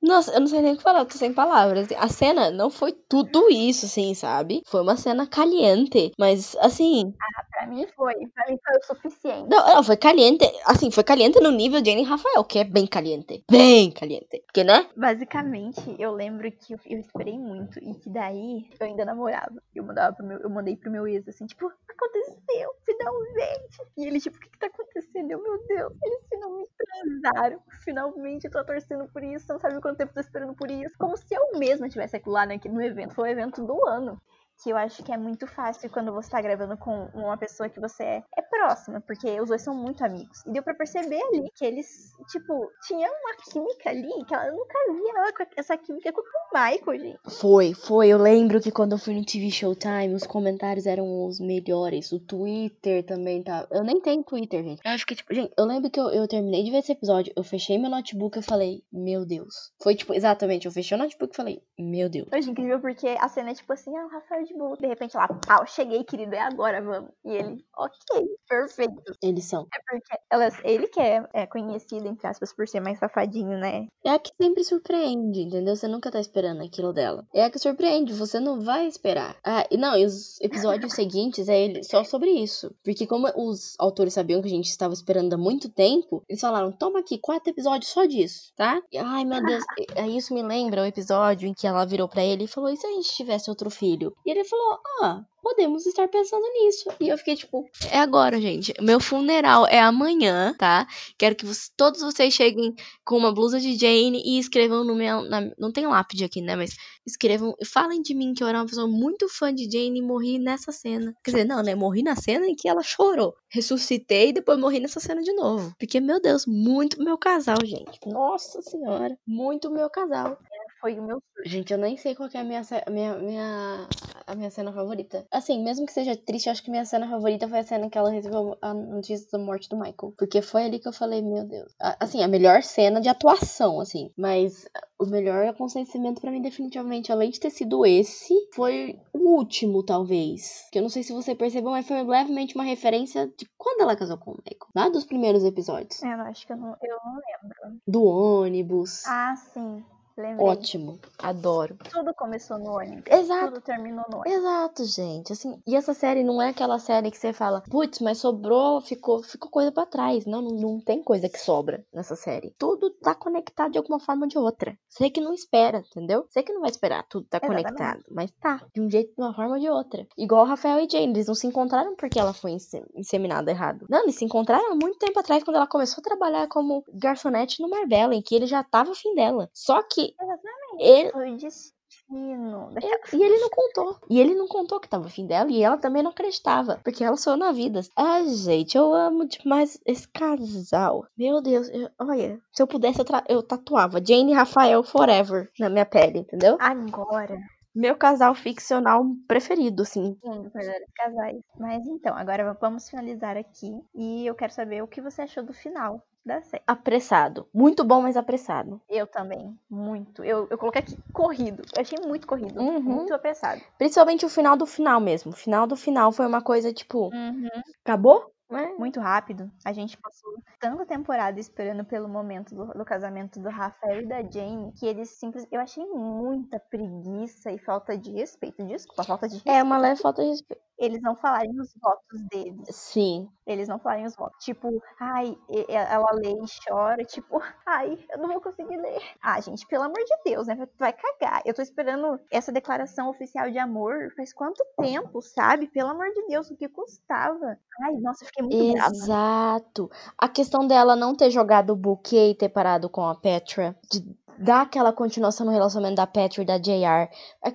[0.02, 1.88] Nossa, eu não sei nem o que falar, eu tô sem palavras.
[1.92, 4.62] A cena não foi tudo isso, assim, sabe?
[4.66, 7.14] Foi uma cena caliente, mas assim.
[7.50, 9.48] Pra mim foi, pra mim foi o suficiente.
[9.48, 10.44] Não, não, foi caliente.
[10.66, 13.44] Assim, foi caliente no nível Jane e Rafael, que é bem caliente.
[13.50, 14.42] Bem caliente.
[14.46, 14.86] Porque, né?
[14.96, 19.62] Basicamente, eu lembro que eu, eu esperei muito e que daí eu ainda namorava.
[19.74, 23.78] Eu mandava pro meu, eu mandei pro meu ex assim, tipo, aconteceu, finalmente.
[23.96, 25.30] E ele, tipo, o que, que tá acontecendo?
[25.30, 27.62] Eu, meu Deus, eles finalmente transaram.
[27.84, 29.52] Finalmente eu tô torcendo por isso.
[29.52, 30.94] Não sabe quanto tempo eu tô esperando por isso.
[30.98, 33.14] Como se eu mesma tivesse aquilo lá né, no evento.
[33.14, 34.20] Foi o evento do ano.
[34.62, 37.80] Que eu acho que é muito fácil quando você tá gravando com uma pessoa que
[37.80, 40.44] você é, é próxima, porque os dois são muito amigos.
[40.46, 44.78] E deu pra perceber ali que eles, tipo, tinham uma química ali que ela nunca
[44.92, 46.24] via ela com essa química com o
[46.54, 47.18] Michael, gente.
[47.40, 48.08] Foi, foi.
[48.08, 52.12] Eu lembro que quando eu fui no TV Showtime, os comentários eram os melhores.
[52.12, 53.66] O Twitter também tá.
[53.70, 54.80] Eu nem tenho Twitter, gente.
[54.84, 57.32] Eu acho que, tipo, gente, eu lembro que eu, eu terminei de ver esse episódio,
[57.36, 59.72] eu fechei meu notebook e falei, meu Deus.
[59.82, 62.28] Foi, tipo, exatamente, eu fechei o notebook e falei, meu Deus.
[62.30, 65.16] Eu acho incrível porque a cena é tipo assim, ah, o Rafael de De repente
[65.16, 67.10] lá, pau, cheguei, querido, é agora, vamos.
[67.24, 69.16] E ele, ok, perfeito.
[69.22, 69.66] Eles são.
[69.74, 73.86] É porque elas, ele que é, é conhecido, entre aspas, por ser mais safadinho, né?
[74.04, 75.76] É a que sempre surpreende, entendeu?
[75.76, 77.26] Você nunca tá esperando aquilo dela.
[77.34, 79.36] É a que surpreende, você não vai esperar.
[79.44, 82.74] Ah, e não, e os episódios seguintes é ele só sobre isso.
[82.84, 86.72] Porque como os autores sabiam que a gente estava esperando há muito tempo, eles falaram,
[86.72, 88.80] toma aqui quatro episódios só disso, tá?
[88.90, 89.62] E, ai, meu Deus,
[89.96, 92.76] aí isso me lembra o episódio em que ela virou pra ele e falou, e
[92.76, 94.14] se a gente tivesse outro filho?
[94.26, 96.88] E ele falou, ah, podemos estar pensando nisso.
[97.00, 98.72] E eu fiquei tipo, é agora, gente.
[98.80, 100.86] Meu funeral é amanhã, tá?
[101.18, 101.46] Quero que
[101.76, 105.22] todos vocês cheguem com uma blusa de Jane e escrevam no meu.
[105.22, 106.54] na- não tem lápide aqui, né?
[106.56, 107.54] Mas escrevam.
[107.66, 110.70] Falem de mim que eu era uma pessoa muito fã de Jane e morri nessa
[110.72, 111.12] cena.
[111.24, 111.74] Quer dizer, não, né?
[111.74, 113.34] Morri na cena em que ela chorou.
[113.48, 115.74] Ressuscitei e depois morri nessa cena de novo.
[115.78, 117.98] Porque, meu Deus, muito meu casal, gente.
[118.06, 119.18] Nossa senhora.
[119.26, 120.38] Muito meu casal.
[120.82, 123.88] Foi o meu Gente, eu nem sei qual é a minha, minha, minha,
[124.26, 125.26] a minha cena favorita.
[125.30, 128.10] Assim, mesmo que seja triste, acho que minha cena favorita foi a cena que ela
[128.10, 130.14] recebeu a notícia da morte do Michael.
[130.16, 131.72] Porque foi ali que eu falei, meu Deus.
[131.78, 134.10] Assim, a melhor cena de atuação, assim.
[134.16, 134.68] Mas
[134.98, 140.68] o melhor acontecimento pra mim, definitivamente, além de ter sido esse, foi o último, talvez.
[140.70, 143.96] Que eu não sei se você percebeu, mas foi levemente uma referência de quando ela
[143.96, 144.70] casou com o Michael.
[144.74, 146.02] Lá dos primeiros episódios.
[146.02, 147.80] É, eu acho que eu não, eu não lembro.
[147.86, 149.04] Do ônibus.
[149.06, 149.84] Ah, sim.
[150.16, 150.46] Lembrei.
[150.46, 150.98] Ótimo.
[151.18, 151.76] Adoro.
[151.90, 153.04] Tudo começou no ônibus.
[153.06, 153.46] Exato.
[153.54, 154.32] Tudo terminou no ônibus.
[154.32, 155.32] Exato, gente.
[155.32, 159.22] Assim, e essa série não é aquela série que você fala, putz, mas sobrou, ficou,
[159.22, 160.26] ficou coisa pra trás.
[160.26, 162.54] Não, não, não tem coisa que sobra nessa série.
[162.58, 164.76] Tudo tá conectado de alguma forma ou de outra.
[164.88, 166.24] Você que não espera, entendeu?
[166.28, 167.64] Você que não vai esperar tudo tá Exatamente.
[167.64, 168.04] conectado.
[168.10, 170.06] Mas tá, de um jeito, de uma forma ou de outra.
[170.16, 173.86] Igual o Rafael e Jane, eles não se encontraram porque ela foi inse- inseminada errado.
[173.88, 177.60] Não, eles se encontraram há muito tempo atrás, quando ela começou a trabalhar como garçonete
[177.62, 179.48] no Marbella, em que ele já tava afim dela.
[179.52, 180.78] Só que Exatamente.
[180.78, 182.70] ele, Foi destino.
[182.76, 183.96] é, E ele não contou.
[184.10, 185.50] E ele não contou que tava afim dela.
[185.50, 186.80] E ela também não acreditava.
[186.84, 187.80] Porque ela saiu na vida.
[187.96, 191.06] Ah, gente, eu amo demais esse casal.
[191.16, 192.40] Meu Deus, eu- olha.
[192.52, 196.56] Se eu pudesse, eu, tra- eu tatuava Jane e Rafael Forever na minha pele, entendeu?
[196.60, 197.36] Agora,
[197.74, 200.16] Meu casal ficcional preferido, assim.
[200.22, 201.42] um dos melhores casais.
[201.58, 203.72] Mas então, agora vamos finalizar aqui.
[203.94, 206.62] E eu quero saber o que você achou do final da série.
[206.66, 207.48] Apressado.
[207.52, 208.80] Muito bom, mas apressado.
[208.88, 210.22] Eu também, muito.
[210.22, 211.62] Eu, eu coloquei aqui corrido.
[211.74, 212.60] Eu achei muito corrido.
[212.60, 212.80] Uhum.
[212.80, 213.60] Muito apressado.
[213.78, 215.32] Principalmente o final do final mesmo.
[215.32, 217.10] O final do final foi uma coisa tipo.
[217.12, 217.48] Uhum.
[217.84, 218.32] Acabou?
[218.56, 218.74] É.
[218.74, 219.50] muito rápido.
[219.64, 224.22] A gente passou tanta temporada esperando pelo momento do, do casamento do Rafael e da
[224.22, 225.54] Jane que eles simplesmente.
[225.54, 228.64] Eu achei muita preguiça e falta de respeito.
[228.64, 229.56] Desculpa, falta de respeito.
[229.56, 230.62] É uma leve falta de respeito.
[230.78, 232.68] Eles não falarem os votos deles.
[232.70, 233.28] Sim.
[233.46, 234.44] Eles não falarem os votos.
[234.44, 234.68] Tipo,
[235.00, 235.36] ai,
[235.68, 237.04] ela lê e chora.
[237.04, 239.00] Tipo, ai, eu não vou conseguir ler.
[239.22, 240.56] Ah, gente, pelo amor de Deus, né?
[240.56, 241.42] Tu vai cagar.
[241.44, 245.68] Eu tô esperando essa declaração oficial de amor faz quanto tempo, sabe?
[245.68, 247.58] Pelo amor de Deus, o que custava?
[247.82, 248.94] Ai, nossa, eu fiquei muito brava.
[248.94, 249.90] Exato.
[250.18, 254.00] A questão dela não ter jogado o buquê e ter parado com a Petra, de
[254.38, 257.08] dar aquela continuação no relacionamento da Petra e da JR.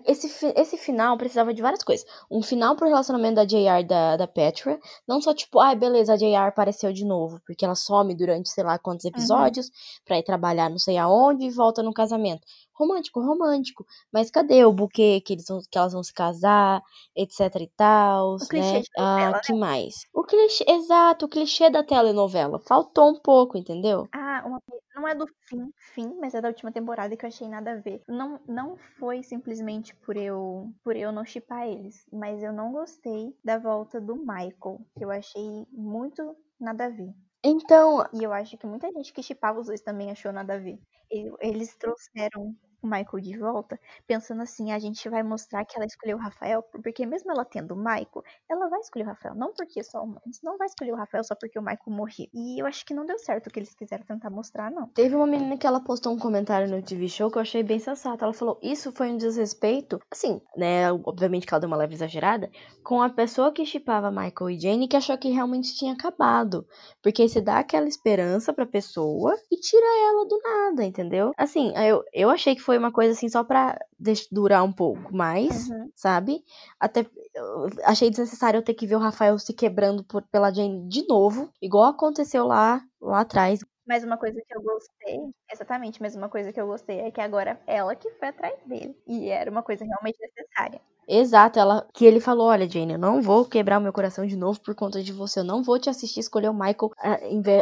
[0.05, 2.05] Esse, esse final precisava de várias coisas.
[2.29, 4.79] Um final pro relacionamento da JR e da, da Petra.
[5.07, 8.63] Não só tipo, ai, beleza, a JR apareceu de novo, porque ela some durante sei
[8.63, 9.69] lá quantos episódios
[10.05, 12.45] pra ir trabalhar não sei aonde e volta no casamento.
[12.77, 13.85] Romântico, romântico.
[14.11, 16.81] Mas cadê o buquê que, eles vão, que elas vão se casar,
[17.15, 18.81] etc e tal, O clichê né?
[18.81, 19.95] de novela, Ah, que mais?
[20.13, 22.59] O clichê, exato, o clichê da telenovela.
[22.59, 24.09] Faltou um pouco, entendeu?
[24.11, 24.61] Ah, uma
[24.95, 27.75] não é do fim, fim, mas é da última temporada que eu achei nada a
[27.75, 28.01] ver.
[28.07, 33.37] Não, não foi simplesmente por eu, por eu não chipar eles, mas eu não gostei
[33.43, 34.79] da volta do Michael.
[34.97, 37.13] que Eu achei muito nada a ver.
[37.43, 40.57] Então, E eu acho que muita gente que chipava os dois também achou nada a
[40.57, 40.79] ver.
[41.39, 46.17] Eles trouxeram o Michael de volta, pensando assim, a gente vai mostrar que ela escolheu
[46.17, 49.83] o Rafael, porque mesmo ela tendo o Michael, ela vai escolher o Rafael, não porque
[49.83, 52.27] só o não vai escolher o Rafael só porque o Michael morreu.
[52.33, 54.87] E eu acho que não deu certo o que eles quiseram tentar mostrar, não.
[54.87, 57.79] teve uma menina que ela postou um comentário no TV Show que eu achei bem
[57.79, 58.23] sensato.
[58.23, 60.91] Ela falou: Isso foi um desrespeito, assim, né?
[60.91, 62.49] Obviamente que ela deu uma leve exagerada,
[62.83, 66.65] com a pessoa que chipava Michael e Jane que achou que realmente tinha acabado.
[67.01, 71.31] Porque você dá aquela esperança pra pessoa e tira ela do nada, entendeu?
[71.37, 73.79] Assim, eu, eu achei que foi uma coisa assim só pra
[74.29, 75.89] durar um pouco mais, Uhum.
[75.95, 76.43] sabe?
[76.77, 77.05] Até
[77.85, 81.49] achei desnecessário eu ter que ver o Rafael se quebrando por, pela Jane de novo,
[81.61, 83.61] igual aconteceu lá, lá atrás.
[83.87, 85.17] Mas uma coisa que eu gostei,
[85.49, 89.01] exatamente, mas uma coisa que eu gostei é que agora ela que foi atrás dele.
[89.07, 90.81] E era uma coisa realmente necessária.
[91.07, 94.35] Exato, ela que ele falou, olha, Jane, eu não vou quebrar o meu coração de
[94.35, 96.91] novo por conta de você, eu não vou te assistir escolher o Michael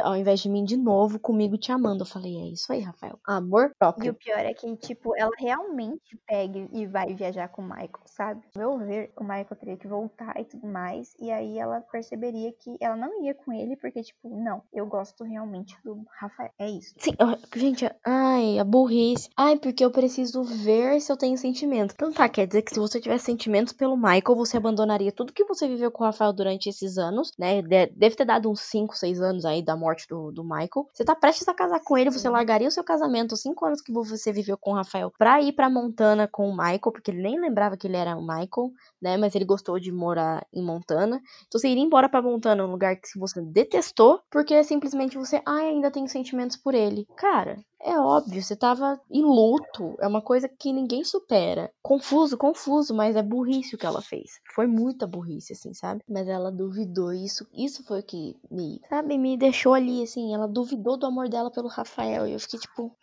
[0.03, 2.01] ao invés de mim de novo comigo te amando.
[2.03, 3.19] Eu falei, é isso aí, Rafael.
[3.25, 4.13] Amor E o próprio.
[4.13, 8.41] pior é que, tipo, ela realmente pega e vai viajar com o Michael, sabe?
[8.55, 11.13] Ao meu ver, o Michael teria que voltar e tudo mais.
[11.19, 15.23] E aí ela perceberia que ela não ia com ele, porque, tipo, não, eu gosto
[15.23, 16.51] realmente do Rafael.
[16.57, 16.93] É isso.
[16.97, 19.29] Sim, eu- gente, ai, a burrice.
[19.37, 21.93] Ai, porque eu preciso ver se eu tenho sentimento.
[21.93, 25.43] Então tá, quer dizer que se você tivesse sentimentos pelo Michael, você abandonaria tudo que
[25.45, 27.61] você viveu com o Rafael durante esses anos, né?
[27.61, 30.87] De- deve ter dado uns 5, 6 anos aí da morte do, do Michael.
[30.93, 33.81] Você tá prestes a casar com ele, você largaria o seu casamento, os 5 anos
[33.81, 37.21] que você viveu com o Rafael, pra ir pra Montana com o Michael, porque ele
[37.21, 38.71] nem lembrava que ele era o Michael,
[39.01, 39.17] né?
[39.17, 41.21] Mas ele gostou de morar em Montana.
[41.47, 45.69] Então você iria embora pra Montana, um lugar que você detestou, porque simplesmente você, ai,
[45.69, 47.05] ainda tenho sentimentos por ele.
[47.15, 49.95] Cara, é óbvio, você tava em luto.
[49.99, 51.71] É uma coisa que ninguém supera.
[51.81, 54.39] Confuso, confuso, mas é burrice o que ela fez.
[54.53, 56.01] Foi muita burrice, assim, sabe?
[56.07, 57.11] Mas ela duvidou.
[57.11, 60.33] Isso, isso foi o que me, sabe, me deixou ali, assim.
[60.33, 62.27] Ela duvidou do amor dela pelo Rafael.
[62.27, 62.95] E eu fiquei tipo.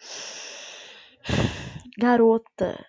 [1.98, 2.84] Garota.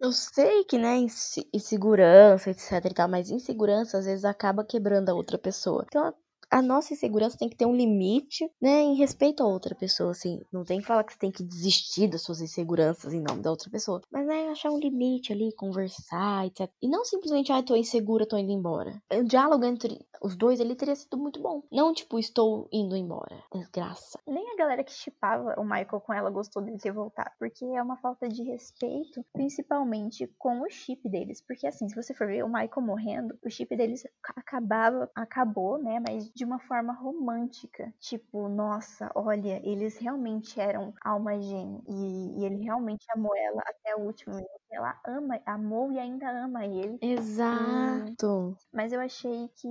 [0.00, 5.08] Eu sei que, né, inse- insegurança, etc e tal, mas insegurança às vezes acaba quebrando
[5.10, 5.84] a outra pessoa.
[5.86, 6.14] Então, a-
[6.50, 10.40] a nossa insegurança tem que ter um limite, né, em respeito a outra pessoa, assim.
[10.52, 13.50] Não tem que falar que você tem que desistir das suas inseguranças em nome da
[13.50, 14.00] outra pessoa.
[14.10, 16.70] Mas, né, achar um limite ali, conversar, etc.
[16.80, 19.00] E não simplesmente, ai, tô insegura, tô indo embora.
[19.12, 21.62] O diálogo entre os dois, ele teria sido muito bom.
[21.70, 23.42] Não, tipo, estou indo embora.
[23.52, 24.18] Desgraça.
[24.26, 27.30] Nem a galera que chipava o Michael com ela gostou dele ter voltado.
[27.38, 31.40] Porque é uma falta de respeito, principalmente com o chip deles.
[31.40, 36.00] Porque assim, se você for ver o Michael morrendo, o chip deles acabava, acabou, né?
[36.00, 37.92] Mas de uma forma romântica.
[37.98, 41.82] Tipo, nossa, olha, eles realmente eram alma gêmea.
[41.88, 44.48] E, e ele realmente amou ela até o último minuto.
[44.70, 46.98] Ela ama, amou e ainda ama ele.
[47.02, 48.56] Exato.
[48.72, 49.68] Mas eu achei que,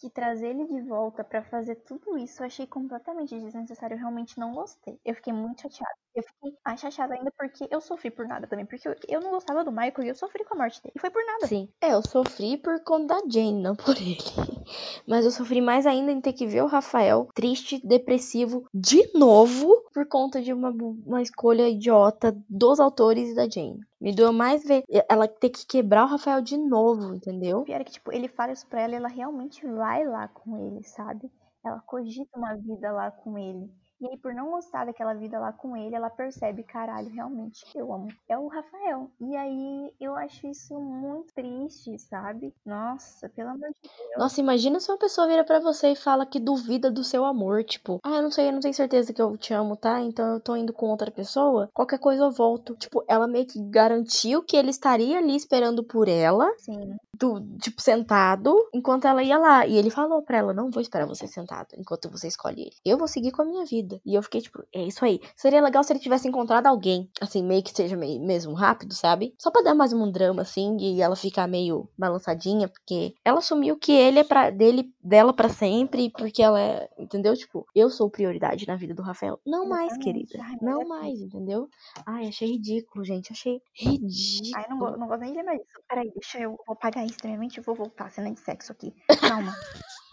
[0.00, 3.94] que trazer ele de volta pra fazer tudo isso, eu achei completamente desnecessário.
[3.94, 4.98] Eu realmente não gostei.
[5.04, 5.98] Eu fiquei muito chateada.
[6.14, 8.66] Eu fiquei mais chateada ainda porque eu sofri por nada também.
[8.66, 10.92] Porque eu, eu não gostava do Michael e eu sofri com a morte dele.
[10.96, 11.46] E foi por nada.
[11.46, 11.68] Sim.
[11.80, 14.16] É, eu sofri por conta da Jane, não por ele.
[15.06, 19.84] Mas eu sofri mais ainda em ter que ver o Rafael triste, depressivo, de novo,
[19.92, 23.80] por conta de uma, uma escolha idiota dos autores e da Jane.
[24.00, 27.58] Me doeu mais ver ela ter que quebrar o Rafael de novo, entendeu?
[27.58, 30.26] O pior é que, tipo, ele fala isso pra ela e ela realmente vai lá
[30.28, 31.30] com ele, sabe?
[31.64, 33.70] Ela cogita uma vida lá com ele.
[34.00, 37.92] E aí, por não gostar daquela vida lá com ele, ela percebe, caralho, realmente, eu
[37.92, 38.08] amo.
[38.28, 39.10] É o Rafael.
[39.20, 42.54] E aí, eu acho isso muito triste, sabe?
[42.64, 44.16] Nossa, pelo amor de Deus.
[44.16, 47.62] Nossa, imagina se uma pessoa vira pra você e fala que duvida do seu amor.
[47.62, 50.00] Tipo, ah, eu não sei, eu não tenho certeza que eu te amo, tá?
[50.00, 51.68] Então eu tô indo com outra pessoa.
[51.74, 52.74] Qualquer coisa eu volto.
[52.76, 56.50] Tipo, ela meio que garantiu que ele estaria ali esperando por ela.
[56.58, 56.96] Sim.
[57.18, 59.66] Do, tipo, sentado, enquanto ela ia lá.
[59.66, 62.76] E ele falou pra ela: Não vou esperar você sentado enquanto você escolhe ele.
[62.84, 63.89] Eu vou seguir com a minha vida.
[64.04, 65.20] E eu fiquei, tipo, é isso aí.
[65.34, 69.34] Seria legal se ele tivesse encontrado alguém, assim, meio que seja meio, mesmo rápido, sabe?
[69.38, 73.76] Só pra dar mais um drama, assim, e ela ficar meio balançadinha, porque ela assumiu
[73.78, 77.34] que ele é pra, dele, dela para sempre, porque ela é, entendeu?
[77.34, 79.40] Tipo, eu sou prioridade na vida do Rafael.
[79.46, 80.38] Não mais, querida.
[80.60, 81.68] Não é mais, entendeu?
[82.06, 83.32] Ai, achei ridículo, gente.
[83.32, 84.52] Achei ridículo.
[84.56, 85.80] Ai, não, go- não gosto nem de lembrar disso.
[85.88, 88.10] Peraí, deixa eu vou apagar isso da minha mente e vou voltar.
[88.10, 88.92] Cena de sexo aqui.
[89.40, 89.52] Calma.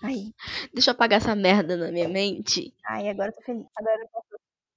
[0.01, 0.33] Aí.
[0.73, 2.73] Deixa eu apagar essa merda na minha mente.
[2.85, 3.65] Ai, agora eu tô feliz.
[3.75, 4.27] Agora eu posso,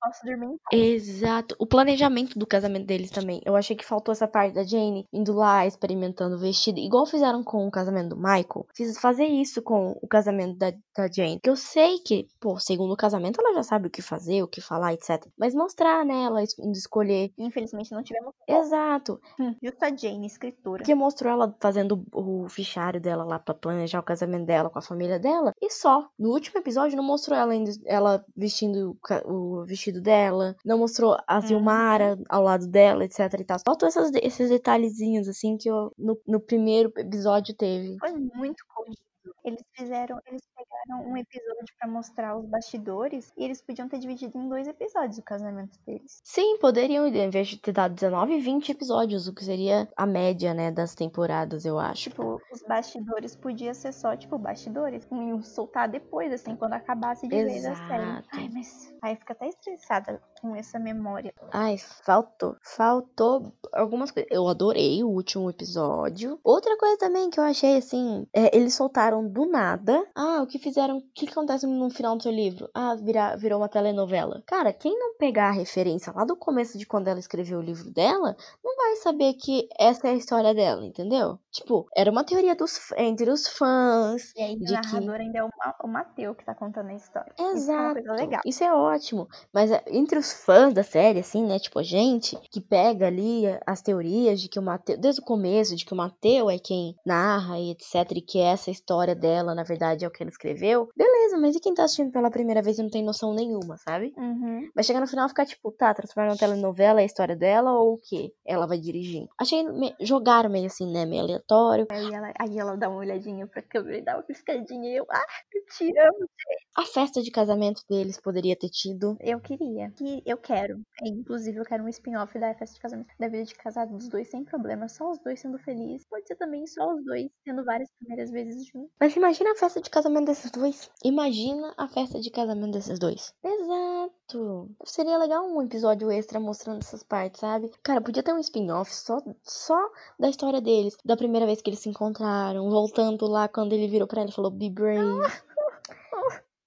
[0.01, 0.81] posso dormir em paz.
[0.82, 1.55] Exato.
[1.59, 3.40] O planejamento do casamento deles também.
[3.44, 6.78] Eu achei que faltou essa parte da Jane indo lá, experimentando o vestido.
[6.78, 8.66] Igual fizeram com o casamento do Michael.
[8.74, 11.40] Fiz fazer isso com o casamento da, da Jane.
[11.43, 14.48] Que eu sei que, pô, segundo o casamento, ela já sabe o que fazer, o
[14.48, 15.27] que falar, etc.
[15.39, 16.24] Mas mostrar, né?
[16.24, 17.32] Ela escolher.
[17.39, 18.32] Infelizmente não tivemos.
[18.48, 19.20] Exato.
[19.39, 20.78] Hum, Justo a Jane, escritora.
[20.78, 24.82] Porque mostrou ela fazendo o fichário dela lá pra planejar o casamento dela com a
[24.82, 25.52] família dela.
[25.60, 26.09] E só.
[26.18, 30.57] No último episódio não mostrou ela, indo- ela vestindo o ca- o vestido dela.
[30.65, 31.41] Não mostrou a Uhum.
[31.43, 33.57] Zilmara ao lado dela, etc e tal.
[33.85, 37.97] Essas, esses detalhezinhos, assim, que eu, no, no primeiro episódio teve.
[37.99, 38.99] Foi muito corrido.
[39.45, 40.43] Eles fizeram, eles
[40.89, 45.23] um episódio pra mostrar os bastidores e eles podiam ter dividido em dois episódios o
[45.23, 46.20] casamento deles.
[46.24, 50.55] Sim, poderiam, em vez de ter dado 19, 20 episódios, o que seria a média,
[50.55, 52.05] né, das temporadas, eu acho.
[52.05, 55.07] Tipo, os bastidores podia ser só, tipo, bastidores.
[55.11, 58.02] Iam soltar depois, assim, quando acabasse de vez a série.
[58.02, 58.28] Exato.
[58.32, 58.94] Ai, mas.
[59.02, 61.32] Ai, fica até estressada com essa memória.
[61.52, 62.57] Ai, faltou.
[62.62, 64.31] Faltou algumas coisas.
[64.31, 66.39] Eu adorei o último episódio.
[66.43, 70.07] Outra coisa também que eu achei assim, é, eles soltaram do nada.
[70.15, 70.98] Ah, o que fizeram?
[70.98, 72.68] O que acontece no final do seu livro?
[72.74, 74.42] Ah, vira, virou uma telenovela.
[74.47, 77.90] Cara, quem não pegar a referência lá do começo de quando ela escreveu o livro
[77.92, 81.38] dela, não vai saber que essa é a história dela, entendeu?
[81.51, 84.32] Tipo, era uma teoria dos, entre os fãs.
[84.36, 85.51] E aí, De o que- narrador ainda é o,
[85.84, 87.32] o Mateu que tá contando a história.
[87.38, 88.12] Isso é Exato.
[88.12, 88.40] legal.
[88.47, 89.28] Isso é ótimo.
[89.52, 91.59] Mas é, entre os fãs da série, assim, né?
[91.59, 95.74] Tipo, a gente que pega ali as teorias de que o Mateu, desde o começo,
[95.76, 98.10] de que o Mateu é quem narra e etc.
[98.12, 100.60] E que essa história dela, na verdade, é o que ele escreveu.
[100.97, 104.12] Beleza, mas e quem tá assistindo pela primeira vez e não tem noção nenhuma, sabe?
[104.16, 104.69] Uhum.
[104.74, 107.73] Vai chegar no final e ficar tipo, tá, transformar uma telenovela é a história dela
[107.73, 108.32] ou o quê?
[108.45, 109.27] Ela vai dirigir.
[109.39, 109.62] Achei.
[109.62, 109.95] Me...
[110.01, 111.05] Jogaram meio assim, né?
[111.07, 111.87] Meio aleatório.
[111.91, 115.07] Aí ela, aí ela dá uma olhadinha pra câmera e dá uma piscadinha e eu,
[115.11, 116.28] ah, eu te amo.
[116.77, 119.16] A festa de casamento deles poderia ter tido.
[119.20, 119.91] Eu queria.
[119.97, 120.81] Que eu quero.
[121.03, 123.09] É, inclusive, eu quero um spin-off da festa de casamento.
[123.19, 124.89] Da vida de casado dos dois sem problema.
[124.89, 126.07] Só os dois sendo felizes.
[126.09, 128.91] Pode ser também só os dois tendo várias primeiras vezes juntos.
[128.99, 130.90] Mas imagina a festa de casamento desses dois.
[131.05, 133.35] Imagina a festa de casamento desses dois.
[133.43, 134.70] Exato.
[134.85, 137.70] Seria legal um episódio extra mostrando essas partes, sabe?
[137.82, 139.78] Cara, podia ter um spin-off só, só
[140.18, 140.97] da história deles.
[141.05, 142.68] Da primeira vez que eles se encontraram.
[142.70, 145.32] Voltando lá quando ele virou pra ela e falou: Be brave.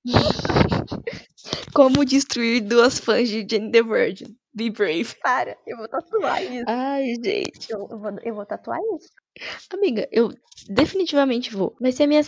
[1.73, 4.37] Como destruir duas fãs de Jane the Virgin.
[4.53, 5.15] Be brave.
[5.21, 6.65] Para, eu vou tatuar isso.
[6.67, 7.71] Ai, gente.
[7.71, 9.09] Eu, eu vou, eu vou tatuar isso.
[9.71, 10.31] Amiga, eu
[10.69, 11.75] definitivamente vou.
[11.81, 12.21] Vai ser a minha,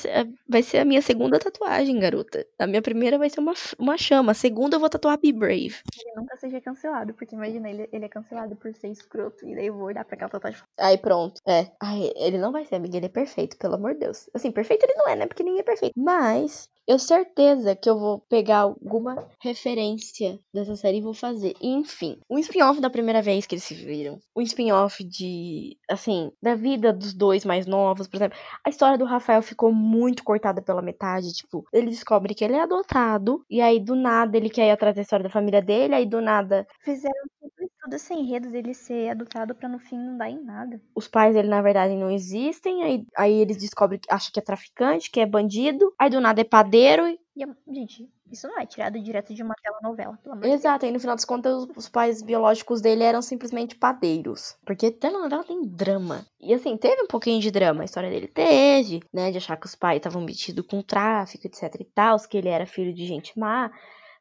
[0.49, 2.45] vai ser a minha segunda tatuagem, garota.
[2.57, 4.31] A minha primeira vai ser uma, uma chama.
[4.31, 5.75] A segunda eu vou tatuar Be Brave.
[5.95, 9.47] Ele nunca seja cancelado, porque imagina, ele, ele é cancelado por ser escroto.
[9.47, 11.39] E daí eu vou olhar pra aquela tatuagem Aí pronto.
[11.47, 11.67] É.
[11.81, 12.97] Ai, ele não vai ser, amiga.
[12.97, 14.27] Ele é perfeito, pelo amor de Deus.
[14.33, 15.27] Assim, perfeito ele não é, né?
[15.27, 15.93] Porque ninguém é perfeito.
[15.95, 21.55] Mas eu certeza que eu vou pegar alguma referência dessa série e vou fazer.
[21.61, 24.19] Enfim, um spin-off da primeira vez que eles se viram.
[24.35, 28.37] Um spin-off de, assim, da vida dos dois mais novos, por exemplo.
[28.63, 31.33] A história do Rafael ficou muito cortada pela metade.
[31.33, 33.43] Tipo, ele descobre que ele é adotado.
[33.49, 35.95] E aí, do nada, ele quer ir atrás da história da família dele.
[35.95, 40.17] Aí, do nada, fizeram tudo, tudo esse enredo dele ser adotado pra no fim não
[40.17, 40.81] dar em nada.
[40.93, 42.83] os pais dele, na verdade, não existem.
[42.83, 45.93] Aí, aí eles descobrem que acha que é traficante, que é bandido.
[45.97, 47.07] Aí do nada é padeiro.
[47.07, 50.45] e- E, a- gente, isso não é tirado direto de uma telenovela, pelo amor.
[50.45, 54.55] Exato, aí no final das contas, os, os pais biológicos dele eram simplesmente padeiros.
[54.65, 56.25] Porque telenovela tem drama.
[56.39, 57.81] E assim, teve um pouquinho de drama.
[57.81, 59.31] A história dele teve, né?
[59.31, 62.65] De achar que os pais estavam metidos com tráfico, etc e tal, que ele era
[62.65, 63.69] filho de gente má.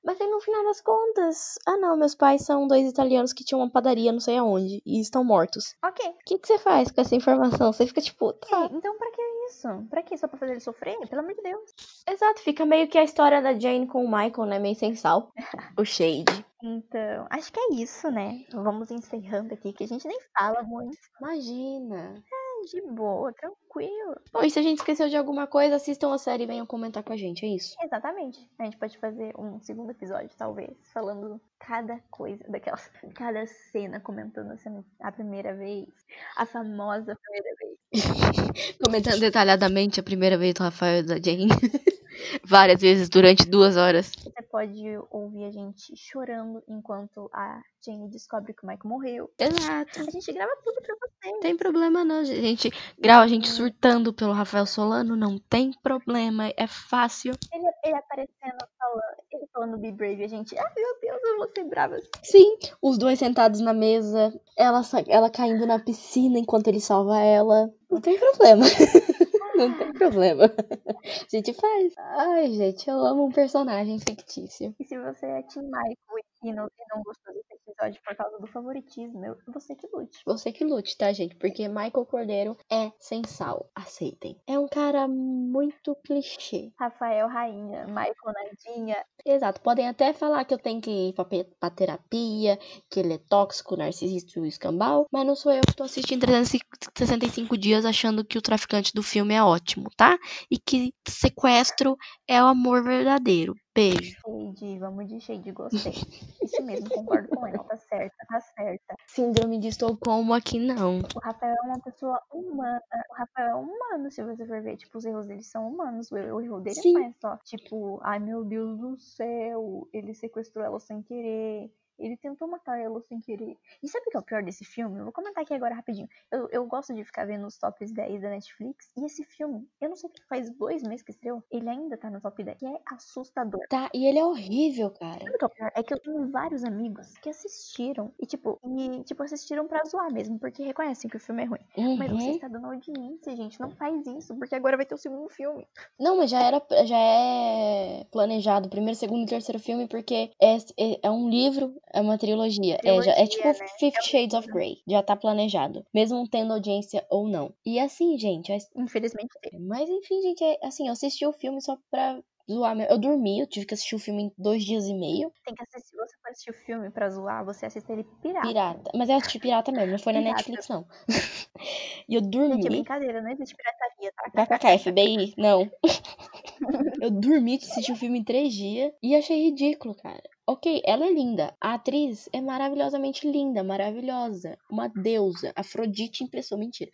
[0.05, 3.61] Mas aí no final das contas, ah não, meus pais são dois italianos que tinham
[3.61, 5.75] uma padaria não sei aonde e estão mortos.
[5.83, 6.07] Ok.
[6.07, 7.73] O que, que você faz com essa informação?
[7.73, 9.69] Você fica tipo, tá, É, então pra que isso?
[9.89, 10.17] Pra quê?
[10.17, 10.99] Só pra fazer ele sofrer?
[11.09, 11.75] Pelo amor de Deus.
[12.09, 14.59] Exato, fica meio que a história da Jane com o Michael, né?
[14.59, 15.33] Meio sem sal.
[15.79, 16.45] o Shade.
[16.63, 18.45] Então, acho que é isso, né?
[18.53, 20.97] Vamos encerrando aqui, que a gente nem fala muito.
[21.21, 22.23] Imagina.
[22.71, 24.17] De boa, tranquilo.
[24.33, 27.03] Bom, e se a gente esqueceu de alguma coisa, assistam a série e venham comentar
[27.03, 27.77] com a gente, é isso.
[27.83, 28.49] Exatamente.
[28.59, 32.91] A gente pode fazer um segundo episódio, talvez, falando cada coisa daquelas.
[33.15, 35.89] Cada cena, comentando a, cena, a primeira vez.
[36.37, 37.75] A famosa primeira vez.
[38.85, 41.49] Comentando detalhadamente a primeira vez do Rafael e da Jane.
[42.45, 44.13] Várias vezes durante duas horas.
[44.17, 49.31] Você pode ouvir a gente chorando enquanto a Jane descobre que o Michael morreu.
[49.39, 50.01] Exato.
[50.01, 51.31] A gente grava tudo pra você.
[51.31, 52.39] Não tem problema não, gente.
[52.39, 57.35] A gente grava a gente surtando pelo Rafael Solano, não tem problema, é fácil.
[57.53, 59.03] Ele, ele aparecendo falando,
[59.33, 61.99] ele falando Be Brave, a gente, ai meu Deus, eu vou ser brava.
[62.23, 67.71] Sim, os dois sentados na mesa, ela, ela caindo na piscina enquanto ele salva ela.
[67.91, 68.65] Não tem problema.
[69.57, 70.45] Não tem problema.
[71.05, 71.95] A gente faz.
[71.99, 74.75] Ai, gente, eu amo um personagem fictício.
[74.79, 77.54] E se você é Team Michael e não, e não gostou desse
[77.85, 80.21] episódio por causa do favoritismo, eu, você que lute.
[80.25, 81.35] Você que lute, tá, gente?
[81.37, 83.71] Porque Michael Cordeiro é sem sal.
[83.75, 84.41] Aceitem.
[84.47, 86.73] É um cara muito clichê.
[86.79, 89.61] Rafael Rainha, Michael Nadinha, Exato.
[89.63, 91.25] Podem até falar que eu tenho que ir pra,
[91.59, 92.59] pra terapia,
[92.91, 97.57] que ele é tóxico, narcisista e escambau, mas não sou eu que tô assistindo 365
[97.57, 100.19] dias achando que o traficante do filme é ótimo, tá?
[100.51, 101.97] E que sequestro
[102.29, 103.55] é o amor verdadeiro.
[103.75, 104.17] Beijo.
[104.21, 105.93] Shade, vamos de Shade, gostei.
[106.41, 108.95] Isso mesmo, concordo com ela, tá certa, tá certa.
[109.09, 111.01] Síndrome de Estocolmo aqui não.
[111.15, 112.81] O Rafael é uma pessoa humana.
[113.11, 114.77] O Rafael é humano, se você for ver.
[114.77, 116.13] Tipo, os erros dele são humanos.
[116.13, 116.93] O, erro dele Sim.
[116.93, 121.73] não é só, tipo, ai meu Deus do céu, ele sequestrou ela sem querer.
[121.99, 123.57] Ele tentou matar ela sem querer.
[123.83, 124.99] E sabe o que é o pior desse filme?
[124.99, 126.09] Eu vou comentar aqui agora rapidinho.
[126.31, 128.91] Eu, eu gosto de ficar vendo os tops 10 da Netflix.
[128.97, 131.43] E esse filme, eu não sei que faz dois meses que estreou.
[131.51, 132.59] Ele ainda tá no top 10.
[132.59, 133.61] Que é assustador.
[133.69, 135.25] Tá, e ele é horrível, cara.
[135.25, 135.73] Sabe o que é o pior?
[135.75, 138.15] É que eu tenho vários amigos que assistiram.
[138.19, 141.67] E, tipo, e, tipo, assistiram pra zoar mesmo, porque reconhecem que o filme é ruim.
[141.97, 142.31] Mas você Uhum.
[142.31, 143.59] está dando audiência, gente.
[143.61, 145.67] Não faz isso, porque agora vai ter o segundo filme.
[145.99, 151.01] Não, mas já era, já é planejado, primeiro, segundo e terceiro filme, porque é, é,
[151.05, 152.79] é um livro, é uma trilogia.
[152.83, 153.69] é, já, é Trilogia, tipo né?
[153.79, 154.83] Fifty Shades of Grey.
[154.87, 155.85] Já tá planejado.
[155.95, 157.55] Mesmo tendo audiência ou não.
[157.65, 159.29] E assim, gente, a Infelizmente.
[159.61, 162.75] Mas enfim, gente, é, assim, eu assisti o filme só pra zoar.
[162.77, 162.93] mesmo.
[162.93, 165.33] Eu dormi, eu tive que assistir o filme em dois dias e meio.
[165.45, 165.89] Tem que assistir.
[165.91, 168.47] Se você for assistir o filme pra zoar, você assista ele pirata.
[168.47, 168.91] Pirata.
[168.95, 170.37] Mas eu assisti pirata mesmo, não foi na Pirata.
[170.37, 170.87] Netflix, não.
[172.09, 172.63] e eu Gente, é dormi.
[172.65, 174.59] brincadeira, não existe pirataria, tá?
[174.59, 175.71] KKK, FBI, não.
[177.01, 180.23] eu dormi, assisti o filme em três dias e achei ridículo, cara.
[180.47, 181.57] Ok, ela é linda.
[181.59, 184.59] A atriz é maravilhosamente linda, maravilhosa.
[184.71, 185.53] Uma deusa.
[185.57, 186.59] Afrodite em pessoa.
[186.59, 186.91] Mentira.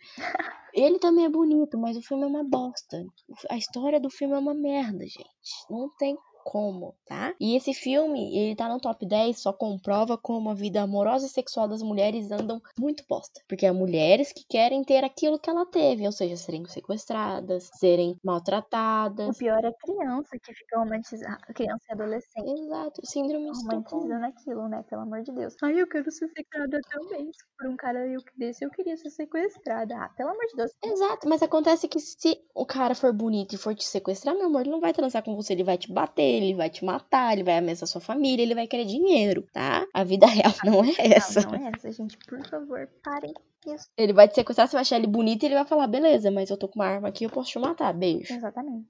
[0.73, 3.05] Ele também é bonito, mas o filme é uma bosta.
[3.49, 5.67] A história do filme é uma merda, gente.
[5.69, 7.33] Não tem como, tá?
[7.39, 11.29] E esse filme, ele tá no top 10, só comprova como a vida amorosa e
[11.29, 13.41] sexual das mulheres andam muito bosta.
[13.47, 18.17] Porque é mulheres que querem ter aquilo que ela teve, ou seja, serem sequestradas, serem
[18.23, 19.37] O maltratadas.
[19.37, 21.37] pior é a criança que fica romantizando.
[21.53, 22.59] Criança e adolescente.
[22.61, 23.57] Exato, síndrome de.
[23.59, 24.83] Romantizando aquilo, né?
[24.89, 25.55] Pelo amor de Deus.
[25.63, 27.31] Ai, eu quero ser sequestrada também.
[27.31, 29.95] Se por um cara eu desse, eu queria ser sequestrada.
[29.95, 30.71] Ah, pelo amor de Deus.
[30.83, 34.61] Exato, mas acontece que se o cara for bonito e for te sequestrar, meu amor,
[34.61, 37.43] ele não vai transar com você, ele vai te bater, ele vai te matar, ele
[37.43, 39.85] vai ameaçar sua família, ele vai querer dinheiro, tá?
[39.93, 41.41] A vida real não é essa.
[41.41, 42.17] Não, não é essa, gente.
[42.27, 43.33] Por favor, parem
[43.69, 43.87] isso.
[43.97, 46.49] Ele vai te sequestrar, você vai achar ele bonito e ele vai falar, beleza, mas
[46.49, 48.33] eu tô com uma arma aqui, eu posso te matar, beijo.
[48.33, 48.87] Exatamente.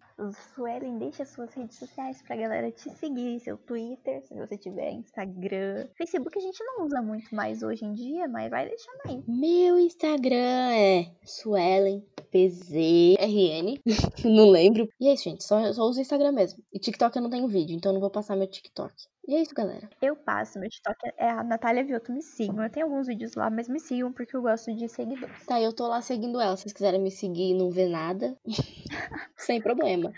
[0.54, 3.40] Suelen, deixa suas redes sociais pra galera te seguir.
[3.40, 5.88] Seu Twitter, se você tiver Instagram.
[5.98, 9.24] Facebook a gente não usa muito mais hoje em dia, mas vai deixando aí.
[9.28, 13.80] Meu Instagram é Suelen PZRN.
[14.26, 14.88] não lembro.
[15.00, 15.44] E é isso, gente.
[15.44, 16.64] Só, só uso o Instagram mesmo.
[16.72, 18.94] E TikTok eu não tenho vídeo, então eu não vou passar meu TikTok.
[19.28, 19.88] E é isso, galera.
[20.02, 22.64] Eu passo, meu TikTok é a Natália Vioto, me sigam.
[22.64, 25.46] Eu tenho alguns vídeos lá, mas me sigam porque eu gosto de seguidores.
[25.46, 26.58] Tá, eu tô lá seguindo ela.
[26.58, 28.36] Se vocês quiserem me seguir e não ver nada,
[29.38, 30.12] sem problema.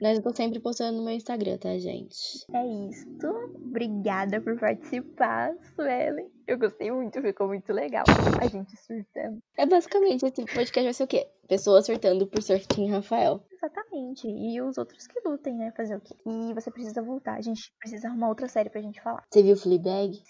[0.00, 2.16] Mas eu tô sempre postando no meu Instagram, tá, gente?
[2.54, 3.06] É isso.
[3.54, 6.30] Obrigada por participar, Suelen.
[6.46, 8.04] Eu gostei muito, ficou muito legal.
[8.40, 9.38] A gente surtando.
[9.56, 11.28] É basicamente, esse podcast vai ser o quê?
[11.46, 13.44] Pessoas acertando por Team Rafael.
[13.52, 14.26] Exatamente.
[14.26, 15.72] E os outros que lutem, né?
[15.76, 16.14] Fazer o quê?
[16.26, 17.34] E você precisa voltar.
[17.36, 19.24] A gente precisa arrumar outra série pra gente falar.
[19.30, 20.20] Você viu Fleabag?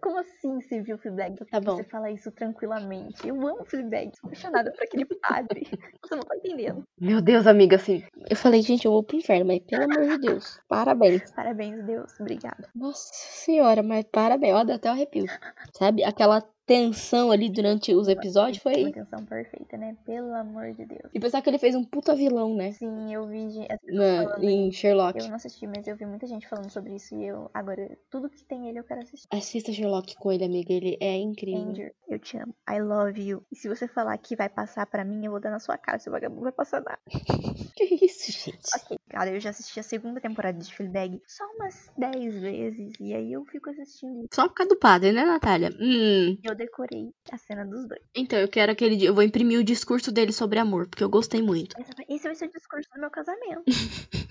[0.00, 1.36] Como assim você viu Fleabag?
[1.50, 1.76] Tá bom.
[1.76, 3.26] Você fala isso tranquilamente.
[3.26, 4.12] Eu amo Fleabag.
[4.18, 5.66] Sou apaixonada por aquele padre.
[6.02, 6.82] Você não tá entendendo.
[6.98, 8.02] Meu Deus, amiga, assim.
[8.28, 10.60] Eu falei, gente, eu vou pro inferno, mas pelo amor de Deus.
[10.66, 11.30] Parabéns.
[11.32, 12.18] Parabéns, Deus.
[12.18, 12.68] Obrigada.
[12.74, 14.54] Nossa senhora, mas parabéns.
[14.54, 15.26] Ó, deu até o arrepio.
[15.72, 16.02] Sabe?
[16.02, 18.84] Aquela tensão ali durante os episódios foi.
[18.84, 19.96] Uma tensão perfeita, né?
[20.06, 21.10] Pelo amor de Deus.
[21.12, 22.70] E pensar que ele fez um puta vilão, né?
[22.70, 25.18] Sim, eu vi gente Na, em Sherlock.
[25.18, 28.30] Eu não assisti, mas eu vi muita gente falando sobre isso e eu agora tudo
[28.30, 29.26] que tem ele eu quero assistir.
[29.32, 30.72] Assista Sherlock com ele, amiga.
[30.72, 31.60] Ele é incrível.
[31.60, 32.54] Andrew, eu te amo.
[32.68, 33.44] I love you.
[33.50, 35.98] E se você falar que vai passar pra mim, eu vou dar na sua cara.
[35.98, 37.00] Seu vagabundo vai passar nada.
[37.74, 38.68] Que isso, gente?
[38.76, 42.92] Ok, cara, eu já assisti a segunda temporada de Fleabag só umas 10 vezes.
[43.00, 44.26] E aí eu fico assistindo.
[44.32, 45.70] Só por causa do padre, né, Natália?
[45.80, 46.36] Hum.
[46.44, 48.00] Eu decorei a cena dos dois.
[48.14, 49.08] Então, eu quero aquele dia.
[49.08, 51.74] Eu vou imprimir o discurso dele sobre amor, porque eu gostei muito.
[52.08, 53.62] Esse vai- ser o discurso do meu casamento.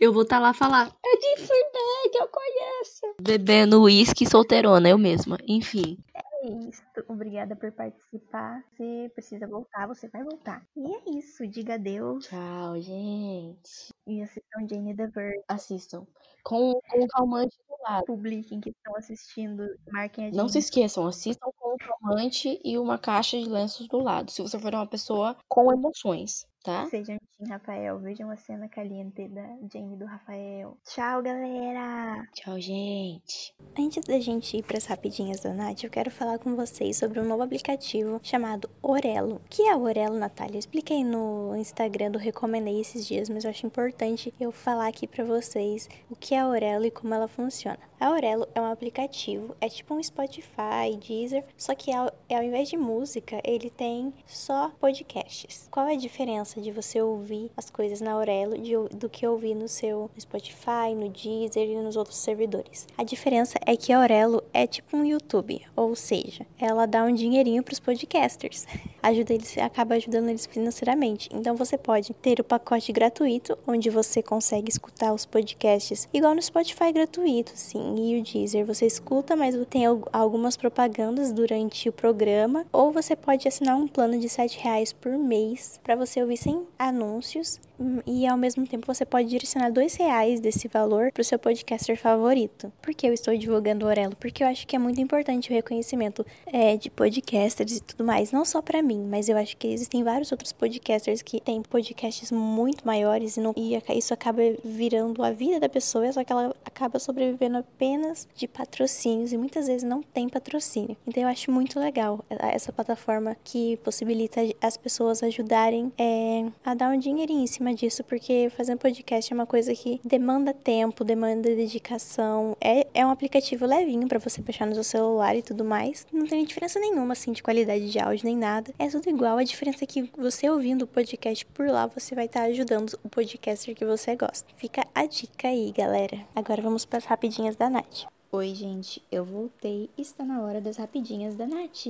[0.00, 0.94] Eu vou estar lá falar.
[1.04, 3.14] É de Fleabag, eu conheço.
[3.20, 5.38] Bebendo uísque solteirona, eu mesma.
[5.46, 5.96] Enfim.
[6.14, 6.82] É isso.
[7.08, 8.62] Obrigada por participar.
[8.72, 10.62] Você precisa voltar, você vai voltar.
[10.76, 11.46] E é isso.
[11.46, 12.26] Diga adeus.
[12.26, 13.94] Tchau, gente.
[14.06, 15.42] E assistam Jane the Virgin.
[15.48, 16.06] Assistam.
[16.42, 18.04] Com, com o calmante do lado.
[18.04, 19.66] Publiquem que estão assistindo.
[19.92, 20.36] Marquem a gente.
[20.36, 24.30] Não se esqueçam, assistam com o calmante e uma caixa de lenços do lado.
[24.30, 26.86] Se você for uma pessoa com emoções, tá?
[26.86, 27.98] Sejam Tim Rafael.
[27.98, 30.76] Vejam a cena caliente da Jane e do Rafael.
[30.84, 32.26] Tchau, galera!
[32.32, 33.54] Tchau, gente.
[33.78, 37.20] Antes da gente ir para as rapidinhas da Nath, eu quero falar com vocês sobre
[37.20, 39.36] um novo aplicativo chamado Orelo.
[39.36, 40.54] O que é o Orelo, Natália?
[40.54, 45.06] Eu expliquei no Instagram do Recomendei esses dias, mas eu acho importante eu falar aqui
[45.06, 47.78] para vocês o que é a Orelo e como ela funciona.
[48.00, 52.68] A Orelo é um aplicativo, é tipo um Spotify, Deezer, só que ao, ao invés
[52.68, 55.68] de música, ele tem só podcasts.
[55.70, 59.54] Qual é a diferença de você ouvir as coisas na Orelo de, do que ouvir
[59.54, 62.86] no seu Spotify, no Deezer e nos outros servidores?
[62.96, 67.14] A diferença é que a Orelo é tipo um YouTube, ou seja, ela dá um
[67.14, 68.66] dinheirinho para os podcasters.
[69.02, 71.28] Ajuda eles, acaba ajudando eles financeiramente.
[71.32, 76.40] Então você pode ter o pacote gratuito, onde você consegue escutar os podcasts igual no
[76.42, 81.92] Spotify gratuito, sim, e o Deezer você escuta, mas tem al- algumas propagandas durante o
[81.92, 86.36] programa, ou você pode assinar um plano de 7 reais por mês para você ouvir
[86.44, 87.58] sem anúncios
[88.06, 91.98] e ao mesmo tempo você pode direcionar dois reais desse valor para o seu podcaster
[91.98, 92.72] favorito.
[92.80, 94.16] Por que eu estou divulgando o Orelo?
[94.16, 98.32] Porque eu acho que é muito importante o reconhecimento é, de podcasters e tudo mais,
[98.32, 102.30] não só para mim, mas eu acho que existem vários outros podcasters que têm podcasts
[102.30, 106.54] muito maiores e, não, e isso acaba virando a vida da pessoa, só que ela
[106.64, 110.96] acaba sobrevivendo apenas de patrocínios e muitas vezes não tem patrocínio.
[111.06, 116.74] Então eu acho muito legal eh, essa plataforma que possibilita as pessoas ajudarem é, a
[116.74, 120.54] dar um dinheirinho em cima disso, porque fazer um podcast é uma coisa que demanda
[120.54, 122.56] tempo, demanda dedicação.
[122.60, 126.06] É, é um aplicativo levinho para você baixar no seu celular e tudo mais.
[126.12, 128.72] Não tem diferença nenhuma assim de qualidade de áudio nem nada.
[128.78, 129.38] É tudo igual.
[129.38, 133.08] A diferença é que você ouvindo o podcast por lá, você vai estar ajudando o
[133.08, 134.48] podcaster que você gosta.
[134.56, 136.18] Fica a dica aí, galera.
[136.34, 138.06] Agora vamos para as rapidinhas da Nath.
[138.32, 139.88] Oi, gente, eu voltei.
[139.96, 141.84] Está na hora das rapidinhas da Nath.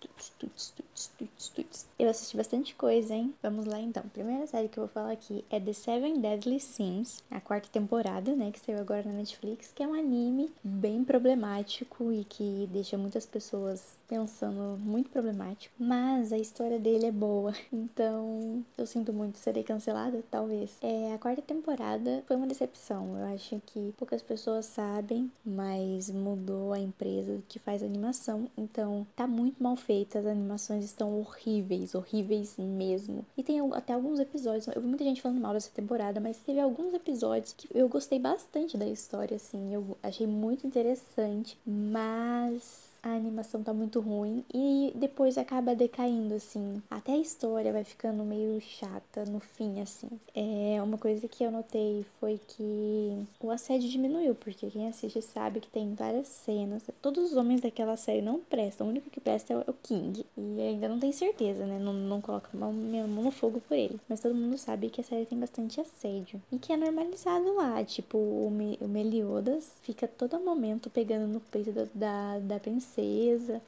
[0.00, 1.86] Tuts, tuts, tuts, tuts, tuts.
[1.98, 3.34] Eu assisti bastante coisa, hein?
[3.42, 4.02] Vamos lá então.
[4.12, 8.34] Primeira série que eu vou falar aqui é The Seven Deadly Sins, a quarta temporada,
[8.34, 8.50] né?
[8.50, 13.26] Que saiu agora na Netflix, que é um anime bem problemático e que deixa muitas
[13.26, 15.74] pessoas pensando muito problemático.
[15.78, 17.52] Mas a história dele é boa.
[17.72, 20.76] Então, eu sinto muito serei cancelada, talvez.
[20.80, 23.18] É, a quarta temporada foi uma decepção.
[23.18, 28.48] Eu acho que poucas pessoas sabem, mas mudou a empresa que faz animação.
[28.56, 30.18] Então, tá muito mal feita.
[30.18, 33.24] As animações estão horríveis, horríveis mesmo.
[33.36, 34.66] E tem até alguns episódios.
[34.68, 38.18] Eu vi muita gente falando mal dessa temporada, mas teve alguns episódios que eu gostei
[38.18, 39.72] bastante da história, assim.
[39.74, 46.82] Eu achei muito interessante, mas a animação tá muito ruim e depois acaba decaindo, assim.
[46.90, 50.08] Até a história vai ficando meio chata no fim, assim.
[50.34, 55.60] É, uma coisa que eu notei foi que o assédio diminuiu, porque quem assiste sabe
[55.60, 56.82] que tem várias cenas.
[57.00, 60.26] Todos os homens daquela série não prestam, o único que presta é o King.
[60.36, 61.78] E ainda não tem certeza, né?
[61.78, 64.00] Não, não coloca a mão- no fogo por ele.
[64.08, 66.42] Mas todo mundo sabe que a série tem bastante assédio.
[66.50, 67.84] E que é normalizado lá.
[67.84, 72.58] Tipo, o Meliodas fica todo momento pegando no peito da, da, da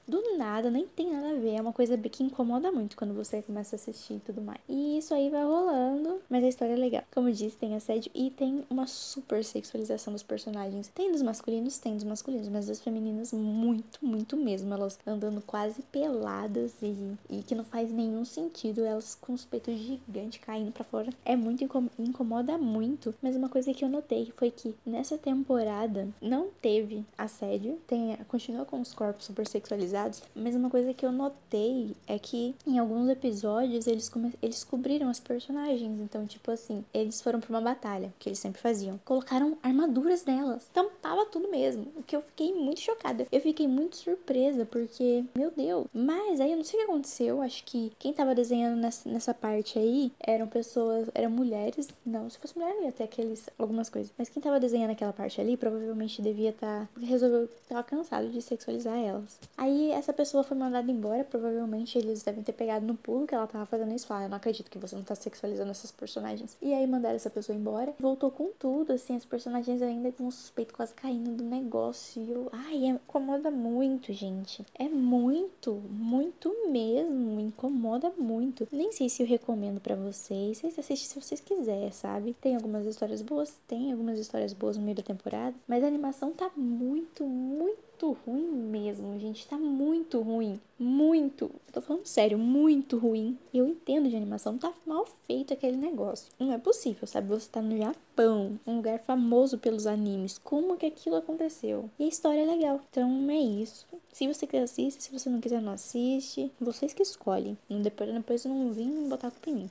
[0.07, 1.55] Do nada, nem tem nada a ver.
[1.57, 4.61] É uma coisa que incomoda muito quando você começa a assistir e tudo mais.
[4.69, 7.03] E isso aí vai rolando, mas a história é legal.
[7.13, 10.89] Como disse, tem assédio e tem uma super sexualização dos personagens.
[10.89, 14.73] Tem dos masculinos, tem dos masculinos, mas das femininas, muito, muito mesmo.
[14.73, 16.95] Elas andando quase peladas e,
[17.31, 18.85] e que não faz nenhum sentido.
[18.85, 21.11] Elas com os peitos gigantes caindo pra fora.
[21.25, 23.15] É muito incom- incomoda muito.
[23.23, 27.79] Mas uma coisa que eu notei foi que nessa temporada não teve assédio.
[27.87, 30.23] Tem, continua com os corpos super sexualizados.
[30.35, 34.33] Mas uma coisa que eu notei é que em alguns episódios eles, come...
[34.43, 36.01] eles cobriram as personagens.
[36.01, 38.99] Então, tipo assim, eles foram pra uma batalha, que eles sempre faziam.
[39.05, 40.69] Colocaram armaduras nelas.
[40.73, 41.87] Tampava tudo mesmo.
[41.97, 43.27] O que eu fiquei muito chocada.
[43.31, 45.87] Eu fiquei muito surpresa, porque, meu Deus.
[45.93, 47.43] Mas aí eu não sei o que aconteceu.
[47.43, 51.89] Acho que quem tava desenhando nessa, nessa parte aí eram pessoas, eram mulheres.
[52.05, 54.13] Não, se fosse mulher, ia ter aqueles, algumas coisas.
[54.17, 56.87] Mas quem tava desenhando aquela parte ali provavelmente devia estar.
[56.87, 59.39] Tá, resolveu, tava cansado de sexualizar elas.
[59.57, 61.25] Aí essa pessoa foi mandada embora.
[61.25, 64.07] Provavelmente eles devem ter pegado no pulo que ela tava fazendo isso.
[64.07, 66.57] Falar, eu não acredito que você não tá sexualizando essas personagens.
[66.63, 67.95] E aí mandaram essa pessoa embora.
[67.99, 72.49] Voltou com tudo, assim, as personagens ainda com o suspeito quase caindo do negócio.
[72.53, 74.65] Ai, é, incomoda muito, gente.
[74.79, 77.41] É muito, muito mesmo.
[77.41, 78.69] Incomoda muito.
[78.71, 80.59] Nem sei se eu recomendo para vocês.
[80.59, 82.35] Vocês assistem se vocês quiserem, sabe?
[82.41, 85.55] Tem algumas histórias boas, tem algumas histórias boas no meio da temporada.
[85.67, 89.47] Mas a animação tá muito, muito muito ruim mesmo, gente.
[89.47, 90.61] Tá muito ruim.
[90.79, 91.51] Muito.
[91.73, 93.37] Tô falando sério, muito ruim.
[93.53, 96.31] Eu entendo de animação, tá mal feito aquele negócio.
[96.39, 97.29] Não é possível, sabe?
[97.29, 100.39] Você tá no Japão, um lugar famoso pelos animes.
[100.39, 101.91] Como que aquilo aconteceu?
[101.99, 102.81] E a história é legal.
[102.89, 103.85] Então é isso.
[104.13, 106.53] Se você quiser assistir, se você não quiser, não assiste.
[106.61, 107.59] Vocês que escolhem.
[107.69, 109.71] Depois, depois não vim botar culpa em mim.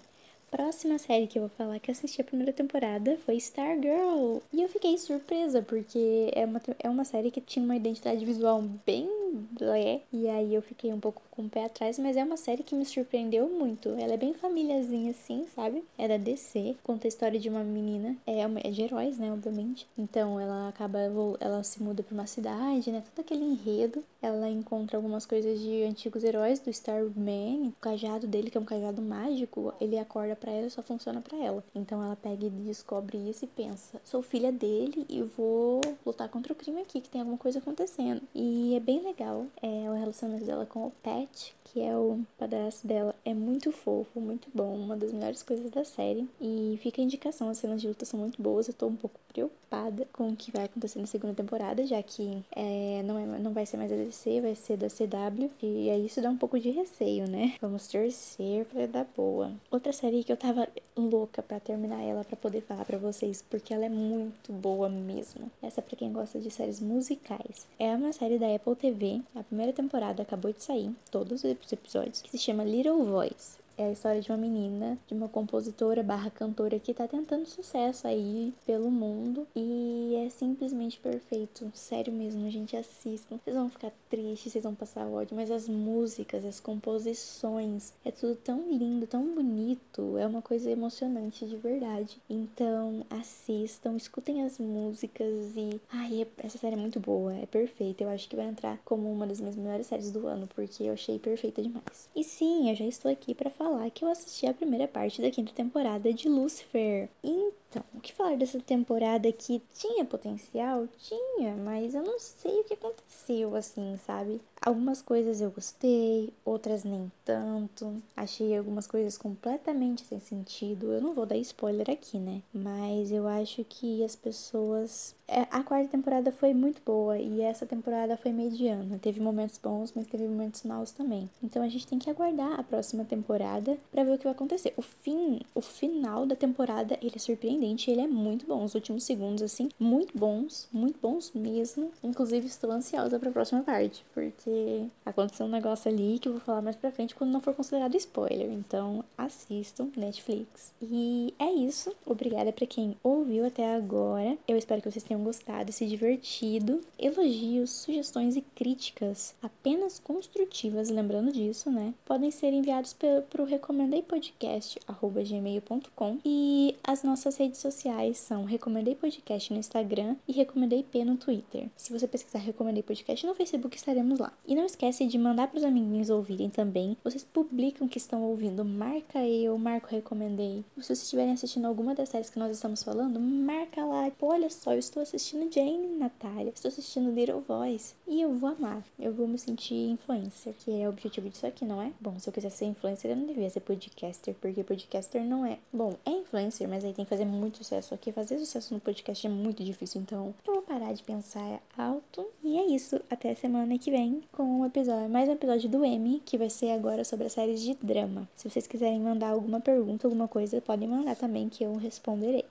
[0.49, 4.39] Próxima série que eu vou falar que eu assisti a primeira temporada foi Stargirl.
[4.53, 8.61] E eu fiquei surpresa, porque é uma, é uma série que tinha uma identidade visual
[8.85, 9.09] bem
[9.51, 10.01] blé.
[10.11, 12.75] E aí eu fiquei um pouco com o pé atrás, mas é uma série que
[12.75, 13.89] me surpreendeu muito.
[13.89, 15.83] Ela é bem famíliazinha assim, sabe?
[15.97, 19.31] É da DC, conta a história de uma menina, é, uma, é de heróis, né,
[19.31, 19.87] obviamente.
[19.97, 20.99] Então ela acaba,
[21.39, 24.03] ela se muda pra uma cidade, né, todo aquele enredo.
[24.21, 28.65] Ela encontra algumas coisas de antigos heróis do Starman, o cajado dele, que é um
[28.65, 31.63] cajado mágico, ele acorda para ela e só funciona para ela.
[31.73, 36.53] Então ela pega e descobre isso e pensa: sou filha dele e vou lutar contra
[36.53, 38.21] o crime aqui, que tem alguma coisa acontecendo.
[38.33, 42.87] E é bem legal é, o relacionamento dela com o Pat, que é o padrasto
[42.87, 43.15] dela.
[43.23, 46.27] É muito fofo, muito bom, uma das melhores coisas da série.
[46.41, 48.67] E fica a indicação: as cenas de luta são muito boas.
[48.67, 52.43] Eu tô um pouco preocupada com o que vai acontecer na segunda temporada, já que
[52.55, 55.51] é, não, é, não vai ser mais a DC, vai ser da CW.
[55.61, 57.55] E aí isso dá um pouco de receio, né?
[57.61, 59.51] Vamos torcer pra dar boa.
[59.69, 63.73] Outra série que eu tava louca para terminar ela para poder falar para vocês, porque
[63.73, 65.51] ela é muito boa mesmo.
[65.61, 67.67] Essa é para quem gosta de séries musicais.
[67.77, 69.21] É uma série da Apple TV.
[69.35, 73.85] A primeira temporada acabou de sair, todos os episódios, que se chama Little Voice é
[73.85, 78.53] a história de uma menina, de uma compositora barra cantora que tá tentando sucesso aí
[78.65, 81.71] pelo mundo e é simplesmente perfeito.
[81.73, 83.37] Sério mesmo, gente, assistam.
[83.37, 88.35] Vocês vão ficar tristes, vocês vão passar ódio, mas as músicas, as composições, é tudo
[88.35, 92.17] tão lindo, tão bonito, é uma coisa emocionante de verdade.
[92.27, 98.03] Então, assistam, escutem as músicas e ai, é, essa série é muito boa, é perfeita.
[98.03, 100.93] Eu acho que vai entrar como uma das minhas melhores séries do ano, porque eu
[100.93, 102.09] achei perfeita demais.
[102.15, 105.21] E sim, eu já estou aqui para falar falar que eu assisti a primeira parte
[105.21, 107.09] da quinta temporada de Lucifer.
[107.21, 110.87] Então, o que falar dessa temporada que tinha potencial?
[110.99, 114.39] Tinha, mas eu não sei o que aconteceu, assim, sabe?
[114.61, 118.01] Algumas coisas eu gostei, outras nem tanto.
[118.15, 120.91] Achei algumas coisas completamente sem sentido.
[120.91, 122.41] Eu não vou dar spoiler aqui, né?
[122.53, 125.15] Mas eu acho que as pessoas.
[125.27, 128.97] É, a quarta temporada foi muito boa e essa temporada foi mediana.
[128.97, 131.29] Teve momentos bons, mas teve momentos maus também.
[131.43, 134.73] Então a gente tem que aguardar a próxima temporada para ver o que vai acontecer.
[134.77, 137.56] O fim, o final da temporada, ele é surpreendente,
[137.91, 138.63] ele é muito bom.
[138.63, 141.91] Os últimos segundos, assim, muito bons, muito bons mesmo.
[142.03, 146.41] Inclusive, estou ansiosa para a próxima parte, porque aconteceu um negócio ali que eu vou
[146.41, 148.51] falar mais pra frente quando não for considerado spoiler.
[148.51, 150.73] Então assistam Netflix.
[150.81, 151.95] E é isso.
[152.05, 154.37] Obrigada para quem ouviu até agora.
[154.47, 156.81] Eu espero que vocês tenham gostado, se divertido.
[156.97, 161.93] Elogios, sugestões e críticas apenas construtivas, lembrando disso, né?
[162.05, 162.95] Podem ser enviados
[163.29, 170.33] pro recomendei podcast gmail.com e as nossas redes sociais são recomendei podcast no Instagram e
[170.33, 171.69] recomendei P no Twitter.
[171.77, 174.33] Se você pesquisar recomendei podcast no Facebook estaremos lá.
[174.45, 176.97] E não esquece de mandar para os amiguinhos ouvirem também.
[177.03, 180.65] Vocês publicam que estão ouvindo, marca eu, marco recomendei.
[180.75, 184.11] Se vocês estiverem assistindo alguma das séries que nós estamos falando, marca lá.
[184.11, 186.51] Pô, olha só, eu estou assistindo Jane, Natália.
[186.53, 187.95] Estou assistindo Little Voice.
[188.07, 188.83] E eu vou amar.
[188.99, 191.91] Eu vou me sentir influencer, que é o objetivo disso aqui, não é?
[192.01, 195.59] Bom, se eu quisesse ser influencer, eu não devia ser podcaster, porque podcaster não é.
[195.71, 197.93] Bom, é influencer, mas aí tem que fazer muito sucesso.
[197.93, 202.25] Aqui fazer sucesso no podcast é muito difícil, então eu vou parar de pensar alto.
[202.43, 202.99] E é isso.
[203.09, 206.71] Até semana que vem com um episódio, mais um episódio do M, que vai ser
[206.71, 208.27] agora sobre as séries de drama.
[208.35, 212.45] Se vocês quiserem mandar alguma pergunta, alguma coisa, podem mandar também que eu responderei.